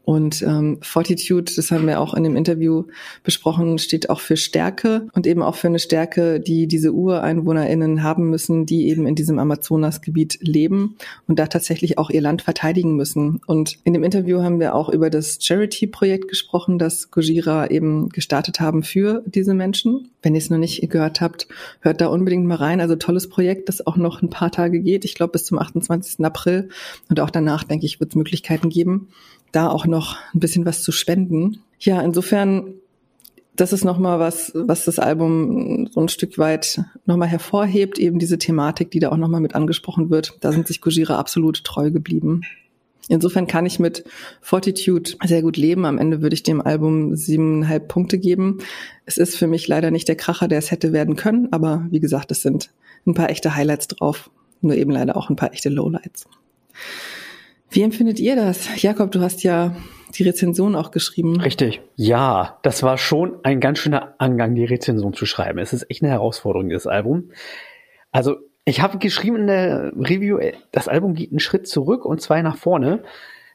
[0.10, 2.86] Und ähm, Fortitude, das haben wir auch in dem Interview
[3.24, 8.28] besprochen, steht auch für Stärke und eben auch für eine Stärke, die diese UreinwohnerInnen haben
[8.28, 13.40] müssen, die eben in diesem Amazonasgebiet leben und da tatsächlich auch ihr Land verteidigen müssen.
[13.46, 18.60] Und in dem Interview haben wir auch über das Charity-Projekt gesprochen, das Gojira eben gestartet
[18.60, 20.10] haben für diese Menschen.
[20.24, 21.48] Wenn ihr es noch nicht gehört habt,
[21.82, 22.82] hört da unbedingt mal rein.
[22.82, 25.06] Also tolles Projekt, das auch noch ein paar Tage geht.
[25.06, 26.26] Ich glaube bis zum 28.
[26.26, 26.70] April.
[27.10, 29.10] Und auch danach, denke ich, wird es Möglichkeiten geben
[29.52, 31.62] da auch noch ein bisschen was zu spenden.
[31.80, 32.74] Ja, insofern,
[33.56, 38.38] das ist nochmal was, was das Album so ein Stück weit nochmal hervorhebt, eben diese
[38.38, 40.38] Thematik, die da auch nochmal mit angesprochen wird.
[40.42, 42.42] Da sind sich Gojira absolut treu geblieben.
[43.10, 44.04] Insofern kann ich mit
[44.40, 45.86] Fortitude sehr gut leben.
[45.86, 48.60] Am Ende würde ich dem Album siebeneinhalb Punkte geben.
[49.06, 52.00] Es ist für mich leider nicht der Kracher, der es hätte werden können, aber wie
[52.00, 52.70] gesagt, es sind
[53.08, 54.30] ein paar echte Highlights drauf,
[54.62, 56.28] nur eben leider auch ein paar echte Lowlights.
[57.72, 58.82] Wie empfindet ihr das?
[58.82, 59.76] Jakob, du hast ja
[60.16, 61.40] die Rezension auch geschrieben.
[61.40, 61.82] Richtig.
[61.96, 65.60] Ja, das war schon ein ganz schöner Angang, die Rezension zu schreiben.
[65.60, 67.32] Es ist echt eine Herausforderung, das Album.
[68.12, 70.40] Also, ich habe geschrieben in der Review,
[70.72, 73.04] das Album geht einen Schritt zurück und zwei nach vorne.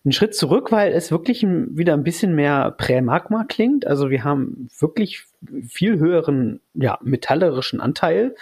[0.04, 3.86] Ein Schritt zurück, weil es wirklich wieder ein bisschen mehr Prä-Magma klingt.
[3.86, 5.24] Also wir haben wirklich
[5.66, 8.34] viel höheren, ja, metallerischen Anteil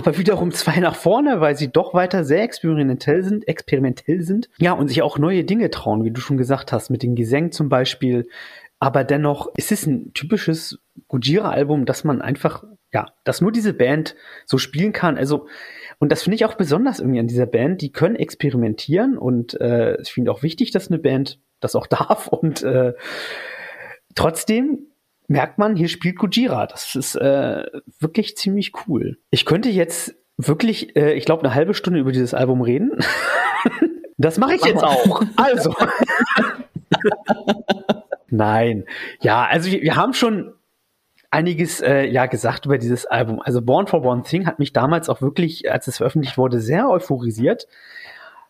[0.00, 4.48] aber wiederum zwei nach vorne, weil sie doch weiter sehr experimentell sind, experimentell sind.
[4.58, 7.52] Ja, und sich auch neue Dinge trauen, wie du schon gesagt hast, mit den Gesängen
[7.52, 8.26] zum Beispiel.
[8.78, 10.78] Aber dennoch ist es ein typisches
[11.08, 12.64] Gujira-Album, dass man einfach,
[12.94, 14.16] ja, dass nur diese Band
[14.46, 15.18] so spielen kann.
[15.18, 15.48] Also,
[15.98, 17.82] und das finde ich auch besonders irgendwie an dieser Band.
[17.82, 22.26] Die können experimentieren und äh, ich finde auch wichtig, dass eine Band das auch darf.
[22.26, 22.94] Und äh,
[24.14, 24.86] trotzdem
[25.30, 26.66] merkt man, hier spielt Gujira.
[26.66, 27.64] Das ist äh,
[28.00, 29.16] wirklich ziemlich cool.
[29.30, 32.98] Ich könnte jetzt wirklich, äh, ich glaube, eine halbe Stunde über dieses Album reden.
[34.18, 35.22] das mache ich jetzt auch.
[35.36, 35.72] Also.
[38.28, 38.86] Nein.
[39.20, 40.52] Ja, also wir, wir haben schon
[41.30, 43.40] einiges äh, ja gesagt über dieses Album.
[43.40, 46.90] Also Born for One Thing hat mich damals auch wirklich, als es veröffentlicht wurde, sehr
[46.90, 47.68] euphorisiert,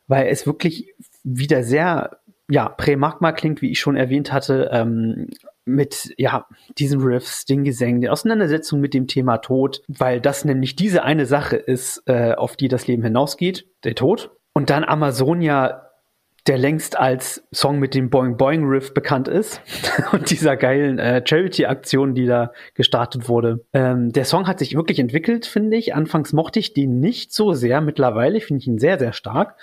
[0.06, 0.94] weil es wirklich
[1.24, 5.28] wieder sehr ja, Prä-Magma klingt, wie ich schon erwähnt hatte, ähm,
[5.74, 6.46] mit ja
[6.78, 11.26] diesen Riffs, den Gesängen, der Auseinandersetzung mit dem Thema Tod, weil das nämlich diese eine
[11.26, 14.30] Sache ist, äh, auf die das Leben hinausgeht, der Tod.
[14.52, 15.90] Und dann Amazonia,
[16.46, 19.60] der längst als Song mit dem Boing Boing Riff bekannt ist
[20.12, 23.64] und dieser geilen äh, Charity-Aktion, die da gestartet wurde.
[23.72, 25.94] Ähm, der Song hat sich wirklich entwickelt, finde ich.
[25.94, 29.56] Anfangs mochte ich den nicht so sehr, mittlerweile finde ich ihn sehr, sehr stark.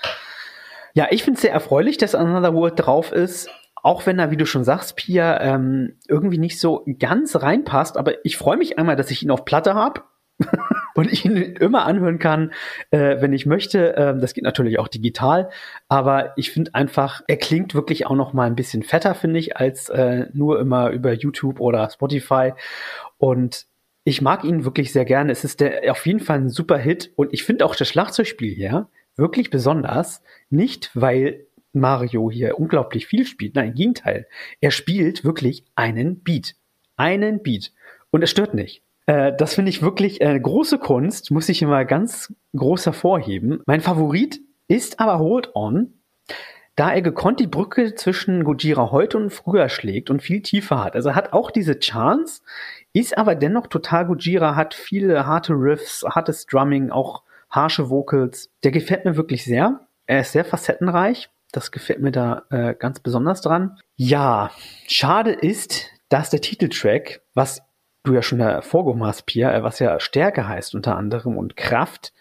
[0.94, 3.50] Ja, ich finde es sehr erfreulich, dass Another World drauf ist
[3.84, 8.26] auch wenn er, wie du schon sagst, Pia, ähm, irgendwie nicht so ganz reinpasst, aber
[8.26, 10.04] ich freue mich einmal, dass ich ihn auf Platte habe
[10.96, 12.52] und ich ihn immer anhören kann,
[12.92, 13.96] äh, wenn ich möchte.
[13.98, 15.50] Ähm, das geht natürlich auch digital,
[15.88, 19.58] aber ich finde einfach, er klingt wirklich auch noch mal ein bisschen fetter, finde ich,
[19.58, 22.54] als äh, nur immer über YouTube oder Spotify.
[23.18, 23.68] Und
[24.04, 25.32] ich mag ihn wirklich sehr gerne.
[25.32, 28.54] Es ist der, auf jeden Fall ein super Hit und ich finde auch das Schlagzeugspiel
[28.54, 28.88] hier
[29.18, 30.22] wirklich besonders.
[30.50, 31.47] Nicht, weil
[31.80, 33.56] Mario hier unglaublich viel spielt.
[33.56, 34.28] Nein, im Gegenteil.
[34.62, 36.56] Er spielt wirklich einen Beat.
[36.96, 37.72] Einen Beat.
[38.12, 38.84] Und es stört nicht.
[39.08, 43.62] Äh, das finde ich wirklich eine große Kunst, muss ich immer ganz groß hervorheben.
[43.66, 45.94] Mein Favorit ist aber Hold On,
[46.76, 50.96] da er gekonnt die Brücke zwischen Gojira heute und früher schlägt und viel tiefer hat.
[50.96, 52.44] Also er hat auch diese Chance,
[52.94, 58.52] ist aber dennoch total Gojira, hat viele harte Riffs, hartes Drumming, auch harsche Vocals.
[58.64, 59.88] Der gefällt mir wirklich sehr.
[60.06, 61.30] Er ist sehr facettenreich.
[61.52, 63.80] Das gefällt mir da äh, ganz besonders dran.
[63.96, 64.52] Ja,
[64.88, 67.62] schade ist, dass der Titeltrack, was
[68.04, 72.14] du ja schon hervorgehoben hast, Pia, äh, was ja Stärke heißt unter anderem und Kraft,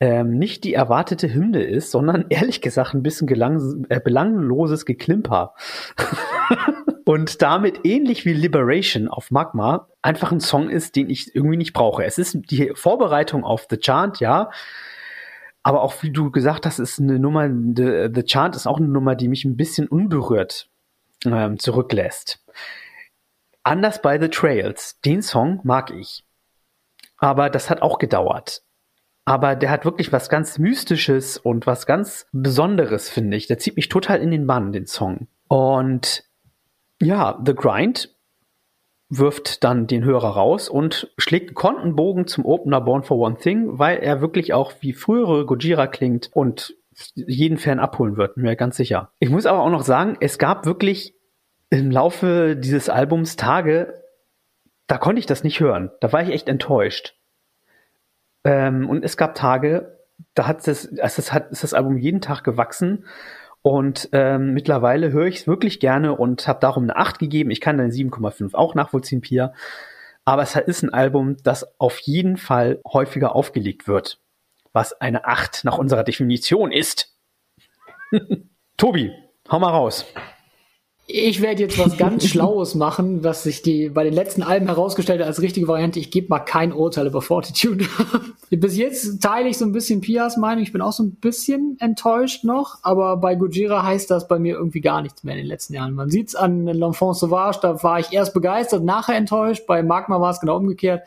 [0.00, 5.54] ähm, nicht die erwartete Hymne ist, sondern ehrlich gesagt ein bisschen gelang, äh, belangloses Geklimper.
[7.04, 11.72] und damit ähnlich wie Liberation auf Magma einfach ein Song ist, den ich irgendwie nicht
[11.72, 12.04] brauche.
[12.04, 14.50] Es ist die Vorbereitung auf The Chant, ja,
[15.62, 18.88] Aber auch wie du gesagt hast, ist eine Nummer, The, The Chant ist auch eine
[18.88, 20.70] Nummer, die mich ein bisschen unberührt
[21.24, 22.44] ähm, zurücklässt.
[23.62, 25.00] Anders bei The Trails.
[25.02, 26.24] Den Song mag ich.
[27.18, 28.62] Aber das hat auch gedauert.
[29.26, 33.46] Aber der hat wirklich was ganz Mystisches und was ganz Besonderes, finde ich.
[33.46, 35.28] Der zieht mich total in den Bann, den Song.
[35.46, 36.24] Und
[37.00, 38.14] ja, The Grind
[39.10, 43.78] wirft dann den Hörer raus und schlägt einen Kontenbogen zum Opener Born for One Thing,
[43.78, 46.76] weil er wirklich auch wie frühere Gojira klingt und
[47.14, 49.10] jeden Fan abholen wird, mir ganz sicher.
[49.18, 51.14] Ich muss aber auch noch sagen, es gab wirklich
[51.70, 54.02] im Laufe dieses Albums Tage,
[54.86, 55.90] da konnte ich das nicht hören.
[56.00, 57.16] Da war ich echt enttäuscht.
[58.44, 59.98] Ähm, und es gab Tage,
[60.34, 63.04] da hat das, also es hat, ist das Album jeden Tag gewachsen
[63.62, 67.50] und ähm, mittlerweile höre ich es wirklich gerne und habe darum eine 8 gegeben.
[67.50, 69.52] Ich kann dann 7,5 auch nachvollziehen, Pia.
[70.24, 74.20] Aber es ist ein Album, das auf jeden Fall häufiger aufgelegt wird.
[74.72, 77.16] Was eine 8 nach unserer Definition ist.
[78.76, 79.12] Tobi,
[79.50, 80.06] hau mal raus
[81.12, 85.20] ich werde jetzt was ganz Schlaues machen, was sich die bei den letzten Alben herausgestellt
[85.20, 85.98] hat als richtige Variante.
[85.98, 87.86] Ich gebe mal kein Urteil über Fortitude.
[88.50, 90.62] Bis jetzt teile ich so ein bisschen Pias Meinung.
[90.62, 94.54] Ich bin auch so ein bisschen enttäuscht noch, aber bei Gojira heißt das bei mir
[94.54, 95.94] irgendwie gar nichts mehr in den letzten Jahren.
[95.94, 99.66] Man sieht's an L'Enfant Sauvage, da war ich erst begeistert, nachher enttäuscht.
[99.66, 101.02] Bei Magma war es genau umgekehrt.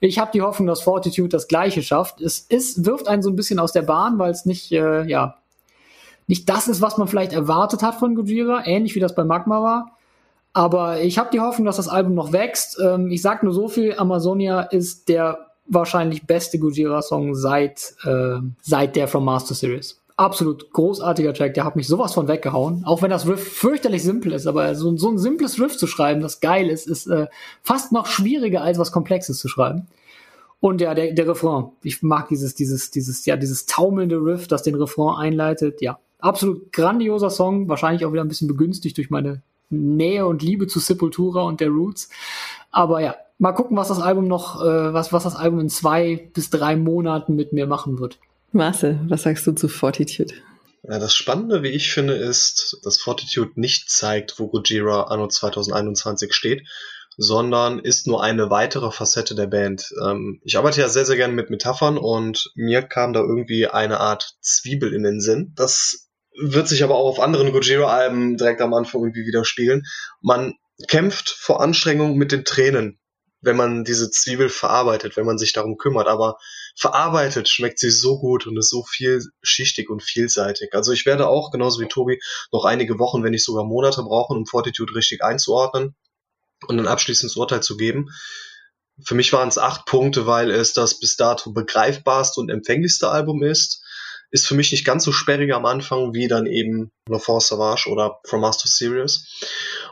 [0.00, 2.20] Ich habe die Hoffnung, dass Fortitude das Gleiche schafft.
[2.20, 5.38] Es ist, wirft einen so ein bisschen aus der Bahn, weil es nicht, äh, ja,
[6.28, 9.62] nicht das ist, was man vielleicht erwartet hat von Gojira, ähnlich wie das bei Magma
[9.62, 9.98] war.
[10.52, 12.78] Aber ich habe die Hoffnung, dass das Album noch wächst.
[12.80, 18.96] Ähm, ich sag nur so viel, Amazonia ist der wahrscheinlich beste Gojira-Song seit, äh, seit
[18.96, 20.00] der From Master Series.
[20.16, 22.82] Absolut großartiger Track, der hat mich sowas von weggehauen.
[22.84, 26.20] Auch wenn das Riff fürchterlich simpel ist, aber so, so ein simples Riff zu schreiben,
[26.20, 27.28] das geil ist, ist äh,
[27.62, 29.86] fast noch schwieriger als was Komplexes zu schreiben.
[30.60, 31.70] Und ja, der, der Refrain.
[31.84, 35.80] Ich mag dieses, dieses, dieses, ja, dieses taumelnde Riff, das den Refrain einleitet.
[35.80, 40.66] Ja, absolut grandioser Song, wahrscheinlich auch wieder ein bisschen begünstigt durch meine Nähe und Liebe
[40.66, 42.08] zu Sepultura und der Roots.
[42.70, 46.28] Aber ja, mal gucken, was das Album noch, äh, was, was das Album in zwei
[46.32, 48.18] bis drei Monaten mit mir machen wird.
[48.52, 50.34] Marcel, was sagst du zu Fortitude?
[50.82, 56.32] Ja, das Spannende, wie ich finde, ist, dass Fortitude nicht zeigt, wo Gojira anno 2021
[56.32, 56.66] steht,
[57.18, 59.92] sondern ist nur eine weitere Facette der Band.
[60.02, 64.00] Ähm, ich arbeite ja sehr, sehr gerne mit Metaphern und mir kam da irgendwie eine
[64.00, 65.52] Art Zwiebel in den Sinn.
[65.56, 66.07] Das
[66.40, 69.82] wird sich aber auch auf anderen Gojira-Alben direkt am Anfang irgendwie widerspiegeln.
[70.20, 70.54] Man
[70.86, 73.00] kämpft vor Anstrengung mit den Tränen,
[73.40, 76.06] wenn man diese Zwiebel verarbeitet, wenn man sich darum kümmert.
[76.06, 76.38] Aber
[76.76, 80.74] verarbeitet schmeckt sie so gut und ist so vielschichtig und vielseitig.
[80.74, 82.20] Also ich werde auch, genauso wie Tobi,
[82.52, 85.96] noch einige Wochen, wenn nicht sogar Monate brauchen, um Fortitude richtig einzuordnen
[86.66, 88.10] und ein abschließendes Urteil zu geben.
[89.04, 93.42] Für mich waren es acht Punkte, weil es das bis dato begreifbarste und empfänglichste Album
[93.42, 93.82] ist
[94.30, 98.20] ist für mich nicht ganz so sperrig am Anfang wie dann eben L'Enfant Savage oder
[98.24, 99.26] From Master Serious.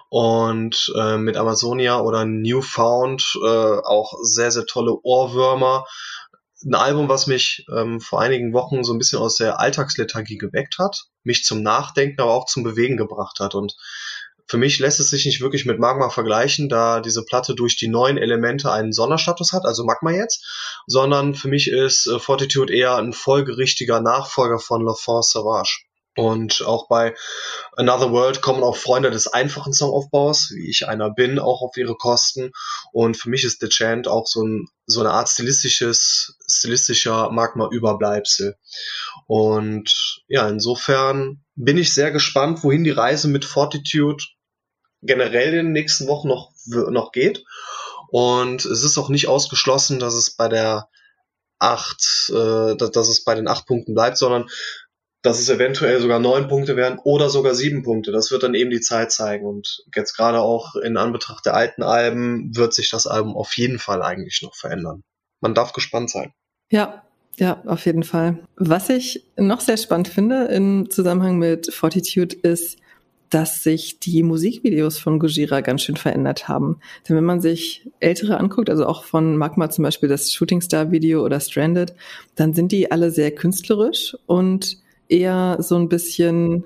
[0.09, 5.85] Und äh, mit Amazonia oder Newfound äh, auch sehr, sehr tolle Ohrwürmer.
[6.65, 10.79] Ein Album, was mich ähm, vor einigen Wochen so ein bisschen aus der Alltagslethargie geweckt
[10.79, 13.55] hat, mich zum Nachdenken, aber auch zum Bewegen gebracht hat.
[13.55, 13.75] Und
[14.47, 17.89] für mich lässt es sich nicht wirklich mit Magma vergleichen, da diese Platte durch die
[17.89, 20.45] neuen Elemente einen Sonderstatus hat, also Magma jetzt,
[20.87, 25.81] sondern für mich ist äh, Fortitude eher ein folgerichtiger Nachfolger von La France Savage.
[26.17, 27.15] Und auch bei
[27.77, 31.95] Another World kommen auch Freunde des einfachen Songaufbaus, wie ich einer bin, auch auf ihre
[31.95, 32.53] Kosten.
[32.91, 38.57] Und für mich ist The Chant auch so, ein, so eine Art stilistisches, stilistischer Magma-Überbleibsel.
[39.27, 44.25] Und ja, insofern bin ich sehr gespannt, wohin die Reise mit Fortitude
[45.07, 47.45] generell in den nächsten Wochen noch, noch geht.
[48.09, 50.89] Und es ist auch nicht ausgeschlossen, dass es bei der
[51.59, 54.49] acht, äh, dass, dass es bei den acht Punkten bleibt, sondern
[55.23, 58.13] dass es eventuell sogar neun Punkte werden oder sogar sieben Punkte.
[58.13, 59.45] Das wird dann eben die Zeit zeigen.
[59.45, 63.81] Und jetzt gerade auch in Anbetracht der alten Alben wird sich das Album auf jeden
[63.81, 65.03] Fall eigentlich noch verändern.
[65.41, 66.33] Man darf gespannt sein.
[66.71, 67.03] Ja,
[67.39, 68.39] ja, auf jeden Fall.
[68.57, 72.79] Was ich noch sehr spannend finde im Zusammenhang mit Fortitude ist,
[73.31, 76.79] dass sich die Musikvideos von Gojira ganz schön verändert haben.
[77.09, 80.91] Denn wenn man sich ältere anguckt, also auch von Magma zum Beispiel das Shooting Star
[80.93, 81.95] Video oder Stranded,
[82.35, 84.79] dann sind die alle sehr künstlerisch und
[85.09, 86.65] eher so ein bisschen,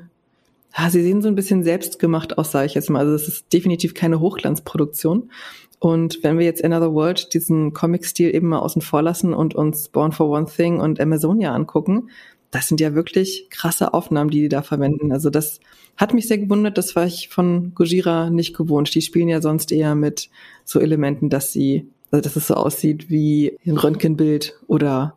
[0.76, 3.00] ja, sie sehen so ein bisschen selbstgemacht aus, sage ich jetzt mal.
[3.00, 5.30] Also es ist definitiv keine Hochglanzproduktion.
[5.78, 9.88] Und wenn wir jetzt Another World diesen Comic-Stil eben mal außen vor lassen und uns
[9.88, 12.10] Born for One Thing und Amazonia angucken,
[12.50, 15.12] das sind ja wirklich krasse Aufnahmen, die die da verwenden.
[15.12, 15.60] Also das
[15.96, 18.94] hat mich sehr gewundert, das war ich von Gojira nicht gewohnt.
[18.94, 20.30] Die spielen ja sonst eher mit
[20.64, 25.14] so Elementen, dass sie, also dass es so aussieht wie ein Röntgenbild oder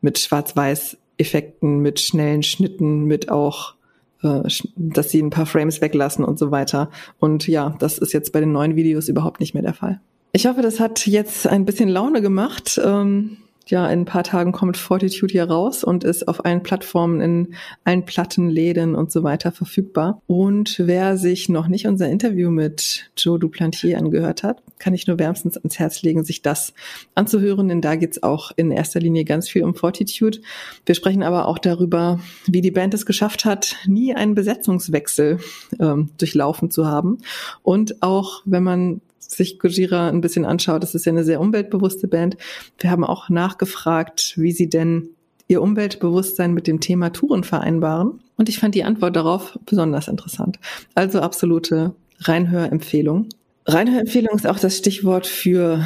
[0.00, 3.74] mit Schwarz-Weiß Effekten, mit schnellen Schnitten, mit auch
[4.22, 4.42] äh,
[4.76, 6.90] dass sie ein paar Frames weglassen und so weiter.
[7.18, 10.00] Und ja, das ist jetzt bei den neuen Videos überhaupt nicht mehr der Fall.
[10.32, 12.80] Ich hoffe, das hat jetzt ein bisschen Laune gemacht.
[12.82, 13.36] Ähm,
[13.70, 17.54] ja, in ein paar Tagen kommt Fortitude hier raus und ist auf allen Plattformen, in
[17.84, 20.20] allen Plattenläden und so weiter verfügbar.
[20.26, 25.18] Und wer sich noch nicht unser Interview mit Joe Duplantier angehört hat, kann ich nur
[25.18, 26.74] wärmstens ans Herz legen, sich das
[27.14, 30.40] anzuhören, denn da geht's auch in erster Linie ganz viel um Fortitude.
[30.86, 35.38] Wir sprechen aber auch darüber, wie die Band es geschafft hat, nie einen Besetzungswechsel
[35.78, 37.18] ähm, durchlaufen zu haben.
[37.62, 39.00] Und auch, wenn man
[39.32, 42.36] sich Gojira ein bisschen anschaut, das ist ja eine sehr umweltbewusste Band.
[42.78, 45.10] Wir haben auch nachgefragt, wie sie denn
[45.48, 48.20] ihr Umweltbewusstsein mit dem Thema Touren vereinbaren.
[48.36, 50.58] Und ich fand die Antwort darauf besonders interessant.
[50.94, 53.28] Also absolute Reinhörempfehlung.
[53.66, 55.84] Reinhörempfehlung ist auch das Stichwort für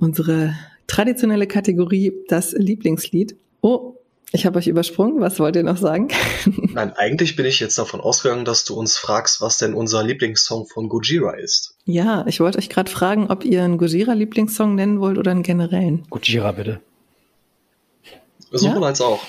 [0.00, 0.54] unsere
[0.86, 3.36] traditionelle Kategorie, das Lieblingslied.
[3.60, 3.96] Oh,
[4.32, 5.20] ich habe euch übersprungen.
[5.20, 6.08] Was wollt ihr noch sagen?
[6.72, 10.66] Nein, eigentlich bin ich jetzt davon ausgegangen, dass du uns fragst, was denn unser Lieblingssong
[10.66, 11.76] von Gojira ist.
[11.84, 16.06] Ja, ich wollte euch gerade fragen, ob ihr einen Gojira-Lieblingssong nennen wollt oder einen generellen.
[16.08, 16.80] Gojira, bitte.
[18.50, 18.86] Sowohl ja?
[18.88, 19.20] als auch.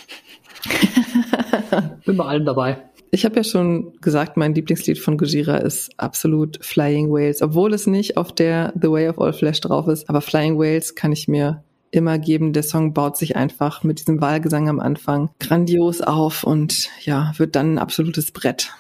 [2.05, 2.77] bin bei allen dabei.
[3.11, 7.85] Ich habe ja schon gesagt, mein Lieblingslied von Gojira ist absolut Flying Whales, obwohl es
[7.87, 10.09] nicht auf der The Way of All Flesh drauf ist.
[10.09, 11.63] Aber Flying Whales kann ich mir
[11.93, 12.53] immer geben.
[12.53, 17.55] Der Song baut sich einfach mit diesem Wahlgesang am Anfang grandios auf und ja, wird
[17.55, 18.71] dann ein absolutes Brett.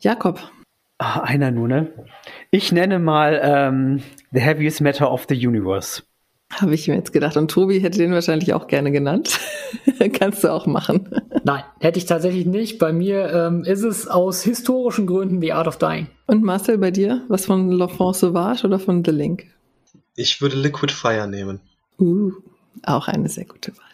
[0.00, 0.40] Jakob.
[0.98, 1.92] Ach, einer nur, ne?
[2.50, 4.02] Ich nenne mal ähm,
[4.32, 6.02] The Heaviest Matter of the Universe.
[6.52, 7.36] Habe ich mir jetzt gedacht.
[7.36, 9.38] Und Tobi hätte den wahrscheinlich auch gerne genannt.
[10.12, 11.08] Kannst du auch machen.
[11.44, 12.78] Nein, hätte ich tatsächlich nicht.
[12.78, 16.08] Bei mir ähm, ist es aus historischen Gründen The Art of Dying.
[16.26, 17.22] Und Marcel, bei dir?
[17.28, 19.46] Was von L'Enfant Sauvage oder von The Link?
[20.16, 21.60] Ich würde Liquid Fire nehmen.
[22.00, 22.32] Uh,
[22.82, 23.84] auch eine sehr gute Wahl.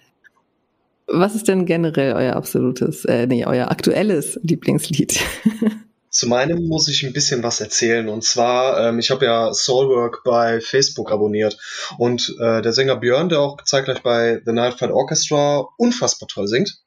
[1.09, 5.21] Was ist denn generell euer absolutes, äh, nee, euer aktuelles Lieblingslied?
[6.11, 8.09] Zu meinem muss ich ein bisschen was erzählen.
[8.09, 11.59] Und zwar, ähm, ich habe ja Soulwork bei Facebook abonniert.
[11.99, 16.49] Und äh, der Sänger Björn, der auch zeitgleich bei The Night Flight Orchestra unfassbar toll
[16.49, 16.79] singt,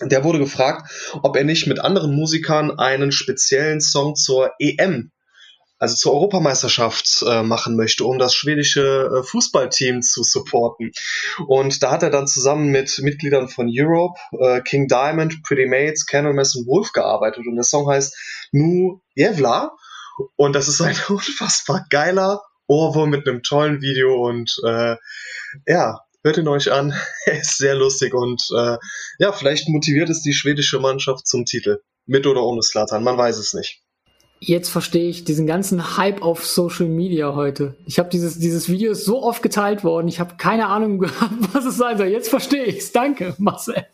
[0.00, 0.90] der wurde gefragt,
[1.22, 5.11] ob er nicht mit anderen Musikern einen speziellen Song zur EM
[5.82, 10.92] also zur Europameisterschaft äh, machen möchte, um das schwedische äh, Fußballteam zu supporten.
[11.48, 16.06] Und da hat er dann zusammen mit Mitgliedern von Europe, äh, King Diamond, Pretty Mates,
[16.06, 17.48] Candlemass und Wolf gearbeitet.
[17.48, 18.16] Und der Song heißt
[18.52, 19.72] Nu Jevla.
[20.36, 24.94] Und das ist ein unfassbar geiler Ohrwurm mit einem tollen Video und äh,
[25.66, 26.94] ja, hört ihn euch an.
[27.26, 28.76] Er ist sehr lustig und äh,
[29.18, 31.80] ja, vielleicht motiviert es die schwedische Mannschaft zum Titel.
[32.06, 33.82] Mit oder ohne Slatan, man weiß es nicht.
[34.44, 37.76] Jetzt verstehe ich diesen ganzen Hype auf Social Media heute.
[37.86, 40.08] Ich habe dieses, dieses Video ist so oft geteilt worden.
[40.08, 42.08] Ich habe keine Ahnung gehabt, was es sein soll.
[42.08, 42.90] Jetzt verstehe ich es.
[42.90, 43.86] Danke, Marcel.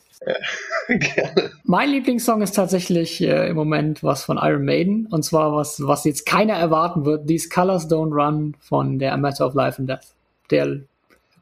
[0.89, 1.51] Gerne.
[1.65, 5.07] Mein Lieblingssong ist tatsächlich äh, im Moment was von Iron Maiden.
[5.11, 7.27] Und zwar was, was jetzt keiner erwarten wird.
[7.27, 10.15] These Colors Don't Run von der A Matter of Life and Death.
[10.51, 10.81] Der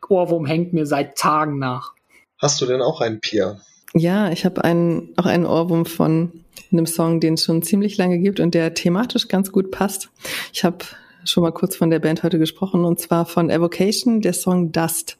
[0.09, 1.93] Ohrwurm hängt mir seit Tagen nach.
[2.39, 3.61] Hast du denn auch einen Pia?
[3.99, 6.31] Ja, ich habe einen, auch einen Ohrwurm von
[6.71, 10.11] einem Song, den es schon ziemlich lange gibt und der thematisch ganz gut passt.
[10.53, 10.85] Ich habe
[11.25, 15.17] schon mal kurz von der Band heute gesprochen und zwar von Evocation, der Song Dust.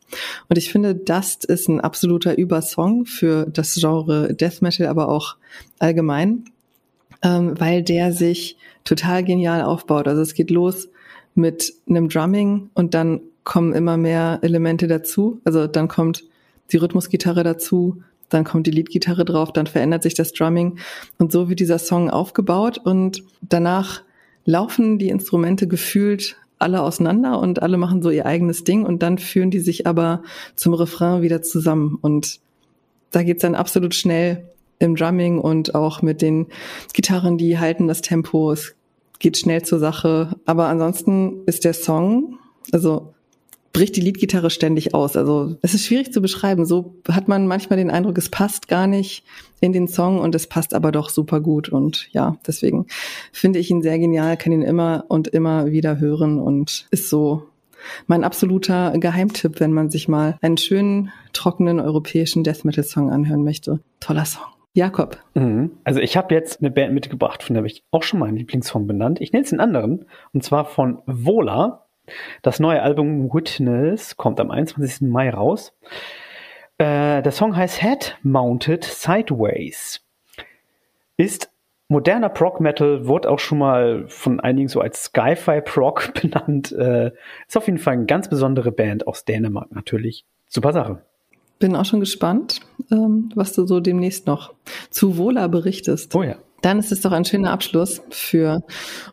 [0.51, 5.37] Und ich finde, Dust ist ein absoluter Übersong für das Genre Death Metal, aber auch
[5.79, 6.45] allgemein,
[7.23, 10.07] ähm, weil der sich total genial aufbaut.
[10.07, 10.91] Also es geht los
[11.35, 15.41] mit einem Drumming und dann kommen immer mehr Elemente dazu.
[15.45, 16.25] Also dann kommt
[16.73, 20.79] die Rhythmusgitarre dazu, dann kommt die Leadgitarre drauf, dann verändert sich das Drumming.
[21.19, 24.03] Und so wird dieser Song aufgebaut und danach
[24.45, 29.19] laufen die Instrumente gefühlt alle auseinander und alle machen so ihr eigenes Ding und dann
[29.19, 30.23] führen die sich aber
[30.55, 31.99] zum Refrain wieder zusammen.
[32.01, 32.41] Und
[33.11, 34.49] da geht's dann absolut schnell
[34.79, 36.47] im Drumming und auch mit den
[36.93, 38.75] Gitarren, die halten das Tempo, es
[39.19, 42.39] geht schnell zur Sache, aber ansonsten ist der Song,
[42.73, 43.15] also
[43.77, 45.19] bricht die Leadgitarre ständig aus.
[45.19, 46.65] Also es ist schwierig zu beschreiben.
[46.65, 49.23] So hat man manchmal den Eindruck, es passt gar nicht
[49.61, 51.69] in den Song und es passt aber doch super gut.
[51.69, 52.87] Und ja, deswegen
[53.33, 57.43] finde ich ihn sehr genial, kann ihn immer und immer wieder hören und ist so
[58.07, 63.45] mein absoluter Geheimtipp, wenn man sich mal einen schönen, trockenen europäischen Death Metal Song anhören
[63.45, 63.81] möchte.
[64.01, 64.47] Toller Song.
[64.73, 65.19] Jakob.
[65.35, 65.73] Mhm.
[65.85, 68.87] Also ich habe jetzt eine Band mitgebracht, von der habe ich auch schon meinen Lieblingssong
[68.87, 69.21] benannt.
[69.21, 71.86] Ich nenne es einen anderen, und zwar von Vola.
[72.43, 75.09] Das neue Album Witness kommt am 21.
[75.09, 75.73] Mai raus.
[76.79, 80.03] Äh, der Song heißt Head Mounted Sideways.
[81.17, 81.51] Ist
[81.89, 86.73] moderner Prog Metal, wurde auch schon mal von einigen so als Sci-Fi Prog benannt.
[86.73, 87.13] Äh,
[87.47, 90.25] ist auf jeden Fall eine ganz besondere Band aus Dänemark natürlich.
[90.49, 91.03] Super Sache.
[91.59, 92.61] bin auch schon gespannt,
[92.91, 94.53] ähm, was du so demnächst noch
[94.91, 96.15] zu Wohler berichtest.
[96.15, 96.37] Oh ja.
[96.63, 98.61] Dann ist es doch ein schöner Abschluss für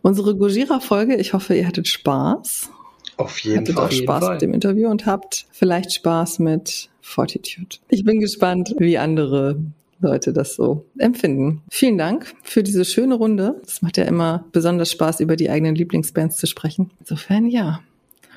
[0.02, 1.16] unsere Gojira-Folge.
[1.16, 2.72] Ich hoffe, ihr hattet Spaß.
[3.18, 3.86] Auf jeden hattet Fall.
[3.86, 7.78] auch Spaß mit dem Interview und habt vielleicht Spaß mit Fortitude.
[7.90, 9.58] Ich bin gespannt, wie andere
[10.00, 11.62] Leute das so empfinden.
[11.70, 13.62] Vielen Dank für diese schöne Runde.
[13.66, 16.92] Es macht ja immer besonders Spaß, über die eigenen Lieblingsbands zu sprechen.
[17.00, 17.80] Insofern ja,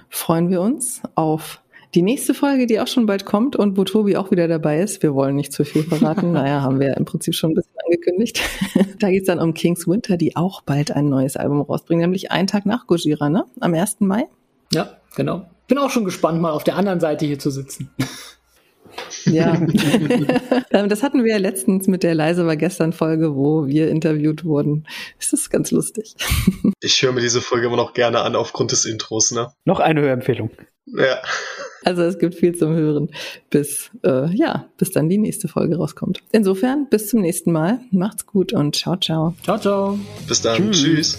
[0.09, 1.61] freuen wir uns auf
[1.95, 5.03] die nächste Folge, die auch schon bald kommt und wo Tobi auch wieder dabei ist.
[5.03, 6.33] Wir wollen nicht zu viel verraten.
[6.33, 8.41] naja, haben wir im Prinzip schon ein bisschen angekündigt.
[8.99, 12.31] da geht es dann um King's Winter, die auch bald ein neues Album rausbringen, nämlich
[12.31, 13.45] einen Tag nach Gojira, ne?
[13.61, 14.01] Am 1.
[14.01, 14.27] Mai.
[14.77, 15.49] Ja, genau.
[15.69, 17.91] Bin auch schon gespannt, mal auf der anderen Seite hier zu sitzen.
[19.25, 19.55] Ja,
[20.71, 24.45] ähm, das hatten wir ja letztens mit der Leise war gestern Folge, wo wir interviewt
[24.45, 24.87] wurden.
[25.19, 26.15] Das ist ganz lustig.
[26.83, 29.53] Ich höre mir diese Folge immer noch gerne an aufgrund des Intros, ne?
[29.65, 30.51] Noch eine Hörempfehlung.
[30.85, 31.21] Ja.
[31.85, 33.11] Also es gibt viel zum Hören,
[33.51, 36.23] bis äh, ja, bis dann die nächste Folge rauskommt.
[36.33, 37.81] Insofern bis zum nächsten Mal.
[37.91, 39.35] Macht's gut und ciao ciao.
[39.43, 39.99] Ciao ciao.
[40.29, 40.71] Bis dann.
[40.71, 41.19] Tschüss.